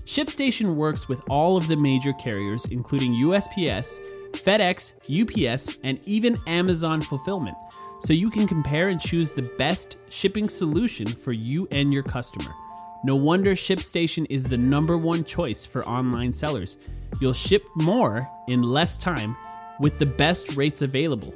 ShipStation 0.05 0.75
works 0.75 1.09
with 1.09 1.23
all 1.31 1.57
of 1.57 1.67
the 1.67 1.77
major 1.77 2.13
carriers, 2.13 2.67
including 2.67 3.13
USPS, 3.13 3.99
FedEx, 4.33 4.93
UPS, 5.09 5.79
and 5.83 5.99
even 6.05 6.39
Amazon 6.47 7.01
Fulfillment, 7.01 7.57
so 8.01 8.13
you 8.13 8.29
can 8.29 8.47
compare 8.47 8.91
and 8.91 9.01
choose 9.01 9.33
the 9.33 9.51
best 9.57 9.97
shipping 10.11 10.51
solution 10.51 11.07
for 11.07 11.33
you 11.33 11.67
and 11.71 11.91
your 11.91 12.03
customer. 12.03 12.55
No 13.05 13.17
wonder 13.17 13.55
ShipStation 13.55 14.27
is 14.31 14.45
the 14.45 14.57
number 14.57 14.97
one 14.97 15.25
choice 15.25 15.67
for 15.67 15.87
online 15.87 16.33
sellers. 16.33 16.79
You'll 17.21 17.35
ship 17.35 17.63
more 17.77 18.27
in 18.49 18.63
less 18.63 18.97
time 18.97 19.37
with 19.79 19.99
the 19.99 20.07
best 20.07 20.57
rates 20.57 20.81
available. 20.81 21.35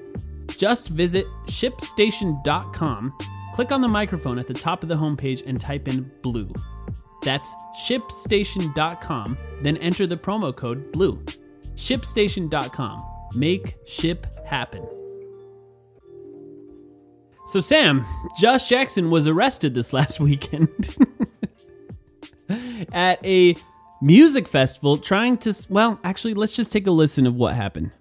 Just 0.57 0.89
visit 0.89 1.27
shipstation.com, 1.47 3.13
click 3.55 3.71
on 3.71 3.83
the 3.83 3.89
microphone 3.89 4.39
at 4.39 4.47
the 4.47 4.55
top 4.55 4.83
of 4.83 4.89
the 4.89 4.95
homepage, 4.95 5.43
and 5.47 5.61
type 5.61 5.89
in 5.89 6.11
BLUE. 6.23 6.55
That's 7.23 7.55
shipstation.com, 7.77 9.37
then 9.61 9.77
enter 9.77 10.07
the 10.07 10.17
promo 10.17 10.57
code 10.57 10.91
BLUE. 10.93 11.23
Shipstation.com. 11.75 13.05
Make 13.35 13.77
ship 13.87 14.27
happen. 14.47 14.87
So, 17.45 17.61
Sam, 17.61 18.07
Josh 18.39 18.69
Jackson 18.69 19.11
was 19.11 19.27
arrested 19.27 19.75
this 19.75 19.93
last 19.93 20.19
weekend 20.21 20.97
at 22.93 23.25
a 23.25 23.57
music 24.01 24.49
festival 24.49 24.99
trying 24.99 25.37
to. 25.39 25.55
Well, 25.69 25.99
actually, 26.05 26.35
let's 26.35 26.55
just 26.55 26.73
take 26.73 26.87
a 26.87 26.91
listen 26.91 27.27
of 27.27 27.35
what 27.35 27.55
happened. 27.55 27.93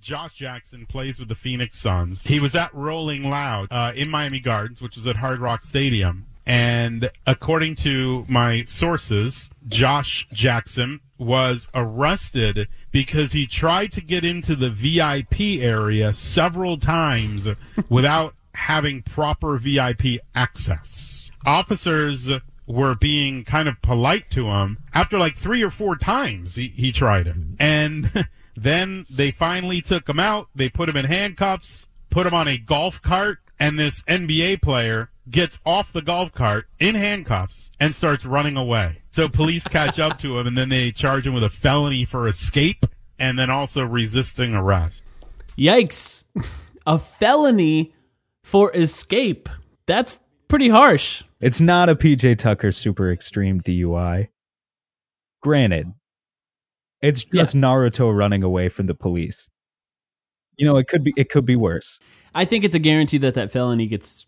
Josh 0.00 0.34
Jackson 0.34 0.86
plays 0.86 1.18
with 1.18 1.28
the 1.28 1.34
Phoenix 1.34 1.78
Suns. 1.78 2.20
He 2.24 2.40
was 2.40 2.54
at 2.54 2.74
Rolling 2.74 3.28
Loud 3.28 3.68
uh, 3.70 3.92
in 3.94 4.08
Miami 4.08 4.40
Gardens, 4.40 4.80
which 4.80 4.96
was 4.96 5.06
at 5.06 5.16
Hard 5.16 5.40
Rock 5.40 5.62
Stadium. 5.62 6.26
And 6.46 7.10
according 7.26 7.74
to 7.76 8.24
my 8.26 8.64
sources, 8.64 9.50
Josh 9.68 10.26
Jackson 10.32 11.00
was 11.18 11.68
arrested 11.74 12.66
because 12.90 13.32
he 13.32 13.46
tried 13.46 13.92
to 13.92 14.00
get 14.00 14.24
into 14.24 14.56
the 14.56 14.70
VIP 14.70 15.62
area 15.62 16.14
several 16.14 16.78
times 16.78 17.48
without 17.90 18.34
having 18.54 19.02
proper 19.02 19.58
VIP 19.58 20.20
access. 20.34 21.30
Officers 21.44 22.30
were 22.70 22.94
being 22.94 23.44
kind 23.44 23.68
of 23.68 23.80
polite 23.82 24.30
to 24.30 24.46
him 24.46 24.78
after 24.94 25.18
like 25.18 25.36
three 25.36 25.62
or 25.62 25.70
four 25.70 25.96
times 25.96 26.54
he, 26.54 26.68
he 26.68 26.92
tried 26.92 27.26
it. 27.26 27.36
And 27.58 28.28
then 28.56 29.06
they 29.10 29.30
finally 29.30 29.80
took 29.80 30.08
him 30.08 30.20
out. 30.20 30.48
They 30.54 30.68
put 30.68 30.88
him 30.88 30.96
in 30.96 31.06
handcuffs, 31.06 31.86
put 32.10 32.26
him 32.26 32.34
on 32.34 32.48
a 32.48 32.58
golf 32.58 33.02
cart, 33.02 33.38
and 33.58 33.78
this 33.78 34.02
NBA 34.02 34.62
player 34.62 35.10
gets 35.28 35.58
off 35.66 35.92
the 35.92 36.02
golf 36.02 36.32
cart 36.32 36.66
in 36.78 36.94
handcuffs 36.94 37.70
and 37.78 37.94
starts 37.94 38.24
running 38.24 38.56
away. 38.56 39.02
So 39.10 39.28
police 39.28 39.66
catch 39.66 39.98
up 39.98 40.18
to 40.18 40.38
him 40.38 40.46
and 40.46 40.56
then 40.56 40.68
they 40.68 40.92
charge 40.92 41.26
him 41.26 41.34
with 41.34 41.44
a 41.44 41.50
felony 41.50 42.04
for 42.04 42.28
escape 42.28 42.86
and 43.18 43.38
then 43.38 43.50
also 43.50 43.84
resisting 43.84 44.54
arrest. 44.54 45.02
Yikes. 45.58 46.24
A 46.86 46.98
felony 46.98 47.92
for 48.42 48.74
escape. 48.74 49.50
That's 49.86 50.18
pretty 50.50 50.68
harsh. 50.68 51.22
It's 51.40 51.60
not 51.60 51.88
a 51.88 51.94
PJ 51.96 52.38
Tucker 52.38 52.72
super 52.72 53.10
extreme 53.10 53.60
DUI. 53.60 54.28
Granted, 55.42 55.92
it's 57.00 57.24
just 57.24 57.56
Naruto 57.56 58.14
running 58.14 58.42
away 58.42 58.68
from 58.68 58.86
the 58.86 58.94
police. 58.94 59.48
You 60.56 60.66
know, 60.66 60.76
it 60.76 60.88
could 60.88 61.02
be 61.02 61.14
it 61.16 61.30
could 61.30 61.46
be 61.46 61.56
worse. 61.56 61.98
I 62.34 62.44
think 62.44 62.64
it's 62.64 62.74
a 62.74 62.78
guarantee 62.78 63.18
that 63.18 63.34
that 63.34 63.50
felony 63.50 63.86
gets 63.86 64.26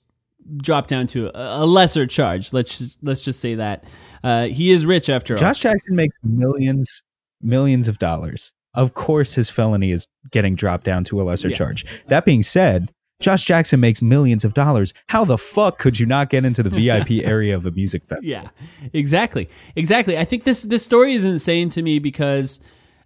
dropped 0.56 0.88
down 0.88 1.06
to 1.08 1.26
a, 1.38 1.62
a 1.62 1.66
lesser 1.66 2.06
charge. 2.06 2.52
Let's 2.52 2.78
just, 2.78 2.98
let's 3.02 3.20
just 3.20 3.38
say 3.40 3.54
that 3.56 3.84
uh, 4.24 4.46
he 4.46 4.70
is 4.72 4.86
rich 4.86 5.08
after 5.10 5.34
Josh 5.36 5.42
all. 5.42 5.48
Josh 5.52 5.60
Jackson 5.60 5.94
makes 5.96 6.16
millions 6.22 7.02
millions 7.42 7.88
of 7.88 7.98
dollars. 7.98 8.52
Of 8.74 8.94
course, 8.94 9.34
his 9.34 9.50
felony 9.50 9.90
is 9.90 10.06
getting 10.30 10.54
dropped 10.54 10.84
down 10.84 11.04
to 11.04 11.20
a 11.20 11.24
lesser 11.24 11.48
Yeah. 11.50 11.56
charge. 11.56 11.84
That 12.08 12.24
being 12.24 12.42
said, 12.42 12.90
Josh 13.22 13.44
Jackson 13.44 13.80
makes 13.80 14.02
millions 14.02 14.44
of 14.44 14.54
dollars. 14.54 14.92
How 15.06 15.24
the 15.24 15.38
fuck 15.38 15.78
could 15.78 15.98
you 15.98 16.06
not 16.06 16.30
get 16.30 16.44
into 16.44 16.62
the 16.62 16.70
VIP 16.70 17.10
area 17.24 17.54
of 17.54 17.64
a 17.66 17.70
music 17.70 18.02
festival? 18.04 18.28
Yeah, 18.28 18.48
exactly, 18.92 19.48
exactly. 19.76 20.18
I 20.18 20.24
think 20.24 20.44
this 20.44 20.62
this 20.62 20.84
story 20.84 21.14
is 21.14 21.24
insane 21.24 21.70
to 21.70 21.82
me 21.82 21.98
because, 21.98 22.60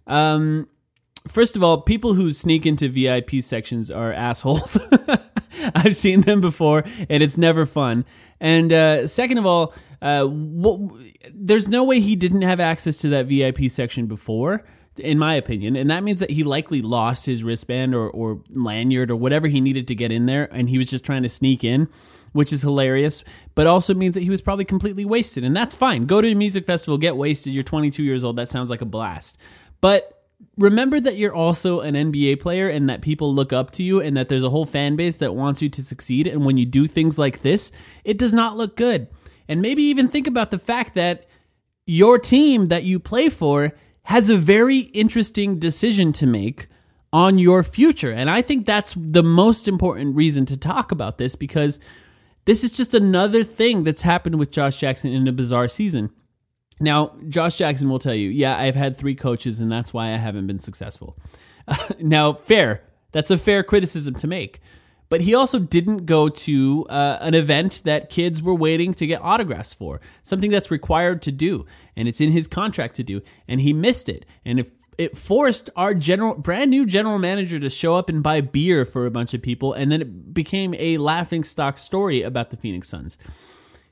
um, 0.07 0.67
first 1.27 1.55
of 1.55 1.63
all, 1.63 1.81
people 1.81 2.13
who 2.13 2.33
sneak 2.33 2.65
into 2.65 2.89
VIP 2.89 3.41
sections 3.41 3.89
are 3.89 4.11
assholes. 4.11 4.77
I've 5.75 5.95
seen 5.95 6.21
them 6.21 6.41
before, 6.41 6.83
and 7.09 7.23
it's 7.23 7.37
never 7.37 7.65
fun. 7.65 8.05
And 8.39 8.71
uh, 8.71 9.07
second 9.07 9.37
of 9.37 9.45
all, 9.45 9.73
uh, 10.01 10.25
what, 10.25 10.79
there's 11.33 11.67
no 11.67 11.83
way 11.83 11.99
he 11.99 12.15
didn't 12.15 12.43
have 12.43 12.59
access 12.59 12.99
to 12.99 13.09
that 13.09 13.25
VIP 13.25 13.69
section 13.69 14.05
before, 14.05 14.63
in 14.99 15.19
my 15.19 15.33
opinion, 15.35 15.75
and 15.75 15.89
that 15.89 16.03
means 16.03 16.19
that 16.19 16.31
he 16.31 16.43
likely 16.43 16.81
lost 16.81 17.25
his 17.25 17.43
wristband 17.43 17.95
or, 17.95 18.09
or 18.09 18.41
lanyard 18.49 19.11
or 19.11 19.15
whatever 19.15 19.47
he 19.47 19.61
needed 19.61 19.87
to 19.87 19.95
get 19.95 20.11
in 20.11 20.25
there, 20.25 20.47
and 20.53 20.69
he 20.69 20.77
was 20.77 20.89
just 20.89 21.05
trying 21.05 21.23
to 21.23 21.29
sneak 21.29 21.63
in. 21.63 21.87
Which 22.33 22.53
is 22.53 22.61
hilarious, 22.61 23.23
but 23.55 23.65
also 23.65 23.95
means 23.95 24.13
that 24.13 24.21
he 24.21 24.29
was 24.29 24.41
probably 24.41 24.65
completely 24.65 25.05
wasted, 25.05 25.43
and 25.43 25.57
that's 25.57 25.73
fine. 25.73 26.05
Go 26.05 26.21
to 26.21 26.27
a 26.27 26.35
music 26.35 26.67
festival, 26.67 26.97
get 26.99 27.15
wasted. 27.15 27.53
You're 27.53 27.63
22 27.63 28.03
years 28.03 28.23
old. 28.23 28.35
That 28.35 28.49
sounds 28.49 28.69
like 28.69 28.81
a 28.81 28.85
blast. 28.85 29.37
But 29.81 30.17
remember 30.57 30.99
that 30.99 31.17
you're 31.17 31.33
also 31.33 31.79
an 31.79 31.95
NBA 31.95 32.39
player 32.39 32.69
and 32.69 32.89
that 32.89 33.01
people 33.01 33.33
look 33.33 33.53
up 33.53 33.71
to 33.71 33.83
you 33.83 34.01
and 34.01 34.15
that 34.17 34.29
there's 34.29 34.43
a 34.43 34.49
whole 34.49 34.65
fan 34.65 34.95
base 34.95 35.17
that 35.17 35.35
wants 35.35 35.61
you 35.61 35.69
to 35.69 35.83
succeed. 35.83 36.27
And 36.27 36.45
when 36.45 36.57
you 36.57 36.65
do 36.65 36.87
things 36.87 37.17
like 37.17 37.41
this, 37.41 37.71
it 38.03 38.17
does 38.17 38.33
not 38.33 38.57
look 38.57 38.75
good. 38.75 39.07
And 39.47 39.61
maybe 39.61 39.83
even 39.83 40.07
think 40.07 40.27
about 40.27 40.51
the 40.51 40.59
fact 40.59 40.93
that 40.95 41.27
your 41.85 42.19
team 42.19 42.67
that 42.67 42.83
you 42.83 42.99
play 42.99 43.29
for 43.29 43.73
has 44.07 44.29
a 44.29 44.37
very 44.37 44.79
interesting 44.79 45.59
decision 45.59 46.13
to 46.13 46.25
make 46.25 46.67
on 47.11 47.37
your 47.37 47.61
future. 47.61 48.09
And 48.09 48.29
I 48.29 48.41
think 48.41 48.65
that's 48.65 48.93
the 48.97 49.21
most 49.21 49.67
important 49.67 50.15
reason 50.15 50.45
to 50.45 50.55
talk 50.55 50.93
about 50.93 51.17
this 51.17 51.35
because 51.35 51.77
this 52.45 52.63
is 52.63 52.77
just 52.77 52.93
another 52.93 53.43
thing 53.43 53.83
that's 53.83 54.03
happened 54.03 54.39
with 54.39 54.49
Josh 54.49 54.77
Jackson 54.77 55.11
in 55.11 55.27
a 55.27 55.33
bizarre 55.33 55.67
season. 55.67 56.09
Now, 56.79 57.17
Josh 57.27 57.57
Jackson 57.57 57.89
will 57.89 57.99
tell 57.99 58.13
you, 58.13 58.29
yeah, 58.29 58.57
I've 58.57 58.75
had 58.75 58.97
three 58.97 59.15
coaches, 59.15 59.59
and 59.59 59.69
that's 59.69 59.93
why 59.93 60.13
I 60.13 60.17
haven't 60.17 60.47
been 60.47 60.59
successful. 60.59 61.17
now, 61.99 62.31
fair. 62.31 62.83
That's 63.11 63.29
a 63.29 63.37
fair 63.37 63.61
criticism 63.61 64.15
to 64.15 64.27
make. 64.27 64.61
But 65.09 65.21
he 65.21 65.33
also 65.33 65.59
didn't 65.59 66.05
go 66.05 66.27
to 66.27 66.85
uh, 66.89 67.17
an 67.21 67.33
event 67.33 67.81
that 67.85 68.09
kids 68.09 68.41
were 68.41 68.55
waiting 68.55 68.93
to 68.95 69.07
get 69.07 69.21
autographs 69.21 69.73
for, 69.73 70.01
something 70.21 70.51
that's 70.51 70.69
required 70.69 71.21
to 71.23 71.31
do, 71.31 71.65
and 71.95 72.07
it's 72.07 72.19
in 72.19 72.31
his 72.31 72.47
contract 72.47 72.95
to 72.95 73.03
do, 73.03 73.21
and 73.47 73.61
he 73.61 73.71
missed 73.71 74.09
it. 74.09 74.25
And 74.43 74.59
if 74.59 74.69
it 74.97 75.17
forced 75.17 75.69
our 75.75 75.93
general 75.93 76.35
brand 76.35 76.71
new 76.71 76.85
general 76.85 77.19
manager 77.19 77.59
to 77.59 77.69
show 77.69 77.95
up 77.95 78.09
and 78.09 78.23
buy 78.23 78.41
beer 78.41 78.83
for 78.83 79.05
a 79.05 79.11
bunch 79.11 79.33
of 79.33 79.41
people 79.41 79.73
and 79.73 79.91
then 79.91 80.01
it 80.01 80.33
became 80.33 80.73
a 80.75 80.97
laughing 80.97 81.43
stock 81.43 81.77
story 81.77 82.23
about 82.23 82.49
the 82.49 82.57
Phoenix 82.57 82.89
Suns. 82.89 83.17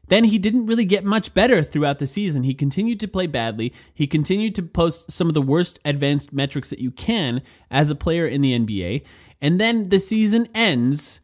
Then 0.08 0.26
he 0.26 0.38
didn't 0.38 0.68
really 0.68 0.86
get 0.86 1.04
much 1.04 1.34
better 1.34 1.64
throughout 1.64 2.00
the 2.00 2.08
season. 2.08 2.44
He 2.44 2.54
continued 2.54 3.00
to 3.00 3.08
play 3.08 3.26
badly. 3.28 3.74
He 3.94 4.06
continued 4.06 4.54
to 4.56 4.64
post 4.64 5.12
some 5.12 5.28
of 5.28 5.34
the 5.34 5.42
worst 5.42 5.80
advanced 5.84 6.32
metrics 6.32 6.70
that 6.70 6.80
you 6.80 6.92
can 6.92 7.42
as 7.72 7.90
a 7.90 7.96
player 7.96 8.28
in 8.28 8.42
the 8.42 8.58
NBA. 8.58 9.04
And 9.42 9.60
then 9.60 9.90
the 9.90 10.00
season 10.00 10.48
ends. 10.56 11.20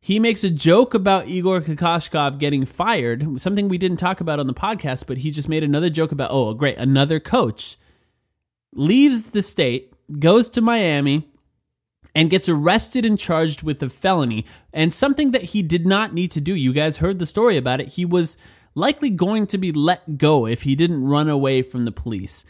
He 0.00 0.18
makes 0.18 0.42
a 0.42 0.50
joke 0.50 0.94
about 0.94 1.28
Igor 1.28 1.60
Kokoshkov 1.60 2.38
getting 2.38 2.64
fired, 2.64 3.40
something 3.40 3.68
we 3.68 3.78
didn't 3.78 3.98
talk 3.98 4.20
about 4.20 4.40
on 4.40 4.46
the 4.46 4.54
podcast, 4.54 5.06
but 5.06 5.18
he 5.18 5.30
just 5.30 5.48
made 5.48 5.62
another 5.62 5.90
joke 5.90 6.10
about, 6.10 6.30
oh, 6.30 6.54
great, 6.54 6.78
another 6.78 7.20
coach 7.20 7.76
leaves 8.72 9.24
the 9.24 9.42
state, 9.42 9.92
goes 10.18 10.48
to 10.50 10.60
Miami, 10.60 11.28
and 12.14 12.30
gets 12.30 12.48
arrested 12.48 13.04
and 13.04 13.18
charged 13.18 13.62
with 13.62 13.82
a 13.82 13.88
felony 13.88 14.44
and 14.72 14.92
something 14.92 15.30
that 15.30 15.42
he 15.42 15.62
did 15.62 15.86
not 15.86 16.12
need 16.12 16.30
to 16.32 16.40
do. 16.40 16.54
You 16.54 16.72
guys 16.72 16.96
heard 16.96 17.18
the 17.18 17.26
story 17.26 17.56
about 17.56 17.80
it. 17.80 17.88
He 17.88 18.04
was 18.04 18.36
likely 18.74 19.10
going 19.10 19.46
to 19.48 19.58
be 19.58 19.72
let 19.72 20.18
go 20.18 20.46
if 20.46 20.62
he 20.62 20.74
didn't 20.74 21.04
run 21.04 21.28
away 21.28 21.62
from 21.62 21.84
the 21.84 21.92
police. 21.92 22.44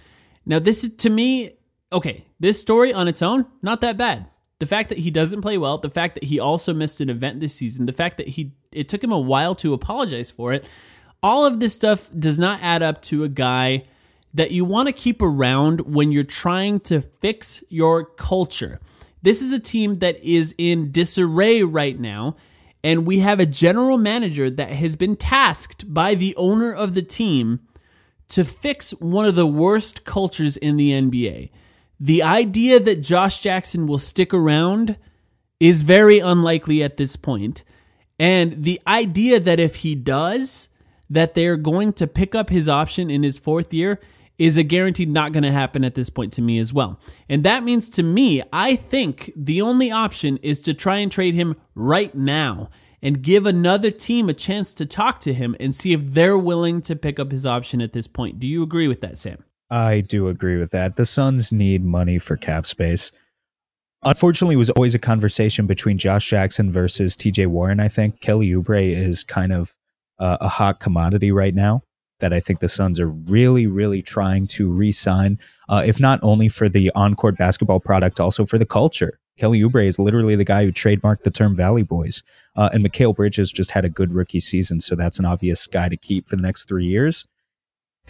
Now, 0.46 0.58
this 0.58 0.84
is 0.84 0.94
to 0.96 1.10
me, 1.10 1.52
okay, 1.92 2.24
this 2.38 2.60
story 2.60 2.92
on 2.92 3.08
its 3.08 3.22
own, 3.22 3.46
not 3.62 3.80
that 3.82 3.96
bad. 3.96 4.26
The 4.60 4.66
fact 4.66 4.90
that 4.90 4.98
he 4.98 5.10
doesn't 5.10 5.40
play 5.40 5.58
well, 5.58 5.78
the 5.78 5.90
fact 5.90 6.14
that 6.14 6.24
he 6.24 6.38
also 6.38 6.72
missed 6.72 7.00
an 7.00 7.10
event 7.10 7.40
this 7.40 7.54
season, 7.54 7.86
the 7.86 7.92
fact 7.92 8.16
that 8.18 8.28
he 8.28 8.52
it 8.70 8.88
took 8.88 9.02
him 9.02 9.10
a 9.10 9.18
while 9.18 9.54
to 9.56 9.72
apologize 9.72 10.30
for 10.30 10.52
it, 10.52 10.64
all 11.22 11.44
of 11.44 11.58
this 11.58 11.74
stuff 11.74 12.08
does 12.16 12.38
not 12.38 12.60
add 12.62 12.82
up 12.82 13.02
to 13.02 13.24
a 13.24 13.28
guy 13.28 13.84
that 14.32 14.52
you 14.52 14.64
want 14.64 14.86
to 14.86 14.92
keep 14.92 15.20
around 15.20 15.80
when 15.80 16.12
you're 16.12 16.22
trying 16.22 16.78
to 16.78 17.00
fix 17.00 17.64
your 17.68 18.04
culture. 18.04 18.80
This 19.22 19.42
is 19.42 19.52
a 19.52 19.58
team 19.58 19.98
that 19.98 20.22
is 20.22 20.54
in 20.56 20.92
disarray 20.92 21.62
right 21.62 21.98
now. 21.98 22.36
And 22.82 23.06
we 23.06 23.18
have 23.18 23.40
a 23.40 23.46
general 23.46 23.98
manager 23.98 24.48
that 24.48 24.70
has 24.70 24.96
been 24.96 25.16
tasked 25.16 25.92
by 25.92 26.14
the 26.14 26.34
owner 26.36 26.72
of 26.72 26.94
the 26.94 27.02
team 27.02 27.60
to 28.28 28.44
fix 28.44 28.92
one 28.92 29.26
of 29.26 29.34
the 29.34 29.46
worst 29.46 30.04
cultures 30.04 30.56
in 30.56 30.76
the 30.76 30.92
NBA. 30.92 31.50
The 32.00 32.22
idea 32.22 32.80
that 32.80 33.02
Josh 33.02 33.42
Jackson 33.42 33.86
will 33.86 33.98
stick 33.98 34.32
around 34.32 34.96
is 35.60 35.82
very 35.82 36.18
unlikely 36.18 36.82
at 36.82 36.96
this 36.96 37.14
point. 37.14 37.62
And 38.18 38.64
the 38.64 38.80
idea 38.86 39.38
that 39.38 39.60
if 39.60 39.76
he 39.76 39.94
does, 39.94 40.70
that 41.10 41.34
they're 41.34 41.56
going 41.56 41.92
to 41.94 42.06
pick 42.06 42.34
up 42.34 42.48
his 42.48 42.68
option 42.68 43.10
in 43.10 43.22
his 43.22 43.38
fourth 43.38 43.74
year 43.74 44.00
is 44.38 44.56
a 44.56 44.62
guaranteed 44.62 45.10
not 45.10 45.32
going 45.32 45.42
to 45.42 45.52
happen 45.52 45.84
at 45.84 45.94
this 45.94 46.08
point 46.08 46.32
to 46.32 46.40
me 46.40 46.58
as 46.58 46.72
well. 46.72 46.98
And 47.28 47.44
that 47.44 47.62
means 47.62 47.90
to 47.90 48.02
me, 48.02 48.42
I 48.50 48.76
think 48.76 49.30
the 49.36 49.60
only 49.60 49.90
option 49.90 50.38
is 50.38 50.60
to 50.62 50.72
try 50.72 50.96
and 50.96 51.12
trade 51.12 51.34
him 51.34 51.56
right 51.74 52.14
now 52.14 52.70
and 53.02 53.22
give 53.22 53.44
another 53.44 53.90
team 53.90 54.30
a 54.30 54.34
chance 54.34 54.72
to 54.74 54.86
talk 54.86 55.20
to 55.20 55.34
him 55.34 55.54
and 55.60 55.74
see 55.74 55.92
if 55.92 56.06
they're 56.14 56.38
willing 56.38 56.80
to 56.82 56.96
pick 56.96 57.18
up 57.18 57.32
his 57.32 57.44
option 57.44 57.82
at 57.82 57.92
this 57.92 58.06
point. 58.06 58.38
Do 58.38 58.48
you 58.48 58.62
agree 58.62 58.88
with 58.88 59.02
that, 59.02 59.18
Sam? 59.18 59.44
I 59.70 60.00
do 60.00 60.28
agree 60.28 60.56
with 60.56 60.72
that. 60.72 60.96
The 60.96 61.06
Suns 61.06 61.52
need 61.52 61.84
money 61.84 62.18
for 62.18 62.36
cap 62.36 62.66
space. 62.66 63.12
Unfortunately, 64.02 64.54
it 64.54 64.58
was 64.58 64.70
always 64.70 64.94
a 64.94 64.98
conversation 64.98 65.66
between 65.66 65.98
Josh 65.98 66.28
Jackson 66.28 66.72
versus 66.72 67.14
TJ 67.14 67.46
Warren, 67.46 67.80
I 67.80 67.88
think. 67.88 68.20
Kelly 68.20 68.48
Oubre 68.48 68.96
is 68.96 69.22
kind 69.22 69.52
of 69.52 69.74
uh, 70.18 70.38
a 70.40 70.48
hot 70.48 70.80
commodity 70.80 71.30
right 71.30 71.54
now 71.54 71.82
that 72.18 72.32
I 72.32 72.40
think 72.40 72.60
the 72.60 72.68
Suns 72.68 72.98
are 72.98 73.08
really, 73.08 73.66
really 73.66 74.02
trying 74.02 74.46
to 74.48 74.68
re 74.70 74.90
sign, 74.92 75.38
uh, 75.68 75.82
if 75.84 76.00
not 76.00 76.18
only 76.22 76.48
for 76.48 76.68
the 76.68 76.90
on 76.94 77.14
court 77.14 77.36
basketball 77.36 77.80
product, 77.80 78.20
also 78.20 78.44
for 78.46 78.58
the 78.58 78.66
culture. 78.66 79.18
Kelly 79.38 79.60
Oubre 79.60 79.86
is 79.86 79.98
literally 79.98 80.36
the 80.36 80.44
guy 80.44 80.64
who 80.64 80.72
trademarked 80.72 81.22
the 81.22 81.30
term 81.30 81.56
Valley 81.56 81.82
Boys. 81.82 82.22
Uh, 82.56 82.68
and 82.72 82.84
Mikal 82.84 83.14
Bridges 83.14 83.50
just 83.50 83.70
had 83.70 83.84
a 83.84 83.88
good 83.88 84.12
rookie 84.12 84.40
season, 84.40 84.80
so 84.80 84.94
that's 84.94 85.18
an 85.18 85.24
obvious 85.24 85.66
guy 85.66 85.88
to 85.88 85.96
keep 85.96 86.28
for 86.28 86.36
the 86.36 86.42
next 86.42 86.68
three 86.68 86.84
years. 86.84 87.26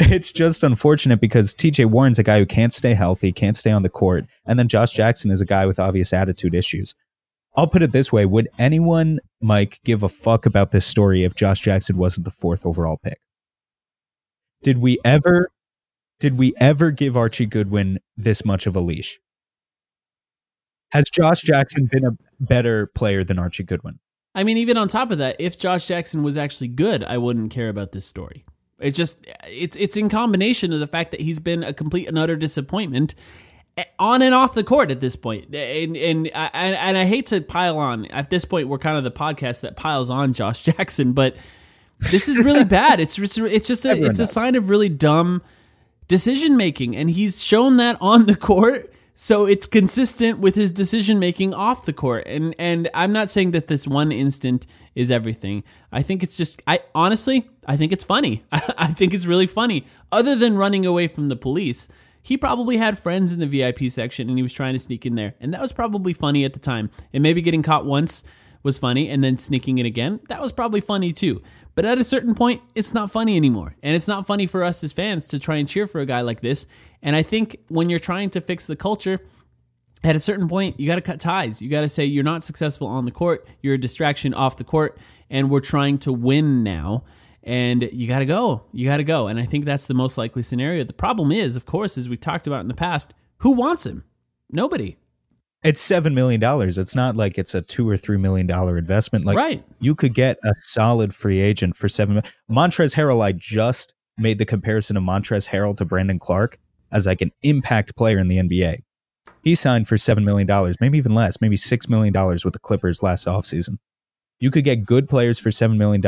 It's 0.03 0.33
just 0.33 0.63
unfortunate 0.63 1.21
because 1.21 1.53
TJ 1.53 1.85
Warren's 1.85 2.19
a 2.19 2.23
guy 2.23 2.39
who 2.39 2.47
can't 2.47 2.73
stay 2.73 2.95
healthy, 2.95 3.33
can't 3.33 3.55
stay 3.55 3.71
on 3.71 3.83
the 3.83 3.91
court, 3.91 4.25
and 4.47 4.59
then 4.59 4.67
Josh 4.67 4.93
Jackson 4.93 5.31
is 5.31 5.43
a 5.43 5.47
guy 5.47 5.67
with 5.67 5.79
obvious 5.79 6.15
attitude 6.15 6.55
issues. 6.55 6.95
I'll 7.55 7.67
put 7.67 7.83
it 7.83 7.93
this 7.93 8.11
way 8.11 8.25
Would 8.25 8.49
anyone, 8.59 9.21
Mike, 9.43 9.79
give 9.85 10.03
a 10.03 10.09
fuck 10.09 10.47
about 10.47 10.71
this 10.71 10.87
story 10.87 11.25
if 11.25 11.35
Josh 11.35 11.61
Jackson 11.61 11.99
wasn't 11.99 12.25
the 12.25 12.31
fourth 12.31 12.65
overall 12.65 12.99
pick? 13.03 13.21
Did 14.63 14.79
we 14.79 14.99
ever 15.05 15.51
did 16.19 16.39
we 16.39 16.55
ever 16.59 16.91
give 16.91 17.17
Archie 17.19 17.47
Goodwin 17.47 17.99
this 18.17 18.43
much 18.43 18.67
of 18.67 18.77
a 18.77 18.81
leash? 18.81 19.19
Has 20.93 21.05
Josh 21.13 21.43
Jackson 21.43 21.89
been 21.93 22.07
a 22.07 22.17
better 22.41 22.87
player 22.95 23.23
than 23.23 23.39
Archie 23.39 23.65
Goodwin? 23.65 23.99
I 24.35 24.45
mean, 24.45 24.57
even 24.57 24.79
on 24.79 24.89
top 24.89 25.11
of 25.11 25.19
that, 25.19 25.37
if 25.39 25.59
Josh 25.59 25.87
Jackson 25.87 26.23
was 26.23 26.39
actually 26.39 26.69
good, 26.69 27.05
I 27.05 27.19
wouldn't 27.19 27.51
care 27.51 27.69
about 27.69 27.93
this 27.93 28.07
story. 28.07 28.45
It's 28.81 28.97
just 28.97 29.27
it's 29.47 29.77
it's 29.77 29.97
in 29.97 30.09
combination 30.09 30.73
of 30.73 30.81
the 30.81 30.87
fact 30.87 31.11
that 31.11 31.21
he's 31.21 31.39
been 31.39 31.63
a 31.63 31.73
complete 31.73 32.09
and 32.09 32.19
utter 32.19 32.37
disappointment 32.37 33.15
eh, 33.77 33.85
on 33.99 34.23
and 34.23 34.35
off 34.35 34.55
the 34.55 34.65
court 34.65 34.91
at 34.91 35.01
this 35.01 35.17
point. 35.17 35.55
And 35.55 35.97
and 35.97 36.31
I, 36.35 36.49
and 36.55 36.97
I 36.97 37.05
hate 37.05 37.27
to 37.27 37.41
pile 37.41 37.79
on. 37.79 38.07
At 38.07 38.31
this 38.31 38.45
point, 38.45 38.69
we're 38.69 38.79
kind 38.79 38.97
of 38.97 39.05
the 39.05 39.11
podcast 39.11 39.61
that 39.61 39.77
piles 39.77 40.11
on 40.11 40.33
Josh 40.33 40.63
Jackson, 40.65 41.13
but 41.13 41.37
this 42.11 42.29
is 42.29 42.39
really 42.39 42.65
bad. 42.81 43.01
It's 43.01 43.19
it's, 43.19 43.37
it's 43.39 43.69
just 43.69 43.85
a 43.85 43.91
Everyone 43.91 44.11
it's 44.11 44.19
knows. 44.19 44.31
a 44.31 44.33
sign 44.33 44.55
of 44.55 44.69
really 44.69 44.89
dumb 44.89 45.43
decision 46.09 46.57
making, 46.57 46.97
and 46.97 47.11
he's 47.11 47.43
shown 47.43 47.77
that 47.77 47.97
on 48.01 48.27
the 48.27 48.37
court. 48.37 48.93
So 49.15 49.45
it's 49.45 49.67
consistent 49.67 50.39
with 50.39 50.55
his 50.55 50.71
decision 50.71 51.19
making 51.19 51.53
off 51.53 51.85
the 51.85 51.93
court. 51.93 52.25
And 52.27 52.55
and 52.59 52.89
I'm 52.95 53.13
not 53.13 53.29
saying 53.29 53.51
that 53.51 53.67
this 53.67 53.87
one 53.87 54.11
instant 54.13 54.67
is 54.95 55.11
everything. 55.11 55.63
I 55.93 56.03
think 56.03 56.23
it's 56.23 56.37
just 56.37 56.63
I 56.67 56.81
honestly 56.95 57.49
I 57.67 57.77
think 57.77 57.93
it's 57.93 58.05
funny. 58.05 58.45
I 58.53 58.89
think 58.89 59.15
it's 59.15 59.27
really 59.27 59.47
funny. 59.47 59.87
Other 60.11 60.37
than 60.37 60.57
running 60.57 60.85
away 60.85 61.09
from 61.09 61.29
the 61.29 61.37
police, 61.37 61.89
he 62.23 62.37
probably 62.37 62.77
had 62.77 62.99
friends 62.99 63.33
in 63.33 63.41
the 63.41 63.47
VIP 63.47 63.91
section 63.91 64.29
and 64.29 64.39
he 64.39 64.43
was 64.43 64.53
trying 64.53 64.75
to 64.75 64.79
sneak 64.79 65.07
in 65.07 65.15
there. 65.15 65.35
And 65.41 65.55
that 65.55 65.61
was 65.61 65.73
probably 65.73 66.13
funny 66.13 66.45
at 66.45 66.53
the 66.53 66.59
time. 66.59 66.91
And 67.13 67.23
maybe 67.23 67.43
getting 67.43 67.63
caught 67.63 67.87
once 67.87 68.25
was 68.63 68.79
funny 68.79 69.09
and 69.09 69.25
then 69.25 69.39
sneaking 69.39 69.79
in 69.79 69.87
again, 69.87 70.21
that 70.29 70.41
was 70.41 70.53
probably 70.53 70.81
funny 70.81 71.13
too. 71.13 71.43
But 71.75 71.85
at 71.85 71.99
a 71.99 72.05
certain 72.05 72.35
point, 72.35 72.63
it's 72.75 72.93
not 72.93 73.11
funny 73.11 73.37
anymore. 73.37 73.77
And 73.83 73.97
it's 73.97 74.09
not 74.09 74.27
funny 74.27 74.47
for 74.47 74.65
us 74.65 74.85
as 74.85 74.93
fans 74.93 75.29
to 75.29 75.39
try 75.39 75.57
and 75.57 75.69
cheer 75.69 75.87
for 75.87 76.01
a 76.01 76.07
guy 76.07 76.21
like 76.21 76.41
this. 76.41 76.67
And 77.03 77.17
I 77.17 77.23
think 77.23 77.57
when 77.69 77.89
you're 77.89 77.99
trying 77.99 78.31
to 78.31 78.41
fix 78.41 78.67
the 78.67 78.77
culture, 78.77 79.21
at 80.03 80.17
a 80.17 80.21
certain 80.21 80.49
point, 80.49 80.81
you 80.81 80.87
got 80.87 80.97
to 80.97 81.01
cut 81.01 81.21
ties. 81.21 81.61
You 81.61 81.69
got 81.69 81.83
to 81.83 81.89
say 81.89 82.05
you're 82.05 82.25
not 82.25 82.43
successful 82.43 82.87
on 82.87 83.05
the 83.05 83.11
court, 83.11 83.47
you're 83.63 83.75
a 83.75 83.79
distraction 83.79 84.33
off 84.35 84.57
the 84.57 84.65
court, 84.65 84.99
and 85.29 85.51
we're 85.51 85.61
trying 85.61 85.99
to 85.99 86.13
win 86.13 86.63
now. 86.63 87.05
And 87.43 87.89
you 87.93 88.07
got 88.07 88.19
to 88.19 88.27
go. 88.27 88.65
You 88.73 88.87
got 88.87 88.99
to 88.99 89.05
go. 89.05 89.27
And 89.27 89.41
I 89.41 89.47
think 89.47 89.65
that's 89.65 89.87
the 89.87 89.95
most 89.95 90.19
likely 90.19 90.43
scenario. 90.43 90.85
The 90.85 90.93
problem 90.93 91.33
is, 91.33 91.57
of 91.57 91.65
course, 91.65 91.97
as 91.97 92.09
we've 92.09 92.21
talked 92.21 92.47
about 92.47 92.61
in 92.61 92.69
the 92.69 92.75
past, 92.75 93.15
who 93.39 93.53
wants 93.53 93.87
him? 93.87 94.05
Nobody. 94.51 94.99
It's 95.63 95.81
seven 95.81 96.15
million 96.15 96.41
dollars. 96.41 96.79
It's 96.79 96.95
not 96.95 97.17
like 97.17 97.39
it's 97.39 97.55
a 97.55 97.63
two 97.63 97.89
or 97.89 97.97
three 97.97 98.17
million 98.17 98.47
dollar 98.47 98.79
investment. 98.79 99.25
Like 99.25 99.37
right. 99.37 99.65
you 99.79 99.95
could 99.95 100.15
get 100.15 100.39
a 100.45 100.55
solid 100.55 101.15
free 101.15 101.41
agent 101.41 101.77
for 101.77 101.89
seven. 101.89 102.23
Montrezl 102.51 102.95
Harrell, 102.95 103.23
I 103.23 103.33
just 103.33 103.95
made 104.17 104.39
the 104.39 104.47
comparison 104.47 104.97
of 104.97 105.03
Montrezl 105.03 105.49
Harrell 105.49 105.77
to 105.77 105.85
Brandon 105.85 106.19
Clarke 106.19 106.59
as 106.93 107.07
like 107.07 107.21
an 107.21 107.31
impact 107.43 107.95
player 107.97 108.19
in 108.19 108.29
the 108.29 108.37
NBA. 108.37 108.83
He 109.43 109.55
signed 109.55 109.89
for 109.89 109.97
$7 109.97 110.23
million, 110.23 110.75
maybe 110.81 110.99
even 110.99 111.15
less, 111.15 111.41
maybe 111.41 111.57
$6 111.57 111.89
million 111.89 112.13
with 112.13 112.53
the 112.53 112.59
Clippers 112.59 113.03
last 113.03 113.27
offseason. 113.27 113.79
You 114.39 114.51
could 114.51 114.65
get 114.65 114.85
good 114.87 115.09
players 115.09 115.39
for 115.39 115.51
$7 115.51 115.77
million. 115.77 116.03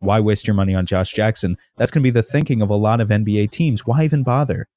Why 0.00 0.20
waste 0.20 0.46
your 0.46 0.54
money 0.54 0.74
on 0.74 0.86
Josh 0.86 1.12
Jackson? 1.12 1.56
That's 1.76 1.90
going 1.90 2.02
to 2.02 2.06
be 2.06 2.10
the 2.10 2.22
thinking 2.22 2.62
of 2.62 2.70
a 2.70 2.74
lot 2.74 3.00
of 3.00 3.08
NBA 3.08 3.50
teams. 3.50 3.86
Why 3.86 4.04
even 4.04 4.22
bother? 4.22 4.68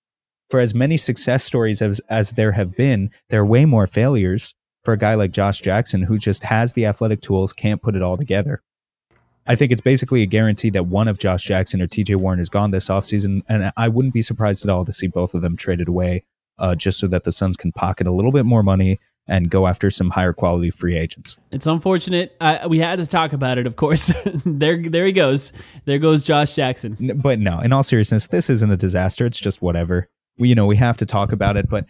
For 0.49 0.59
as 0.59 0.73
many 0.73 0.97
success 0.97 1.43
stories 1.43 1.81
as, 1.81 1.99
as 2.09 2.31
there 2.31 2.51
have 2.51 2.75
been, 2.75 3.09
there 3.29 3.41
are 3.41 3.45
way 3.45 3.65
more 3.65 3.87
failures 3.87 4.53
for 4.83 4.93
a 4.93 4.97
guy 4.97 5.15
like 5.15 5.31
Josh 5.31 5.61
Jackson 5.61 6.01
who 6.01 6.17
just 6.17 6.43
has 6.43 6.73
the 6.73 6.85
athletic 6.85 7.21
tools, 7.21 7.53
can't 7.53 7.81
put 7.81 7.95
it 7.95 8.01
all 8.01 8.17
together. 8.17 8.61
I 9.45 9.55
think 9.55 9.71
it's 9.71 9.81
basically 9.81 10.21
a 10.21 10.27
guarantee 10.27 10.69
that 10.71 10.87
one 10.87 11.07
of 11.07 11.19
Josh 11.19 11.43
Jackson 11.43 11.81
or 11.81 11.87
TJ 11.87 12.15
Warren 12.15 12.39
is 12.39 12.49
gone 12.49 12.71
this 12.71 12.87
offseason, 12.87 13.41
and 13.49 13.71
I 13.77 13.87
wouldn't 13.87 14.13
be 14.13 14.21
surprised 14.21 14.63
at 14.63 14.69
all 14.69 14.85
to 14.85 14.93
see 14.93 15.07
both 15.07 15.33
of 15.33 15.41
them 15.41 15.57
traded 15.57 15.87
away 15.87 16.23
uh, 16.59 16.75
just 16.75 16.99
so 16.99 17.07
that 17.07 17.23
the 17.23 17.31
Suns 17.31 17.57
can 17.57 17.71
pocket 17.71 18.07
a 18.07 18.11
little 18.11 18.31
bit 18.31 18.45
more 18.45 18.63
money 18.63 18.99
and 19.27 19.49
go 19.49 19.67
after 19.67 19.91
some 19.91 20.09
higher 20.09 20.33
quality 20.33 20.71
free 20.71 20.97
agents. 20.97 21.37
It's 21.51 21.67
unfortunate. 21.67 22.35
Uh, 22.41 22.67
we 22.67 22.79
had 22.79 22.97
to 22.97 23.05
talk 23.05 23.31
about 23.31 23.57
it, 23.57 23.67
of 23.67 23.75
course. 23.75 24.11
there, 24.45 24.81
there 24.89 25.05
he 25.05 25.11
goes. 25.11 25.53
There 25.85 25.99
goes 25.99 26.23
Josh 26.23 26.55
Jackson. 26.55 26.97
But 27.15 27.39
no, 27.39 27.59
in 27.59 27.71
all 27.71 27.83
seriousness, 27.83 28.27
this 28.27 28.49
isn't 28.49 28.71
a 28.71 28.77
disaster. 28.77 29.25
It's 29.25 29.39
just 29.39 29.61
whatever. 29.61 30.09
We, 30.39 30.49
you 30.49 30.55
know, 30.55 30.65
we 30.65 30.77
have 30.77 30.97
to 30.97 31.05
talk 31.05 31.31
about 31.31 31.57
it, 31.57 31.69
but 31.69 31.85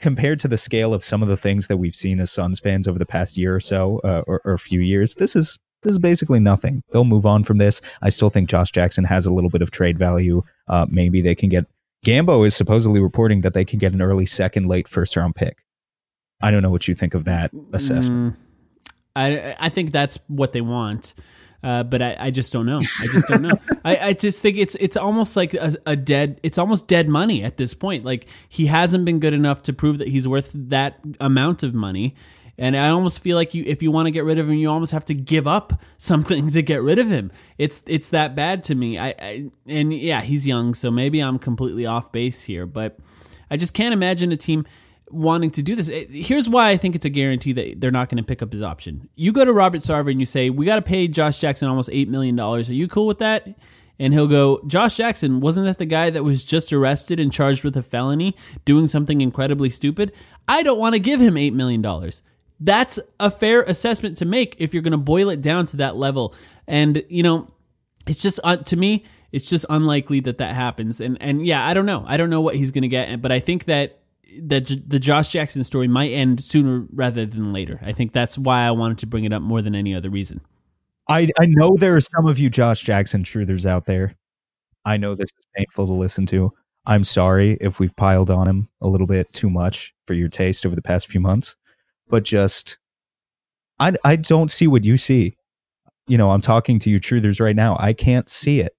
compared 0.00 0.40
to 0.40 0.48
the 0.48 0.56
scale 0.56 0.94
of 0.94 1.04
some 1.04 1.22
of 1.22 1.28
the 1.28 1.36
things 1.36 1.66
that 1.66 1.76
we've 1.76 1.94
seen 1.94 2.18
as 2.18 2.32
Suns 2.32 2.60
fans 2.60 2.88
over 2.88 2.98
the 2.98 3.06
past 3.06 3.36
year 3.36 3.54
or 3.54 3.60
so, 3.60 4.00
uh, 4.02 4.22
or, 4.26 4.40
or 4.44 4.54
a 4.54 4.58
few 4.58 4.80
years, 4.80 5.14
this 5.14 5.36
is 5.36 5.58
this 5.82 5.92
is 5.92 5.98
basically 5.98 6.40
nothing. 6.40 6.82
They'll 6.92 7.04
move 7.04 7.26
on 7.26 7.44
from 7.44 7.58
this. 7.58 7.82
I 8.00 8.08
still 8.08 8.30
think 8.30 8.48
Josh 8.48 8.70
Jackson 8.70 9.04
has 9.04 9.26
a 9.26 9.30
little 9.30 9.50
bit 9.50 9.60
of 9.60 9.70
trade 9.70 9.98
value. 9.98 10.42
Uh, 10.66 10.86
maybe 10.88 11.20
they 11.20 11.34
can 11.34 11.50
get 11.50 11.66
Gambo 12.04 12.46
is 12.46 12.54
supposedly 12.54 13.00
reporting 13.00 13.40
that 13.40 13.54
they 13.54 13.64
could 13.64 13.80
get 13.80 13.92
an 13.92 14.02
early 14.02 14.26
second, 14.26 14.66
late 14.66 14.86
first 14.88 15.16
round 15.16 15.34
pick. 15.34 15.64
I 16.40 16.50
don't 16.50 16.62
know 16.62 16.70
what 16.70 16.86
you 16.86 16.94
think 16.94 17.14
of 17.14 17.24
that 17.24 17.50
assessment. 17.72 18.36
Mm, 18.36 18.86
I 19.16 19.56
I 19.58 19.68
think 19.68 19.92
that's 19.92 20.18
what 20.28 20.52
they 20.52 20.60
want. 20.60 21.14
Uh, 21.62 21.82
but 21.82 22.02
I, 22.02 22.14
I 22.20 22.30
just 22.30 22.52
don't 22.52 22.66
know. 22.66 22.82
I 23.00 23.06
just 23.06 23.26
don't 23.26 23.40
know. 23.40 23.58
I, 23.86 23.96
I 23.96 24.12
just 24.12 24.40
think 24.42 24.58
it's 24.58 24.74
it's 24.74 24.98
almost 24.98 25.34
like 25.34 25.54
a, 25.54 25.74
a, 25.86 25.96
dead. 25.96 26.38
It's 26.42 26.58
almost 26.58 26.88
dead 26.88 27.08
money 27.08 27.42
at 27.42 27.56
this 27.56 27.72
point. 27.72 28.04
Like 28.04 28.26
he 28.50 28.66
hasn't 28.66 29.06
been 29.06 29.18
good 29.18 29.32
enough 29.32 29.62
to 29.62 29.72
prove 29.72 29.96
that 29.96 30.08
he's 30.08 30.28
worth 30.28 30.50
that 30.52 31.00
amount 31.20 31.62
of 31.62 31.72
money. 31.72 32.16
And 32.56 32.76
I 32.76 32.90
almost 32.90 33.20
feel 33.20 33.36
like 33.36 33.52
you, 33.52 33.64
if 33.66 33.82
you 33.82 33.90
want 33.90 34.06
to 34.06 34.10
get 34.10 34.24
rid 34.24 34.38
of 34.38 34.48
him, 34.48 34.54
you 34.54 34.70
almost 34.70 34.92
have 34.92 35.04
to 35.06 35.14
give 35.14 35.46
up 35.46 35.80
something 35.98 36.50
to 36.50 36.62
get 36.62 36.82
rid 36.82 36.98
of 36.98 37.08
him. 37.08 37.32
It's 37.58 37.82
it's 37.86 38.08
that 38.10 38.34
bad 38.34 38.62
to 38.64 38.74
me. 38.74 38.98
I, 38.98 39.08
I 39.18 39.50
and 39.66 39.92
yeah, 39.92 40.20
he's 40.20 40.46
young, 40.46 40.74
so 40.74 40.90
maybe 40.90 41.20
I'm 41.20 41.38
completely 41.38 41.86
off 41.86 42.12
base 42.12 42.42
here, 42.42 42.66
but 42.66 42.98
I 43.50 43.56
just 43.56 43.74
can't 43.74 43.92
imagine 43.92 44.32
a 44.32 44.36
team 44.36 44.66
wanting 45.10 45.50
to 45.50 45.62
do 45.62 45.76
this. 45.76 45.88
Eh, 45.88 46.06
here's 46.08 46.48
why 46.48 46.70
I 46.70 46.76
think 46.76 46.94
it's 46.94 47.04
a 47.04 47.10
guarantee 47.10 47.52
that 47.52 47.80
they're 47.80 47.90
not 47.90 48.08
going 48.08 48.18
to 48.18 48.26
pick 48.26 48.42
up 48.42 48.52
his 48.52 48.62
option. 48.62 49.08
You 49.14 49.32
go 49.32 49.44
to 49.44 49.52
Robert 49.52 49.80
Sarver 49.80 50.10
and 50.10 50.20
you 50.20 50.26
say, 50.26 50.50
"We 50.50 50.64
got 50.64 50.76
to 50.76 50.82
pay 50.82 51.08
Josh 51.08 51.40
Jackson 51.40 51.68
almost 51.68 51.90
eight 51.92 52.08
million 52.08 52.36
dollars. 52.36 52.70
Are 52.70 52.74
you 52.74 52.88
cool 52.88 53.06
with 53.06 53.18
that?" 53.18 53.48
And 53.98 54.12
he'll 54.12 54.26
go, 54.26 54.60
Josh 54.66 54.96
Jackson, 54.96 55.40
wasn't 55.40 55.66
that 55.66 55.78
the 55.78 55.86
guy 55.86 56.10
that 56.10 56.24
was 56.24 56.44
just 56.44 56.72
arrested 56.72 57.20
and 57.20 57.32
charged 57.32 57.62
with 57.62 57.76
a 57.76 57.82
felony 57.82 58.34
doing 58.64 58.88
something 58.88 59.20
incredibly 59.20 59.70
stupid? 59.70 60.12
I 60.48 60.62
don't 60.62 60.80
want 60.80 60.94
to 60.94 60.98
give 60.98 61.20
him 61.20 61.34
$8 61.34 61.52
million. 61.52 61.80
That's 62.60 62.98
a 63.18 63.30
fair 63.30 63.62
assessment 63.62 64.16
to 64.18 64.24
make 64.24 64.56
if 64.58 64.72
you're 64.72 64.82
going 64.82 64.92
to 64.92 64.98
boil 64.98 65.28
it 65.28 65.42
down 65.42 65.66
to 65.66 65.76
that 65.78 65.96
level. 65.96 66.34
And, 66.66 67.02
you 67.08 67.22
know, 67.22 67.48
it's 68.06 68.22
just, 68.22 68.40
uh, 68.44 68.56
to 68.56 68.76
me, 68.76 69.04
it's 69.32 69.50
just 69.50 69.66
unlikely 69.68 70.20
that 70.20 70.38
that 70.38 70.54
happens. 70.54 71.00
And, 71.00 71.18
and 71.20 71.44
yeah, 71.44 71.66
I 71.66 71.74
don't 71.74 71.86
know. 71.86 72.04
I 72.06 72.16
don't 72.16 72.30
know 72.30 72.40
what 72.40 72.54
he's 72.54 72.70
going 72.70 72.82
to 72.82 72.88
get. 72.88 73.20
But 73.20 73.32
I 73.32 73.40
think 73.40 73.64
that 73.64 74.00
that 74.42 74.70
the 74.86 74.98
Josh 74.98 75.28
Jackson 75.28 75.64
story 75.64 75.88
might 75.88 76.10
end 76.10 76.42
sooner 76.42 76.86
rather 76.92 77.26
than 77.26 77.52
later. 77.52 77.80
I 77.82 77.92
think 77.92 78.12
that's 78.12 78.36
why 78.36 78.62
I 78.62 78.70
wanted 78.70 78.98
to 78.98 79.06
bring 79.06 79.24
it 79.24 79.32
up 79.32 79.42
more 79.42 79.62
than 79.62 79.74
any 79.74 79.94
other 79.94 80.10
reason. 80.10 80.40
I 81.08 81.28
I 81.38 81.46
know 81.46 81.76
there 81.78 81.94
are 81.96 82.00
some 82.00 82.26
of 82.26 82.38
you 82.38 82.50
Josh 82.50 82.82
Jackson 82.82 83.22
truthers 83.22 83.66
out 83.66 83.86
there. 83.86 84.14
I 84.84 84.96
know 84.96 85.14
this 85.14 85.30
is 85.38 85.44
painful 85.54 85.86
to 85.86 85.92
listen 85.92 86.26
to. 86.26 86.52
I'm 86.86 87.04
sorry 87.04 87.56
if 87.60 87.78
we've 87.78 87.94
piled 87.96 88.30
on 88.30 88.48
him 88.48 88.68
a 88.80 88.88
little 88.88 89.06
bit 89.06 89.32
too 89.32 89.48
much 89.48 89.94
for 90.06 90.14
your 90.14 90.28
taste 90.28 90.66
over 90.66 90.74
the 90.74 90.82
past 90.82 91.06
few 91.06 91.20
months 91.20 91.56
but 92.08 92.22
just 92.24 92.78
I 93.78 93.92
I 94.04 94.16
don't 94.16 94.50
see 94.50 94.66
what 94.66 94.84
you 94.84 94.96
see. 94.96 95.36
You 96.06 96.18
know, 96.18 96.30
I'm 96.30 96.42
talking 96.42 96.78
to 96.80 96.90
you 96.90 97.00
truthers 97.00 97.40
right 97.40 97.56
now. 97.56 97.76
I 97.80 97.92
can't 97.92 98.28
see 98.28 98.60
it. 98.60 98.72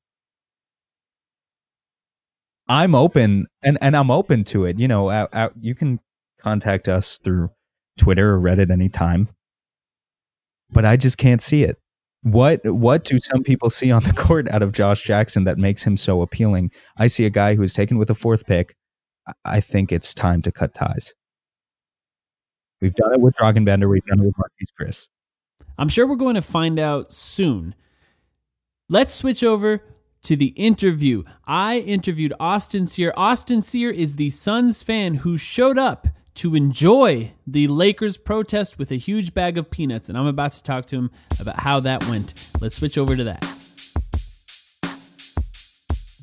I'm 2.68 2.96
open 2.96 3.48
and 3.64 3.78
and 3.82 3.96
I'm 3.96 4.12
open 4.12 4.44
to 4.46 4.66
it. 4.66 4.80
You 4.80 4.88
know, 4.88 5.28
you 5.60 5.76
can 5.76 6.00
contact 6.42 6.88
us 6.88 7.20
through 7.24 7.50
Twitter 7.98 8.36
or 8.36 8.40
Reddit 8.40 8.72
anytime. 8.72 9.30
But 10.72 10.86
I 10.86 10.98
just 10.98 11.18
can't 11.18 11.42
see 11.42 11.64
it. 11.64 11.78
What 12.24 12.62
what 12.66 13.04
do 13.06 13.20
some 13.20 13.44
people 13.44 13.70
see 13.70 13.92
on 13.92 14.04
the 14.04 14.14
court 14.26 14.50
out 14.50 14.64
of 14.64 14.72
Josh 14.72 15.04
Jackson 15.04 15.44
that 15.44 15.58
makes 15.58 15.84
him 15.84 15.98
so 15.98 16.22
appealing? 16.22 16.72
I 16.98 17.08
see 17.08 17.26
a 17.26 17.30
guy 17.30 17.56
who 17.56 17.64
is 17.64 17.74
taken 17.74 17.98
with 17.98 18.10
a 18.10 18.16
fourth 18.16 18.46
pick. 18.46 18.76
I 19.44 19.60
think 19.60 19.92
it's 19.92 20.14
time 20.14 20.42
to 20.44 20.52
cut 20.52 20.74
ties. 20.74 21.14
We've 22.82 22.96
done 22.96 23.14
it 23.14 23.22
with 23.22 23.36
Dragan 23.36 23.66
Bender. 23.66 23.88
We've 23.88 24.06
done 24.06 24.20
it 24.20 24.26
with 24.26 24.36
Marquese 24.36 24.74
Chriss. 24.80 25.08
I'm 25.78 25.90
sure 25.90 26.08
we're 26.08 26.16
going 26.16 26.36
to 26.36 26.42
find 26.42 26.80
out 26.80 27.14
soon. 27.14 27.76
Let's 28.90 29.14
switch 29.14 29.44
over 29.44 29.82
to 30.24 30.36
the 30.36 30.48
interview. 30.48 31.24
I 31.48 31.80
interviewed 31.80 32.34
Austin 32.40 32.86
Sear. 32.86 33.14
Austin 33.16 33.62
Sear 33.62 33.92
is 33.92 34.16
the 34.16 34.30
Suns 34.30 34.84
fan 34.84 35.16
who 35.16 35.38
showed 35.38 35.78
up 35.78 36.08
to 36.36 36.56
enjoy 36.56 37.32
the 37.48 37.68
Lakers 37.68 38.18
protest 38.18 38.78
with 38.78 38.92
a 38.92 38.96
huge 38.96 39.34
bag 39.34 39.58
of 39.58 39.72
peanuts, 39.72 40.10
and 40.10 40.18
I'm 40.18 40.28
about 40.28 40.52
to 40.54 40.64
talk 40.64 40.86
to 40.88 40.98
him 40.98 41.12
about 41.40 41.60
how 41.60 41.80
that 41.82 42.08
went. 42.08 42.50
Let's 42.60 42.76
switch 42.76 42.98
over 42.98 43.16
to 43.16 43.24
that. 43.24 43.44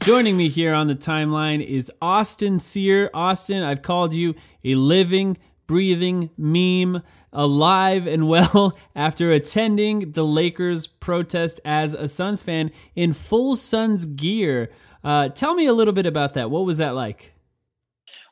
Joining 0.03 0.37
me 0.37 0.49
here 0.49 0.75
on 0.75 0.89
the 0.89 0.97
timeline 0.97 1.65
is 1.65 1.91
Austin 2.03 2.59
Sear. 2.59 3.09
Austin, 3.15 3.63
I've 3.63 3.83
called 3.83 4.13
you 4.13 4.35
a 4.65 4.75
living 4.75 5.39
breathing 5.67 6.31
meme 6.37 7.03
alive 7.33 8.07
and 8.07 8.29
well 8.29 8.77
after 8.97 9.31
attending 9.31 10.13
the 10.13 10.25
Lakers 10.25 10.87
protest 10.87 11.61
as 11.65 11.95
a 11.95 12.09
Suns 12.09 12.43
fan 12.43 12.71
in 12.95 13.13
full 13.13 13.57
Suns 13.57 14.05
gear. 14.05 14.71
Uh, 15.03 15.29
tell 15.29 15.55
me 15.55 15.67
a 15.67 15.73
little 15.73 15.95
bit 15.95 16.07
about 16.07 16.35
that. 16.35 16.51
What 16.51 16.65
was 16.65 16.79
that 16.79 16.95
like? 16.95 17.33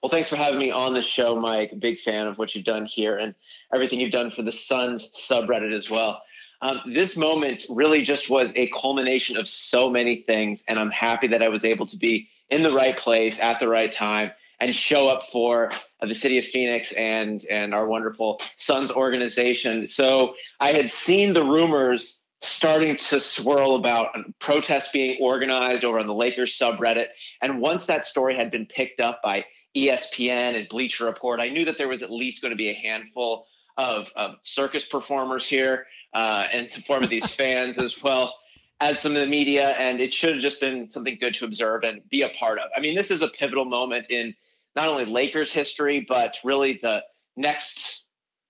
Well, 0.03 0.11
thanks 0.11 0.29
for 0.29 0.37
having 0.37 0.59
me 0.59 0.71
on 0.71 0.95
the 0.95 1.03
show, 1.03 1.37
Mike. 1.37 1.79
Big 1.79 1.99
fan 1.99 2.27
of 2.27 2.39
what 2.39 2.55
you've 2.55 2.65
done 2.65 2.87
here 2.87 3.19
and 3.19 3.35
everything 3.75 4.01
you've 4.01 4.13
done 4.13 4.31
for 4.31 4.43
the 4.43 4.53
Suns 4.53 5.13
subreddit 5.13 5.77
as 5.77 5.91
well. 5.91 6.23
Um, 6.63 6.81
this 6.87 7.17
moment 7.17 7.65
really 7.71 8.03
just 8.03 8.29
was 8.29 8.55
a 8.57 8.69
culmination 8.69 9.37
of 9.37 9.49
so 9.49 9.91
many 9.91 10.23
things, 10.27 10.65
and 10.69 10.79
I'm 10.79 10.91
happy 10.91 11.27
that 11.29 11.43
I 11.43 11.49
was 11.49 11.65
able 11.65 11.87
to 11.87 11.97
be 11.97 12.29
in 12.51 12.63
the 12.63 12.71
right 12.71 12.97
place 12.97 13.39
at 13.41 13.61
the 13.61 13.69
right 13.69 13.91
time 13.91 14.33
and 14.61 14.75
show 14.75 15.09
up 15.09 15.29
for 15.31 15.73
uh, 15.73 16.07
the 16.07 16.15
city 16.15 16.39
of 16.39 16.45
Phoenix 16.45 16.93
and 16.93 17.45
and 17.51 17.75
our 17.75 17.87
wonderful 17.87 18.41
Suns 18.57 18.91
organization. 18.91 19.87
So 19.87 20.35
I 20.61 20.73
had 20.73 20.91
seen 20.91 21.33
the 21.33 21.43
rumors 21.43 22.21
starting 22.43 22.97
to 22.97 23.21
swirl 23.21 23.75
about 23.75 24.17
protests 24.39 24.91
being 24.93 25.19
organized 25.21 25.85
over 25.85 25.99
on 25.99 26.07
the 26.07 26.15
Lakers 26.15 26.57
subreddit, 26.59 27.09
and 27.43 27.61
once 27.61 27.87
that 27.87 28.05
story 28.05 28.35
had 28.35 28.51
been 28.51 28.67
picked 28.67 29.01
up 29.01 29.21
by 29.23 29.45
ESPN 29.77 30.57
and 30.57 30.69
Bleacher 30.69 31.05
Report, 31.05 31.41
I 31.41 31.49
knew 31.49 31.65
that 31.67 31.79
there 31.79 31.89
was 31.89 32.03
at 32.03 32.11
least 32.11 32.43
going 32.43 32.51
to 32.51 32.57
be 32.57 32.71
a 32.71 32.75
handful 32.75 33.47
of, 33.77 34.11
of 34.17 34.37
circus 34.43 34.85
performers 34.85 35.47
here 35.47 35.87
uh, 36.13 36.47
and 36.53 36.69
the 36.71 36.83
form 36.83 37.05
of 37.05 37.11
these 37.11 37.33
fans 37.33 37.79
as 37.79 38.03
well 38.03 38.35
as 38.81 38.99
some 39.01 39.15
of 39.15 39.21
the 39.21 39.27
media, 39.27 39.71
and 39.79 40.01
it 40.01 40.13
should 40.13 40.35
have 40.35 40.43
just 40.43 40.61
been 40.61 40.91
something 40.91 41.19
good 41.21 41.35
to 41.35 41.45
observe 41.45 41.85
and 41.85 42.09
be 42.09 42.23
a 42.23 42.31
part 42.31 42.59
of. 42.59 42.71
I 42.77 42.81
mean, 42.81 42.95
this 42.95 43.11
is 43.11 43.23
a 43.23 43.29
pivotal 43.29 43.67
moment 43.67 44.11
in 44.11 44.35
not 44.75 44.89
only 44.89 45.05
Lakers 45.05 45.53
history, 45.53 46.01
but 46.09 46.39
really 46.45 46.79
the 46.81 47.05
next 47.37 48.05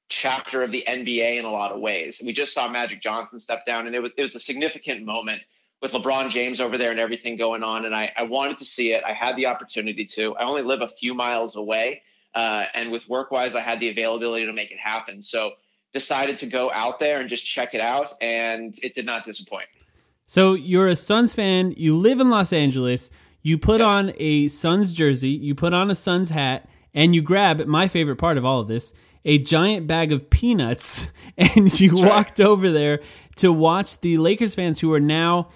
chapter 0.08 0.62
of 0.62 0.70
the 0.70 0.84
NBA 0.86 1.38
in 1.38 1.44
a 1.44 1.50
lot 1.50 1.72
of 1.72 1.80
ways. 1.80 2.20
We 2.24 2.32
just 2.32 2.52
saw 2.52 2.68
Magic 2.68 3.00
Johnson 3.00 3.40
step 3.40 3.66
down, 3.66 3.86
and 3.86 3.94
it 3.94 4.00
was 4.00 4.12
it 4.16 4.22
was 4.22 4.34
a 4.34 4.40
significant 4.40 5.04
moment 5.04 5.44
with 5.82 5.92
LeBron 5.92 6.30
James 6.30 6.60
over 6.60 6.76
there 6.78 6.90
and 6.90 7.00
everything 7.00 7.36
going 7.36 7.62
on. 7.62 7.84
And 7.86 7.94
I, 7.94 8.12
I 8.16 8.24
wanted 8.24 8.58
to 8.58 8.64
see 8.64 8.92
it. 8.92 9.02
I 9.04 9.12
had 9.12 9.36
the 9.36 9.46
opportunity 9.46 10.04
to. 10.06 10.36
I 10.36 10.44
only 10.44 10.62
live 10.62 10.82
a 10.82 10.88
few 10.88 11.14
miles 11.14 11.56
away 11.56 12.02
Uh, 12.34 12.64
and 12.74 12.92
with 12.92 13.08
work 13.08 13.30
wise, 13.30 13.54
I 13.54 13.60
had 13.60 13.80
the 13.80 13.88
availability 13.88 14.46
to 14.46 14.52
make 14.52 14.70
it 14.70 14.78
happen. 14.78 15.22
So 15.22 15.52
decided 15.92 16.36
to 16.38 16.46
go 16.46 16.70
out 16.70 17.00
there 17.00 17.20
and 17.20 17.28
just 17.28 17.44
check 17.44 17.74
it 17.74 17.80
out, 17.80 18.16
and 18.20 18.78
it 18.82 18.94
did 18.94 19.06
not 19.06 19.24
disappoint. 19.24 19.66
So 20.30 20.54
you're 20.54 20.86
a 20.86 20.94
Suns 20.94 21.34
fan. 21.34 21.74
You 21.76 21.96
live 21.96 22.20
in 22.20 22.30
Los 22.30 22.52
Angeles. 22.52 23.10
You 23.42 23.58
put 23.58 23.80
yes. 23.80 23.88
on 23.88 24.12
a 24.16 24.46
Suns 24.46 24.92
jersey. 24.92 25.30
You 25.30 25.56
put 25.56 25.74
on 25.74 25.90
a 25.90 25.96
Suns 25.96 26.28
hat, 26.28 26.68
and 26.94 27.16
you 27.16 27.20
grab 27.20 27.66
my 27.66 27.88
favorite 27.88 28.14
part 28.14 28.38
of 28.38 28.44
all 28.44 28.60
of 28.60 28.68
this 28.68 28.92
a 29.24 29.38
giant 29.38 29.88
bag 29.88 30.12
of 30.12 30.30
peanuts, 30.30 31.08
and 31.36 31.80
you 31.80 31.96
That's 31.96 32.08
walked 32.08 32.38
right. 32.38 32.46
over 32.46 32.70
there 32.70 33.00
to 33.38 33.52
watch 33.52 34.00
the 34.02 34.18
Lakers 34.18 34.54
fans 34.54 34.78
who 34.78 34.92
are 34.92 35.00
now 35.00 35.48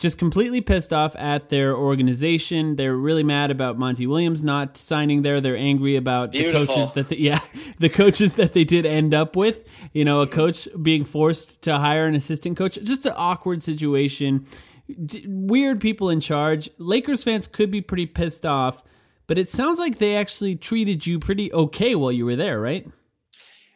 just 0.00 0.18
completely 0.18 0.62
pissed 0.62 0.92
off 0.92 1.14
at 1.16 1.50
their 1.50 1.76
organization. 1.76 2.76
They're 2.76 2.96
really 2.96 3.22
mad 3.22 3.50
about 3.50 3.78
Monty 3.78 4.06
Williams 4.06 4.42
not 4.42 4.78
signing 4.78 5.20
there. 5.22 5.42
They're 5.42 5.56
angry 5.56 5.94
about 5.94 6.32
Beautiful. 6.32 6.60
the 6.60 6.66
coaches 6.66 6.92
that 6.94 7.08
they, 7.10 7.16
yeah, 7.16 7.40
the 7.78 7.90
coaches 7.90 8.32
that 8.32 8.54
they 8.54 8.64
did 8.64 8.86
end 8.86 9.12
up 9.12 9.36
with. 9.36 9.60
You 9.92 10.06
know, 10.06 10.22
a 10.22 10.26
coach 10.26 10.66
being 10.82 11.04
forced 11.04 11.62
to 11.62 11.78
hire 11.78 12.06
an 12.06 12.14
assistant 12.14 12.56
coach. 12.56 12.78
Just 12.82 13.04
an 13.04 13.12
awkward 13.14 13.62
situation. 13.62 14.46
D- 15.04 15.24
weird 15.28 15.80
people 15.80 16.08
in 16.08 16.20
charge. 16.20 16.70
Lakers 16.78 17.22
fans 17.22 17.46
could 17.46 17.70
be 17.70 17.82
pretty 17.82 18.06
pissed 18.06 18.46
off, 18.46 18.82
but 19.26 19.36
it 19.38 19.50
sounds 19.50 19.78
like 19.78 19.98
they 19.98 20.16
actually 20.16 20.56
treated 20.56 21.06
you 21.06 21.18
pretty 21.18 21.52
okay 21.52 21.94
while 21.94 22.10
you 22.10 22.24
were 22.24 22.36
there, 22.36 22.58
right? 22.58 22.88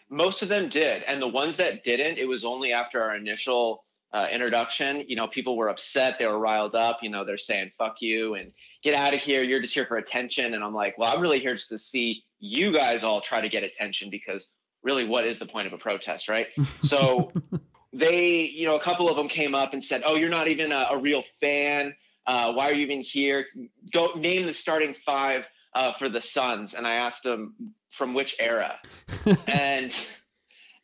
Most 0.09 0.43
of 0.43 0.49
them 0.49 0.69
did, 0.69 1.03
and 1.03 1.21
the 1.21 1.29
ones 1.29 1.57
that 1.57 1.85
didn't, 1.85 2.19
it 2.19 2.27
was 2.27 2.45
only 2.45 2.73
after 2.73 3.03
our 3.03 3.15
initial 3.17 3.84
uh, 4.15 4.29
introduction, 4.31 5.05
you 5.09 5.17
know, 5.17 5.27
people 5.27 5.57
were 5.57 5.69
upset. 5.69 6.21
They 6.21 6.27
were 6.27 6.39
riled 6.39 6.77
up. 6.77 7.03
You 7.03 7.11
know, 7.11 7.25
they're 7.25 7.37
saying 7.37 7.73
"fuck 7.77 8.01
you" 8.01 8.37
and 8.37 8.53
"get 8.85 8.95
out 8.95 9.13
of 9.13 9.21
here." 9.21 9.43
You're 9.43 9.61
just 9.61 9.75
here 9.75 9.87
for 9.87 9.97
attention. 9.97 10.55
And 10.55 10.63
I'm 10.63 10.73
like, 10.73 10.97
well, 10.97 11.13
I'm 11.13 11.21
really 11.21 11.41
here 11.41 11.55
just 11.55 11.71
to 11.71 11.79
see 11.79 12.23
you 12.39 12.73
guys 12.73 13.03
all 13.03 13.21
try 13.21 13.41
to 13.41 13.49
get 13.49 13.65
attention 13.65 14.11
because 14.11 14.49
really, 14.85 15.05
what 15.05 15.27
is 15.27 15.41
the 15.41 15.47
point 15.47 15.67
of 15.67 15.73
a 15.73 15.79
protest, 15.79 16.29
right? 16.29 16.47
so 16.83 17.33
they, 17.93 18.43
you 18.43 18.67
know, 18.67 18.77
a 18.77 18.81
couple 18.81 19.09
of 19.09 19.17
them 19.17 19.27
came 19.27 19.53
up 19.53 19.73
and 19.73 19.85
said, 19.85 20.05
"Oh, 20.07 20.15
you're 20.15 20.31
not 20.31 20.47
even 20.47 20.71
a, 20.71 20.91
a 20.93 20.99
real 21.01 21.25
fan. 21.41 21.97
Uh, 22.25 22.53
why 22.53 22.71
are 22.71 22.75
you 22.75 22.83
even 22.83 23.01
here? 23.01 23.47
Go 23.93 24.13
name 24.15 24.47
the 24.47 24.53
starting 24.53 24.95
five 24.95 25.49
uh, 25.75 25.93
for 25.93 26.09
the 26.09 26.21
Suns." 26.21 26.75
And 26.75 26.87
I 26.87 26.95
asked 26.95 27.25
them 27.25 27.75
from 27.91 28.15
which 28.15 28.37
era, 28.39 28.79
and 29.49 29.93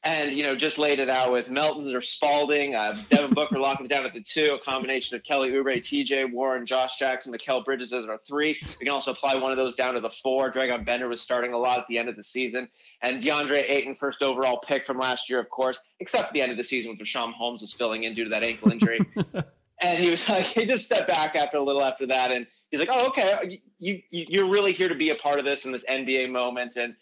and 0.02 0.32
you 0.32 0.42
know 0.42 0.56
just 0.56 0.78
laid 0.78 0.98
it 0.98 1.10
out 1.10 1.30
with 1.30 1.50
Melton 1.50 1.94
or 1.94 2.00
Spalding, 2.00 2.74
uh, 2.74 2.96
Devin 3.10 3.34
Booker 3.34 3.58
locking 3.58 3.86
it 3.86 3.90
down 3.90 4.06
at 4.06 4.14
the 4.14 4.22
two, 4.22 4.54
a 4.54 4.58
combination 4.58 5.16
of 5.16 5.24
Kelly 5.24 5.50
Oubre, 5.50 5.82
T.J. 5.82 6.26
Warren, 6.26 6.64
Josh 6.64 6.98
Jackson, 6.98 7.32
Mikal 7.32 7.64
Bridges 7.64 7.92
as 7.92 8.06
our 8.06 8.18
three. 8.18 8.58
We 8.62 8.86
can 8.86 8.88
also 8.88 9.12
apply 9.12 9.34
one 9.34 9.50
of 9.50 9.58
those 9.58 9.74
down 9.74 9.94
to 9.94 10.00
the 10.00 10.10
four. 10.10 10.50
Dragan 10.50 10.84
Bender 10.86 11.08
was 11.08 11.20
starting 11.20 11.52
a 11.52 11.58
lot 11.58 11.78
at 11.78 11.86
the 11.88 11.98
end 11.98 12.08
of 12.08 12.16
the 12.16 12.24
season, 12.24 12.68
and 13.02 13.22
DeAndre 13.22 13.68
Ayton, 13.68 13.94
first 13.94 14.22
overall 14.22 14.58
pick 14.58 14.84
from 14.84 14.98
last 14.98 15.28
year, 15.28 15.38
of 15.38 15.50
course, 15.50 15.80
except 16.00 16.28
for 16.28 16.32
the 16.32 16.42
end 16.42 16.50
of 16.50 16.56
the 16.56 16.64
season 16.64 16.90
with 16.90 17.00
Richaun 17.00 17.32
Holmes 17.32 17.60
was 17.60 17.72
filling 17.72 18.04
in 18.04 18.14
due 18.14 18.24
to 18.24 18.30
that 18.30 18.42
ankle 18.42 18.72
injury. 18.72 19.00
and 19.82 19.98
he 19.98 20.10
was 20.10 20.26
like, 20.28 20.46
he 20.46 20.64
just 20.64 20.86
stepped 20.86 21.08
back 21.08 21.36
after 21.36 21.58
a 21.58 21.62
little 21.62 21.82
after 21.82 22.06
that, 22.06 22.30
and 22.30 22.46
he's 22.70 22.80
like, 22.80 22.88
oh 22.90 23.08
okay, 23.08 23.60
you, 23.78 24.00
you 24.08 24.26
you're 24.28 24.48
really 24.48 24.72
here 24.72 24.88
to 24.88 24.94
be 24.94 25.10
a 25.10 25.14
part 25.14 25.38
of 25.38 25.44
this 25.44 25.66
in 25.66 25.72
this 25.72 25.84
NBA 25.84 26.30
moment, 26.30 26.76
and 26.76 26.96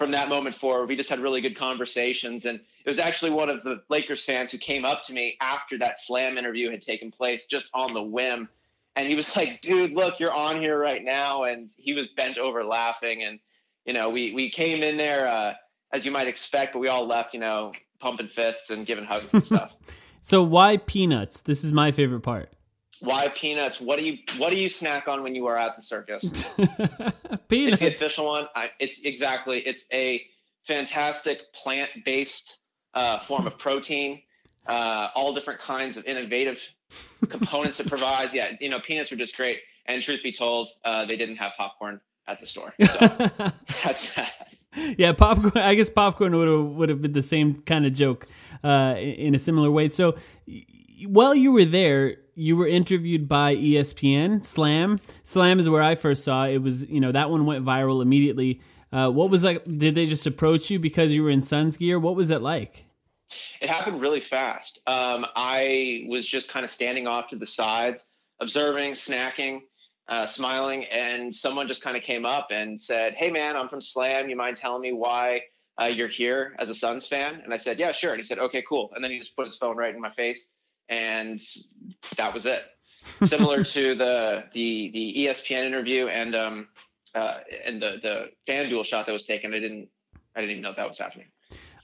from 0.00 0.12
that 0.12 0.30
moment 0.30 0.54
forward, 0.54 0.88
we 0.88 0.96
just 0.96 1.10
had 1.10 1.20
really 1.20 1.42
good 1.42 1.54
conversations. 1.54 2.46
And 2.46 2.58
it 2.58 2.88
was 2.88 2.98
actually 2.98 3.32
one 3.32 3.50
of 3.50 3.62
the 3.62 3.82
Lakers 3.90 4.24
fans 4.24 4.50
who 4.50 4.56
came 4.56 4.86
up 4.86 5.04
to 5.04 5.12
me 5.12 5.36
after 5.42 5.76
that 5.76 6.00
slam 6.00 6.38
interview 6.38 6.70
had 6.70 6.80
taken 6.80 7.10
place, 7.10 7.44
just 7.44 7.68
on 7.74 7.92
the 7.92 8.02
whim. 8.02 8.48
And 8.96 9.06
he 9.06 9.14
was 9.14 9.36
like, 9.36 9.60
dude, 9.60 9.92
look, 9.92 10.18
you're 10.18 10.32
on 10.32 10.58
here 10.58 10.78
right 10.78 11.04
now. 11.04 11.44
And 11.44 11.70
he 11.76 11.92
was 11.92 12.06
bent 12.16 12.38
over 12.38 12.64
laughing. 12.64 13.24
And, 13.24 13.40
you 13.84 13.92
know, 13.92 14.08
we, 14.08 14.32
we 14.32 14.48
came 14.48 14.82
in 14.82 14.96
there, 14.96 15.28
uh, 15.28 15.52
as 15.92 16.06
you 16.06 16.12
might 16.12 16.28
expect, 16.28 16.72
but 16.72 16.78
we 16.78 16.88
all 16.88 17.06
left, 17.06 17.34
you 17.34 17.40
know, 17.40 17.72
pumping 17.98 18.28
fists 18.28 18.70
and 18.70 18.86
giving 18.86 19.04
hugs 19.04 19.34
and 19.34 19.44
stuff. 19.52 19.76
so 20.22 20.42
why 20.42 20.78
peanuts? 20.78 21.42
This 21.42 21.62
is 21.62 21.74
my 21.74 21.92
favorite 21.92 22.22
part. 22.22 22.50
Why 23.00 23.28
peanuts? 23.28 23.80
What 23.80 23.98
do 23.98 24.04
you 24.04 24.18
what 24.36 24.50
do 24.50 24.56
you 24.56 24.68
snack 24.68 25.08
on 25.08 25.22
when 25.22 25.34
you 25.34 25.46
are 25.46 25.56
at 25.56 25.76
the 25.76 25.82
circus? 25.82 26.44
peanuts. 27.48 27.50
It's 27.50 27.80
the 27.80 27.88
official 27.88 28.26
one. 28.26 28.46
I, 28.54 28.70
it's 28.78 29.00
exactly. 29.00 29.60
It's 29.60 29.86
a 29.92 30.22
fantastic 30.66 31.52
plant 31.52 31.90
based 32.04 32.58
uh, 32.94 33.20
form 33.20 33.46
of 33.46 33.58
protein. 33.58 34.22
Uh, 34.66 35.08
all 35.14 35.32
different 35.34 35.60
kinds 35.60 35.96
of 35.96 36.04
innovative 36.04 36.62
components 37.28 37.80
it 37.80 37.88
provides. 37.88 38.34
Yeah, 38.34 38.52
you 38.60 38.68
know, 38.68 38.80
peanuts 38.80 39.10
are 39.12 39.16
just 39.16 39.36
great. 39.36 39.58
And 39.86 40.02
truth 40.02 40.22
be 40.22 40.32
told, 40.32 40.68
uh, 40.84 41.06
they 41.06 41.16
didn't 41.16 41.36
have 41.36 41.52
popcorn 41.56 42.00
at 42.28 42.40
the 42.40 42.46
store. 42.46 42.74
So 42.78 42.86
that's 43.82 44.14
that. 44.14 44.54
Yeah, 44.96 45.12
popcorn. 45.12 45.56
I 45.56 45.74
guess 45.74 45.90
popcorn 45.90 46.36
would 46.36 46.48
have 46.48 46.66
would 46.76 46.88
have 46.90 47.02
been 47.02 47.12
the 47.12 47.22
same 47.22 47.62
kind 47.62 47.86
of 47.86 47.92
joke 47.92 48.28
uh, 48.62 48.94
in 48.98 49.34
a 49.34 49.38
similar 49.38 49.70
way. 49.70 49.88
So 49.88 50.16
while 51.06 51.34
you 51.34 51.52
were 51.52 51.64
there, 51.64 52.16
you 52.40 52.56
were 52.56 52.66
interviewed 52.66 53.28
by 53.28 53.54
ESPN. 53.54 54.44
Slam, 54.44 54.98
Slam 55.22 55.60
is 55.60 55.68
where 55.68 55.82
I 55.82 55.94
first 55.94 56.24
saw 56.24 56.46
it. 56.46 56.58
Was 56.58 56.86
you 56.86 57.00
know 57.00 57.12
that 57.12 57.30
one 57.30 57.44
went 57.44 57.64
viral 57.64 58.02
immediately. 58.02 58.60
Uh, 58.92 59.10
what 59.10 59.30
was 59.30 59.44
like? 59.44 59.62
Did 59.64 59.94
they 59.94 60.06
just 60.06 60.26
approach 60.26 60.70
you 60.70 60.78
because 60.78 61.12
you 61.12 61.22
were 61.22 61.30
in 61.30 61.42
Suns 61.42 61.76
gear? 61.76 61.98
What 61.98 62.16
was 62.16 62.30
it 62.30 62.40
like? 62.40 62.86
It 63.60 63.68
happened 63.68 64.00
really 64.00 64.20
fast. 64.20 64.80
Um, 64.86 65.26
I 65.36 66.06
was 66.08 66.26
just 66.26 66.48
kind 66.48 66.64
of 66.64 66.70
standing 66.70 67.06
off 67.06 67.28
to 67.28 67.36
the 67.36 67.46
sides, 67.46 68.06
observing, 68.40 68.92
snacking, 68.92 69.60
uh, 70.08 70.26
smiling, 70.26 70.86
and 70.86 71.34
someone 71.34 71.68
just 71.68 71.82
kind 71.82 71.96
of 71.96 72.02
came 72.02 72.24
up 72.24 72.48
and 72.50 72.82
said, 72.82 73.14
"Hey, 73.14 73.30
man, 73.30 73.54
I'm 73.56 73.68
from 73.68 73.82
Slam. 73.82 74.30
You 74.30 74.36
mind 74.36 74.56
telling 74.56 74.80
me 74.80 74.92
why 74.92 75.42
uh, 75.80 75.86
you're 75.86 76.08
here 76.08 76.56
as 76.58 76.70
a 76.70 76.74
Suns 76.74 77.06
fan?" 77.06 77.42
And 77.44 77.52
I 77.52 77.58
said, 77.58 77.78
"Yeah, 77.78 77.92
sure." 77.92 78.12
And 78.12 78.20
he 78.20 78.26
said, 78.26 78.38
"Okay, 78.38 78.64
cool." 78.66 78.90
And 78.94 79.04
then 79.04 79.10
he 79.10 79.18
just 79.18 79.36
put 79.36 79.46
his 79.46 79.56
phone 79.56 79.76
right 79.76 79.94
in 79.94 80.00
my 80.00 80.10
face 80.12 80.48
and 80.90 81.40
that 82.16 82.34
was 82.34 82.44
it. 82.44 82.62
Similar 83.24 83.64
to 83.76 83.94
the 83.94 84.44
the 84.52 84.90
the 84.92 85.14
ESPN 85.18 85.64
interview 85.64 86.08
and 86.08 86.34
um 86.34 86.68
uh 87.14 87.38
and 87.64 87.80
the 87.80 87.98
the 88.02 88.30
FanDuel 88.46 88.84
shot 88.84 89.06
that 89.06 89.12
was 89.12 89.24
taken. 89.24 89.54
I 89.54 89.60
didn't 89.60 89.88
I 90.36 90.40
didn't 90.40 90.50
even 90.50 90.62
know 90.62 90.74
that 90.76 90.88
was 90.88 90.98
happening. 90.98 91.28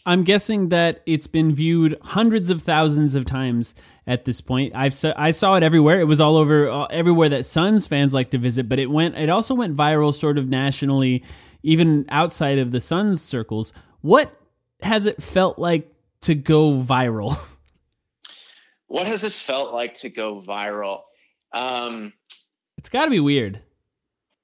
I'm 0.05 0.23
guessing 0.23 0.69
that 0.69 1.03
it's 1.05 1.27
been 1.27 1.53
viewed 1.53 1.99
hundreds 2.01 2.49
of 2.49 2.63
thousands 2.63 3.17
of 3.17 3.25
times 3.25 3.75
at 4.07 4.25
this 4.25 4.41
point. 4.41 4.73
I've 4.77 4.95
I 5.17 5.33
saw 5.33 5.57
it 5.57 5.65
everywhere. 5.65 6.01
It 6.01 6.05
was 6.05 6.21
all 6.21 6.37
over 6.37 6.71
uh, 6.71 6.85
everywhere 6.85 7.29
that 7.31 7.45
Suns 7.47 7.87
fans 7.87 8.15
like 8.15 8.31
to 8.31 8.39
visit, 8.39 8.69
but 8.69 8.79
it 8.79 8.91
went 8.91 9.17
it 9.17 9.29
also 9.29 9.55
went 9.55 9.77
viral 9.77 10.15
sort 10.15 10.39
of 10.39 10.49
nationally 10.49 11.25
even 11.63 12.05
outside 12.11 12.59
of 12.59 12.71
the 12.71 12.81
Suns 12.81 13.21
circles. 13.21 13.73
What 14.01 14.39
has 14.83 15.07
it 15.07 15.23
felt 15.23 15.59
like 15.59 15.93
to 16.23 16.35
go 16.35 16.81
viral? 16.81 17.39
what 18.87 19.07
has 19.07 19.25
it 19.25 19.33
felt 19.33 19.73
like 19.73 19.95
to 19.97 20.09
go 20.09 20.43
viral? 20.47 21.03
Um, 21.53 22.13
it's 22.79 22.89
got 22.89 23.05
to 23.05 23.11
be 23.11 23.21
weird. 23.21 23.61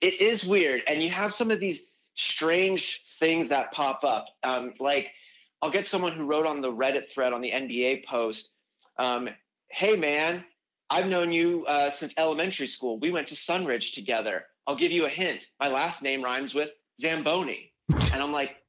It 0.01 0.21
is 0.21 0.45
weird, 0.45 0.83
and 0.87 1.01
you 1.01 1.11
have 1.11 1.33
some 1.33 1.51
of 1.51 1.61
these 1.61 1.85
strange 2.15 3.03
things 3.19 3.51
that 3.51 3.73
pop 3.73 4.05
up. 4.05 4.27
Um, 4.43 4.75
like, 4.81 5.13
I'll 5.61 5.71
get 5.71 5.87
someone 5.87 6.13
who 6.13 6.25
wrote 6.25 6.47
on 6.47 6.61
the 6.61 6.73
Reddit 6.73 7.09
thread 7.09 7.33
on 7.33 7.41
the 7.41 7.51
NBA 7.51 8.05
post, 8.05 8.51
um, 8.99 9.29
"Hey 9.69 9.97
man, 9.97 10.45
I've 10.91 11.09
known 11.09 11.31
you 11.31 11.65
uh, 11.67 11.91
since 11.91 12.15
elementary 12.19 12.67
school. 12.67 12.99
We 12.99 13.13
went 13.13 13.29
to 13.29 13.35
Sunridge 13.35 13.95
together. 13.95 14.47
I'll 14.67 14.77
give 14.77 14.93
you 14.93 15.07
a 15.07 15.09
hint. 15.09 15.47
My 15.61 15.69
last 15.69 16.03
name 16.03 16.23
rhymes 16.23 16.55
with 16.55 16.73
Zamboni." 17.01 17.73
and 18.13 18.23
I'm 18.23 18.33
like, 18.33 18.63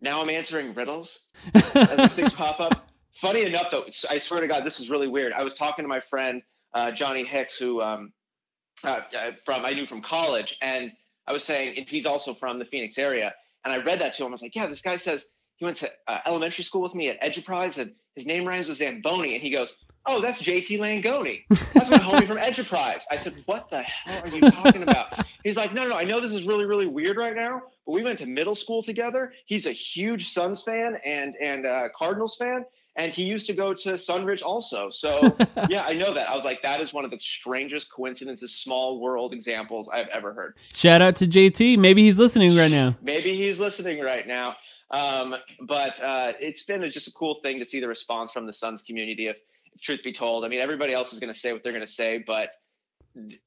now 0.00 0.20
I'm 0.20 0.30
answering 0.30 0.74
riddles 0.74 1.28
as 1.54 1.96
these 1.96 2.14
things 2.14 2.32
pop 2.34 2.60
up 2.60 2.85
funny 3.16 3.44
enough, 3.44 3.70
though, 3.70 3.86
I 4.10 4.18
swear 4.18 4.40
to 4.40 4.48
God, 4.48 4.64
this 4.64 4.80
is 4.80 4.90
really 4.90 5.08
weird. 5.08 5.32
I 5.32 5.42
was 5.42 5.56
talking 5.56 5.84
to 5.84 5.88
my 5.88 6.00
friend 6.00 6.42
uh, 6.74 6.90
Johnny 6.92 7.24
Hicks, 7.24 7.58
who 7.58 7.80
um, 7.82 8.12
uh, 8.84 9.00
uh, 9.16 9.32
from 9.44 9.64
I 9.64 9.70
knew 9.70 9.86
from 9.86 10.02
college, 10.02 10.58
and 10.60 10.92
I 11.26 11.32
was 11.32 11.42
saying 11.42 11.78
and 11.78 11.88
he's 11.88 12.06
also 12.06 12.34
from 12.34 12.58
the 12.58 12.64
Phoenix 12.64 12.98
area, 12.98 13.34
and 13.64 13.72
I 13.72 13.82
read 13.82 14.00
that 14.00 14.14
to 14.14 14.24
him. 14.24 14.28
I 14.28 14.32
was 14.32 14.42
like, 14.42 14.54
yeah, 14.54 14.66
this 14.66 14.82
guy 14.82 14.96
says 14.96 15.26
he 15.56 15.64
went 15.64 15.78
to 15.78 15.90
uh, 16.06 16.20
elementary 16.26 16.64
school 16.64 16.82
with 16.82 16.94
me 16.94 17.08
at 17.08 17.20
Edgeprise, 17.22 17.78
and 17.78 17.92
his 18.14 18.26
name 18.26 18.44
rhymes 18.44 18.68
with 18.68 18.78
Zamboni, 18.78 19.34
and 19.34 19.42
he 19.42 19.50
goes, 19.50 19.76
oh, 20.06 20.20
that's 20.20 20.40
JT 20.40 20.78
Langoni. 20.78 21.44
That's 21.74 21.90
my 21.90 21.98
homie 21.98 22.26
from 22.26 22.38
Edgeprise. 22.38 23.02
I 23.10 23.16
said, 23.16 23.34
what 23.46 23.68
the 23.70 23.82
hell 23.82 24.22
are 24.22 24.28
you 24.28 24.40
talking 24.50 24.82
about? 24.82 25.26
He's 25.42 25.56
like, 25.56 25.72
no, 25.74 25.82
no, 25.84 25.90
no, 25.90 25.96
I 25.96 26.04
know 26.04 26.20
this 26.20 26.32
is 26.32 26.46
really, 26.46 26.64
really 26.64 26.86
weird 26.86 27.16
right 27.16 27.34
now, 27.34 27.62
but 27.84 27.92
we 27.92 28.02
went 28.02 28.18
to 28.20 28.26
middle 28.26 28.54
school 28.54 28.82
together. 28.82 29.32
He's 29.46 29.66
a 29.66 29.72
huge 29.72 30.32
Suns 30.32 30.62
fan 30.62 30.96
and 31.04 31.34
and 31.36 31.66
uh, 31.66 31.88
Cardinals 31.96 32.36
fan, 32.36 32.64
and 32.96 33.12
he 33.12 33.24
used 33.24 33.46
to 33.46 33.52
go 33.52 33.74
to 33.74 33.90
Sunridge 33.90 34.42
also. 34.42 34.90
So 34.90 35.36
yeah, 35.68 35.84
I 35.84 35.94
know 35.94 36.14
that. 36.14 36.28
I 36.28 36.34
was 36.34 36.44
like, 36.44 36.62
that 36.62 36.80
is 36.80 36.92
one 36.92 37.04
of 37.04 37.10
the 37.10 37.18
strangest 37.20 37.92
coincidences, 37.92 38.54
small 38.54 39.00
world 39.00 39.32
examples 39.32 39.88
I've 39.92 40.08
ever 40.08 40.32
heard. 40.32 40.54
Shout 40.72 41.02
out 41.02 41.16
to 41.16 41.26
JT. 41.26 41.78
Maybe 41.78 42.02
he's 42.02 42.18
listening 42.18 42.56
right 42.56 42.70
now. 42.70 42.96
Maybe 43.02 43.36
he's 43.36 43.60
listening 43.60 44.00
right 44.00 44.26
now. 44.26 44.56
Um, 44.90 45.36
but 45.60 46.00
uh, 46.02 46.32
it's 46.40 46.64
been 46.64 46.82
a, 46.82 46.90
just 46.90 47.08
a 47.08 47.12
cool 47.12 47.40
thing 47.42 47.58
to 47.58 47.66
see 47.66 47.80
the 47.80 47.88
response 47.88 48.32
from 48.32 48.46
the 48.46 48.52
Suns 48.52 48.82
community. 48.82 49.28
If, 49.28 49.38
truth 49.80 50.02
be 50.02 50.12
told, 50.12 50.44
I 50.44 50.48
mean, 50.48 50.60
everybody 50.60 50.94
else 50.94 51.12
is 51.12 51.18
going 51.18 51.32
to 51.32 51.38
say 51.38 51.52
what 51.52 51.62
they're 51.62 51.72
going 51.72 51.84
to 51.84 51.92
say, 51.92 52.22
but 52.26 52.50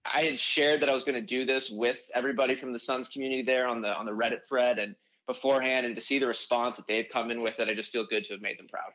I 0.05 0.23
had 0.23 0.39
shared 0.39 0.81
that 0.81 0.89
I 0.89 0.93
was 0.93 1.03
going 1.03 1.15
to 1.15 1.25
do 1.25 1.45
this 1.45 1.69
with 1.69 1.97
everybody 2.13 2.55
from 2.55 2.73
the 2.73 2.79
Suns 2.79 3.09
community 3.09 3.43
there 3.43 3.67
on 3.67 3.81
the 3.81 3.95
on 3.95 4.05
the 4.05 4.11
Reddit 4.11 4.47
thread, 4.47 4.79
and 4.79 4.95
beforehand 5.27 5.85
and 5.85 5.95
to 5.95 6.01
see 6.01 6.19
the 6.19 6.27
response 6.27 6.77
that 6.77 6.87
they've 6.87 7.07
come 7.11 7.31
in 7.31 7.41
with 7.41 7.59
it, 7.59 7.69
I 7.69 7.73
just 7.73 7.91
feel 7.91 8.05
good 8.05 8.25
to 8.25 8.33
have 8.33 8.41
made 8.41 8.57
them 8.59 8.67
proud. 8.67 8.91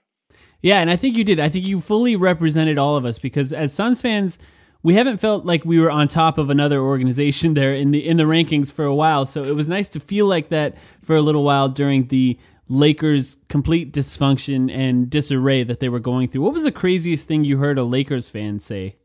Yeah, 0.65 0.79
and 0.79 0.91
I 0.91 0.97
think 0.97 1.15
you 1.15 1.25
did. 1.25 1.39
I 1.39 1.51
think 1.51 1.67
you 1.67 1.79
fully 1.79 2.17
represented 2.17 2.79
all 2.79 2.97
of 2.97 3.05
us 3.05 3.19
because 3.19 3.53
as 3.53 3.75
Suns 3.75 4.01
fans, 4.01 4.39
we 4.83 4.95
haven't 4.95 5.19
felt 5.19 5.45
like 5.45 5.62
we 5.67 5.79
were 5.79 5.91
on 5.91 6.09
top 6.09 6.39
of 6.39 6.49
another 6.49 6.81
organization 6.81 7.53
there 7.53 7.75
in 7.75 7.91
the 7.91 8.09
in 8.09 8.17
the 8.17 8.23
rankings 8.23 8.73
for 8.73 8.87
a 8.87 8.95
while. 8.95 9.27
So 9.27 9.45
it 9.45 9.55
was 9.55 9.69
nice 9.69 9.91
to 9.91 10.01
feel 10.01 10.25
like 10.25 10.49
that 10.49 10.75
for 11.03 11.17
a 11.17 11.21
little 11.21 11.45
while 11.45 11.69
during 11.69 12.07
the 12.07 12.39
Lakers' 12.67 13.37
complete 13.51 13.93
dysfunction 13.93 14.75
and 14.75 15.11
disarray 15.11 15.65
that 15.65 15.81
they 15.81 15.91
were 15.91 16.01
going 16.01 16.29
through. 16.29 16.41
What 16.41 16.55
was 16.55 16.62
the 16.62 16.73
craziest 16.73 17.29
thing 17.29 17.45
you 17.45 17.59
heard 17.59 17.77
a 17.77 17.85
Lakers 17.85 18.31
fan 18.31 18.59
say? 18.59 18.97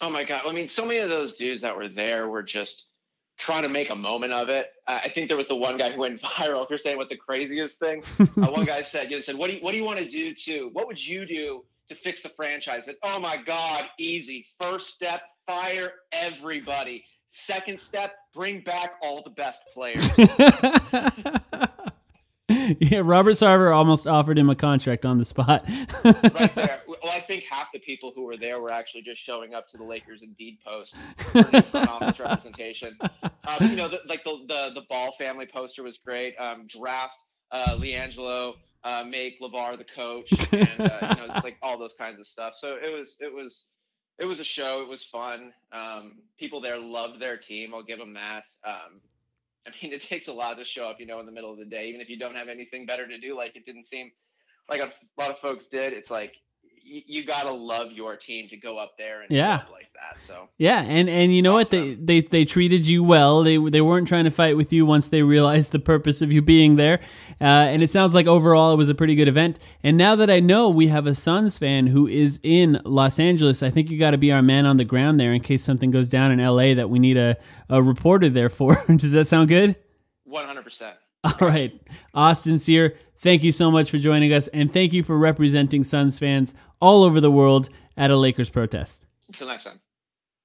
Oh 0.00 0.08
my 0.08 0.24
god! 0.24 0.44
I 0.46 0.52
mean, 0.52 0.70
so 0.70 0.86
many 0.86 1.00
of 1.00 1.10
those 1.10 1.34
dudes 1.34 1.60
that 1.60 1.76
were 1.76 1.88
there 1.88 2.26
were 2.26 2.42
just 2.42 2.86
trying 3.38 3.62
to 3.62 3.68
make 3.68 3.90
a 3.90 3.96
moment 3.96 4.32
of 4.32 4.48
it. 4.48 4.72
I 4.86 5.08
think 5.08 5.28
there 5.28 5.36
was 5.36 5.48
the 5.48 5.56
one 5.56 5.76
guy 5.76 5.90
who 5.90 6.00
went 6.00 6.20
viral. 6.22 6.64
If 6.64 6.70
you're 6.70 6.78
saying 6.78 6.96
what 6.96 7.08
the 7.08 7.16
craziest 7.16 7.78
thing, 7.78 8.02
uh, 8.20 8.24
one 8.50 8.64
guy 8.64 8.82
said, 8.82 9.10
you 9.10 9.16
know, 9.16 9.20
said, 9.20 9.36
"What 9.36 9.48
do 9.48 9.54
you, 9.54 9.60
what 9.60 9.72
do 9.72 9.76
you 9.78 9.84
want 9.84 9.98
to 9.98 10.08
do 10.08 10.34
to? 10.34 10.70
What 10.72 10.86
would 10.86 11.04
you 11.04 11.26
do 11.26 11.64
to 11.88 11.94
fix 11.94 12.22
the 12.22 12.28
franchise?" 12.28 12.88
And 12.88 12.96
oh 13.02 13.18
my 13.18 13.36
god, 13.36 13.88
easy. 13.98 14.46
First 14.60 14.90
step, 14.94 15.22
fire 15.46 15.92
everybody. 16.12 17.04
Second 17.28 17.80
step, 17.80 18.14
bring 18.34 18.60
back 18.60 18.92
all 19.00 19.22
the 19.22 19.30
best 19.30 19.62
players. 19.72 20.06
yeah, 22.78 23.00
Robert 23.02 23.32
Sarver 23.32 23.74
almost 23.74 24.06
offered 24.06 24.38
him 24.38 24.50
a 24.50 24.54
contract 24.54 25.06
on 25.06 25.16
the 25.16 25.24
spot. 25.24 25.64
right 26.04 26.54
there. 26.54 26.82
I 27.12 27.20
think 27.20 27.44
half 27.44 27.70
the 27.72 27.78
people 27.78 28.12
who 28.14 28.22
were 28.22 28.36
there 28.36 28.60
were 28.60 28.70
actually 28.70 29.02
just 29.02 29.20
showing 29.20 29.54
up 29.54 29.68
to 29.68 29.76
the 29.76 29.84
Lakers 29.84 30.22
Indeed 30.22 30.58
post 30.64 30.96
for 31.18 31.42
front 31.42 31.88
office 31.88 32.18
representation. 32.18 32.98
Um, 33.22 33.70
you 33.70 33.76
know, 33.76 33.88
the, 33.88 34.00
like 34.06 34.24
the, 34.24 34.38
the 34.48 34.70
the 34.74 34.86
Ball 34.88 35.12
family 35.12 35.46
poster 35.46 35.82
was 35.82 35.98
great. 35.98 36.34
Um, 36.38 36.66
draft 36.66 37.18
uh, 37.50 37.76
LiAngelo, 37.76 38.54
uh, 38.84 39.04
make 39.04 39.40
LaVar 39.40 39.76
the 39.78 39.84
coach, 39.84 40.32
and 40.52 40.80
uh, 40.80 41.14
you 41.16 41.26
know, 41.26 41.32
just 41.32 41.44
like 41.44 41.58
all 41.62 41.78
those 41.78 41.94
kinds 41.94 42.18
of 42.18 42.26
stuff. 42.26 42.54
So 42.56 42.76
it 42.82 42.92
was 42.92 43.16
it 43.20 43.32
was 43.32 43.66
it 44.18 44.24
was 44.24 44.40
a 44.40 44.44
show. 44.44 44.82
It 44.82 44.88
was 44.88 45.04
fun. 45.04 45.52
Um, 45.72 46.14
people 46.38 46.60
there 46.60 46.78
loved 46.78 47.20
their 47.20 47.36
team. 47.36 47.74
I'll 47.74 47.82
give 47.82 47.98
them 47.98 48.14
that. 48.14 48.44
Um, 48.64 49.00
I 49.66 49.70
mean, 49.82 49.92
it 49.92 50.02
takes 50.02 50.28
a 50.28 50.32
lot 50.32 50.56
to 50.58 50.64
show 50.64 50.86
up, 50.86 50.98
you 50.98 51.06
know, 51.06 51.20
in 51.20 51.26
the 51.26 51.32
middle 51.32 51.52
of 51.52 51.58
the 51.58 51.64
day, 51.64 51.86
even 51.86 52.00
if 52.00 52.08
you 52.08 52.18
don't 52.18 52.34
have 52.34 52.48
anything 52.48 52.86
better 52.86 53.06
to 53.06 53.18
do. 53.18 53.36
Like 53.36 53.54
it 53.54 53.64
didn't 53.64 53.86
seem 53.86 54.10
like 54.68 54.80
a 54.80 54.90
lot 55.20 55.30
of 55.30 55.38
folks 55.38 55.66
did. 55.68 55.92
It's 55.92 56.10
like 56.10 56.36
you, 56.82 57.02
you 57.06 57.24
gotta 57.24 57.50
love 57.52 57.92
your 57.92 58.16
team 58.16 58.48
to 58.50 58.56
go 58.56 58.78
up 58.78 58.96
there 58.98 59.22
and 59.22 59.30
Yeah. 59.30 59.62
like 59.72 59.88
that. 59.94 60.22
So 60.26 60.48
Yeah, 60.58 60.80
and 60.82 61.08
and 61.08 61.34
you 61.34 61.42
know 61.42 61.52
what 61.54 61.70
they, 61.70 61.94
they 61.94 62.20
they 62.22 62.44
treated 62.44 62.86
you 62.86 63.04
well. 63.04 63.42
They 63.42 63.56
they 63.56 63.80
weren't 63.80 64.08
trying 64.08 64.24
to 64.24 64.30
fight 64.30 64.56
with 64.56 64.72
you 64.72 64.84
once 64.84 65.06
they 65.06 65.22
realized 65.22 65.70
the 65.72 65.78
purpose 65.78 66.20
of 66.22 66.32
you 66.32 66.42
being 66.42 66.76
there. 66.76 67.00
Uh, 67.40 67.44
and 67.44 67.82
it 67.82 67.90
sounds 67.90 68.14
like 68.14 68.26
overall 68.26 68.72
it 68.72 68.76
was 68.76 68.88
a 68.88 68.94
pretty 68.94 69.14
good 69.14 69.28
event. 69.28 69.58
And 69.82 69.96
now 69.96 70.16
that 70.16 70.28
I 70.30 70.40
know 70.40 70.68
we 70.68 70.88
have 70.88 71.06
a 71.06 71.14
Suns 71.14 71.56
fan 71.58 71.86
who 71.88 72.06
is 72.06 72.40
in 72.42 72.80
Los 72.84 73.18
Angeles, 73.20 73.62
I 73.62 73.70
think 73.70 73.90
you 73.90 73.98
got 73.98 74.10
to 74.12 74.18
be 74.18 74.32
our 74.32 74.42
man 74.42 74.66
on 74.66 74.76
the 74.76 74.84
ground 74.84 75.20
there 75.20 75.32
in 75.32 75.40
case 75.42 75.62
something 75.62 75.90
goes 75.90 76.08
down 76.08 76.30
in 76.32 76.38
LA 76.44 76.74
that 76.74 76.90
we 76.90 76.98
need 76.98 77.16
a 77.16 77.36
a 77.68 77.82
reporter 77.82 78.28
there 78.28 78.48
for. 78.48 78.82
Does 78.96 79.12
that 79.12 79.26
sound 79.26 79.48
good? 79.48 79.76
one 80.24 80.44
hundred 80.46 80.62
percent. 80.64 80.96
All 81.24 81.34
right. 81.40 81.72
Austin 82.14 82.58
Sear, 82.58 82.96
thank 83.18 83.44
you 83.44 83.52
so 83.52 83.70
much 83.70 83.90
for 83.90 83.98
joining 83.98 84.32
us 84.32 84.48
and 84.48 84.72
thank 84.72 84.92
you 84.92 85.04
for 85.04 85.16
representing 85.16 85.84
Suns 85.84 86.18
fans 86.18 86.54
all 86.82 87.04
over 87.04 87.20
the 87.20 87.30
world 87.30 87.70
at 87.96 88.10
a 88.10 88.16
Lakers 88.16 88.50
protest. 88.50 89.06
Until 89.28 89.46
next 89.46 89.64
time. 89.64 89.80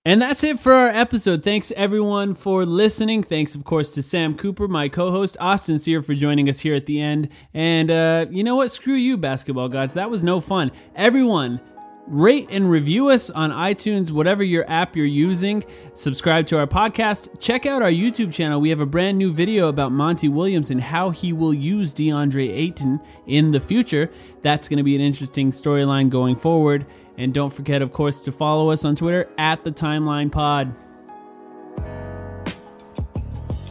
And 0.05 0.21
that's 0.21 0.41
it 0.41 0.57
for 0.57 0.71
our 0.71 0.87
episode. 0.87 1.43
Thanks 1.43 1.73
everyone 1.75 2.33
for 2.33 2.65
listening. 2.65 3.23
Thanks, 3.23 3.55
of 3.55 3.65
course, 3.65 3.89
to 3.89 4.01
Sam 4.01 4.37
Cooper, 4.37 4.69
my 4.69 4.87
co-host, 4.87 5.35
Austin 5.41 5.79
Sear 5.79 6.01
for 6.01 6.13
joining 6.13 6.47
us 6.47 6.61
here 6.61 6.75
at 6.75 6.85
the 6.85 7.01
end. 7.01 7.27
And 7.53 7.91
uh, 7.91 8.27
you 8.29 8.41
know 8.41 8.55
what? 8.55 8.71
Screw 8.71 8.93
you, 8.93 9.17
basketball 9.17 9.67
gods. 9.67 9.95
That 9.95 10.09
was 10.09 10.23
no 10.23 10.39
fun. 10.39 10.71
Everyone, 10.95 11.59
rate 12.07 12.47
and 12.49 12.69
review 12.69 13.09
us 13.09 13.29
on 13.29 13.51
iTunes, 13.51 14.11
whatever 14.11 14.43
your 14.43 14.69
app 14.69 14.95
you're 14.95 15.05
using. 15.05 15.63
Subscribe 15.93 16.47
to 16.47 16.57
our 16.57 16.67
podcast. 16.67 17.39
Check 17.39 17.65
out 17.65 17.81
our 17.81 17.91
YouTube 17.91 18.33
channel. 18.33 18.59
We 18.61 18.69
have 18.69 18.79
a 18.79 18.85
brand 18.85 19.17
new 19.17 19.31
video 19.31 19.67
about 19.67 19.91
Monty 19.91 20.29
Williams 20.29 20.71
and 20.71 20.81
how 20.81 21.09
he 21.09 21.33
will 21.33 21.53
use 21.53 21.93
DeAndre 21.93 22.49
Ayton 22.49 22.99
in 23.25 23.51
the 23.51 23.59
future. 23.59 24.09
That's 24.41 24.69
going 24.69 24.77
to 24.77 24.83
be 24.83 24.95
an 24.95 25.01
interesting 25.01 25.51
storyline 25.51 26.09
going 26.09 26.35
forward. 26.37 26.85
And 27.17 27.33
don't 27.33 27.51
forget, 27.51 27.81
of 27.81 27.91
course, 27.91 28.21
to 28.21 28.31
follow 28.31 28.69
us 28.69 28.85
on 28.85 28.95
Twitter 28.95 29.29
at 29.37 29.63
the 29.63 29.71
Timeline 29.71 30.31
Pod. 30.31 30.75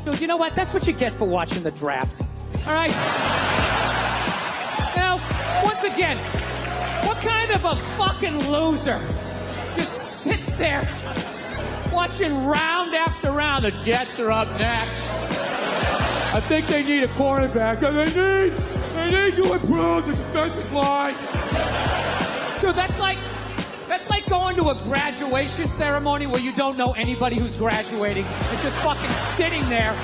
Dude, 0.05 0.21
you 0.21 0.27
know 0.27 0.37
what? 0.37 0.55
That's 0.55 0.75
what 0.75 0.87
you 0.87 0.93
get 0.93 1.13
for 1.13 1.27
watching 1.27 1.63
the 1.63 1.71
draft. 1.71 2.23
All 2.67 2.73
right? 2.73 2.91
Now, 4.97 5.21
once 5.65 5.83
again, 5.83 6.19
kind 7.27 7.51
of 7.51 7.65
a 7.65 7.77
fucking 7.97 8.39
loser 8.51 9.01
just 9.75 10.23
sits 10.23 10.57
there 10.59 10.89
watching 11.93 12.47
round 12.47 12.95
after 12.95 13.33
round? 13.33 13.65
The 13.65 13.73
Jets 13.73 14.19
are 14.21 14.31
up 14.31 14.49
next. 14.59 15.01
I 16.33 16.41
think 16.41 16.67
they 16.67 16.83
need 16.83 17.03
a 17.03 17.09
quarterback. 17.09 17.81
They 17.81 18.07
need, 18.07 18.53
they 18.95 19.11
need 19.11 19.37
to 19.37 19.55
improve 19.55 20.07
the 20.07 20.13
defensive 20.13 20.73
line. 20.73 21.15
Dude, 22.61 22.77
that's 22.77 22.99
like, 23.01 23.19
that's 23.89 24.09
like 24.11 24.27
going 24.27 24.57
to 24.57 24.71
a 24.71 24.75
graduation 24.75 25.71
ceremony 25.71 26.27
where 26.27 26.41
you 26.41 26.53
don't 26.53 26.77
know 26.77 26.93
anybody 26.93 27.37
who's 27.37 27.55
graduating 27.55 28.25
and 28.25 28.61
just 28.61 28.77
fucking 28.79 29.11
sitting 29.37 29.69
there. 29.69 29.95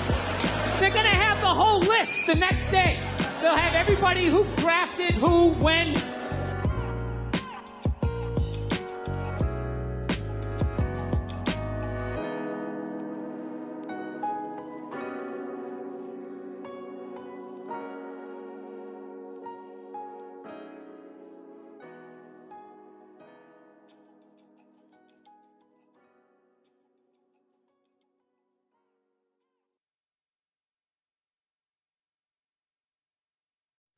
They're 0.81 0.91
gonna 0.91 1.09
have 1.09 1.41
the 1.41 1.49
whole 1.49 1.81
list 1.81 2.27
the 2.27 2.35
next 2.35 2.71
day. 2.71 2.99
They'll 3.41 3.57
have 3.57 3.75
everybody 3.75 4.27
who 4.27 4.45
drafted, 4.57 5.15
who, 5.15 5.51
when. 5.55 5.95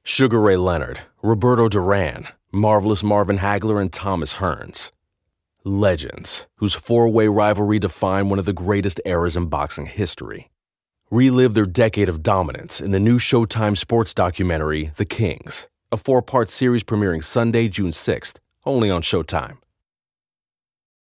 Sugar 0.07 0.38
Ray 0.38 0.59
Leonard, 0.59 1.00
Roberto 1.22 1.66
Duran, 1.66 2.28
Marvelous 2.52 3.02
Marvin 3.02 3.38
Hagler, 3.38 3.80
and 3.80 3.90
Thomas 3.90 4.34
Hearns. 4.34 4.90
Legends, 5.64 6.46
whose 6.57 6.74
four 6.74 7.09
way 7.09 7.26
rivalry 7.26 7.78
defined 7.78 8.28
one 8.28 8.38
of 8.38 8.44
the 8.44 8.52
greatest 8.52 9.00
eras 9.07 9.34
in 9.34 9.46
boxing 9.46 9.86
history. 9.86 10.50
Relive 11.11 11.55
their 11.55 11.64
decade 11.64 12.11
of 12.11 12.22
dominance 12.22 12.82
in 12.82 12.90
the 12.90 13.00
new 13.00 13.18
Showtime 13.18 13.78
sports 13.78 14.12
documentary, 14.12 14.92
The 14.98 15.07
Kings, 15.07 15.68
a 15.90 15.96
four 15.96 16.20
part 16.20 16.50
series 16.50 16.84
premiering 16.84 17.24
Sunday, 17.24 17.68
June 17.68 17.92
6th, 17.92 18.36
only 18.66 18.90
on 18.90 19.00
Showtime. 19.00 19.57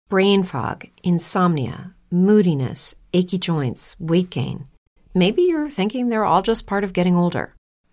brain 0.07 0.43
fog, 0.43 0.85
insomnia, 1.03 1.93
moodiness, 2.09 2.95
achy 3.13 3.38
joints, 3.38 3.97
weight 3.99 4.29
gain. 4.29 4.67
Maybe 5.13 5.41
you're 5.41 5.69
thinking 5.69 6.07
they're 6.07 6.23
all 6.23 6.41
just 6.41 6.65
part 6.65 6.85
of 6.85 6.93
getting 6.93 7.15
older, 7.17 7.53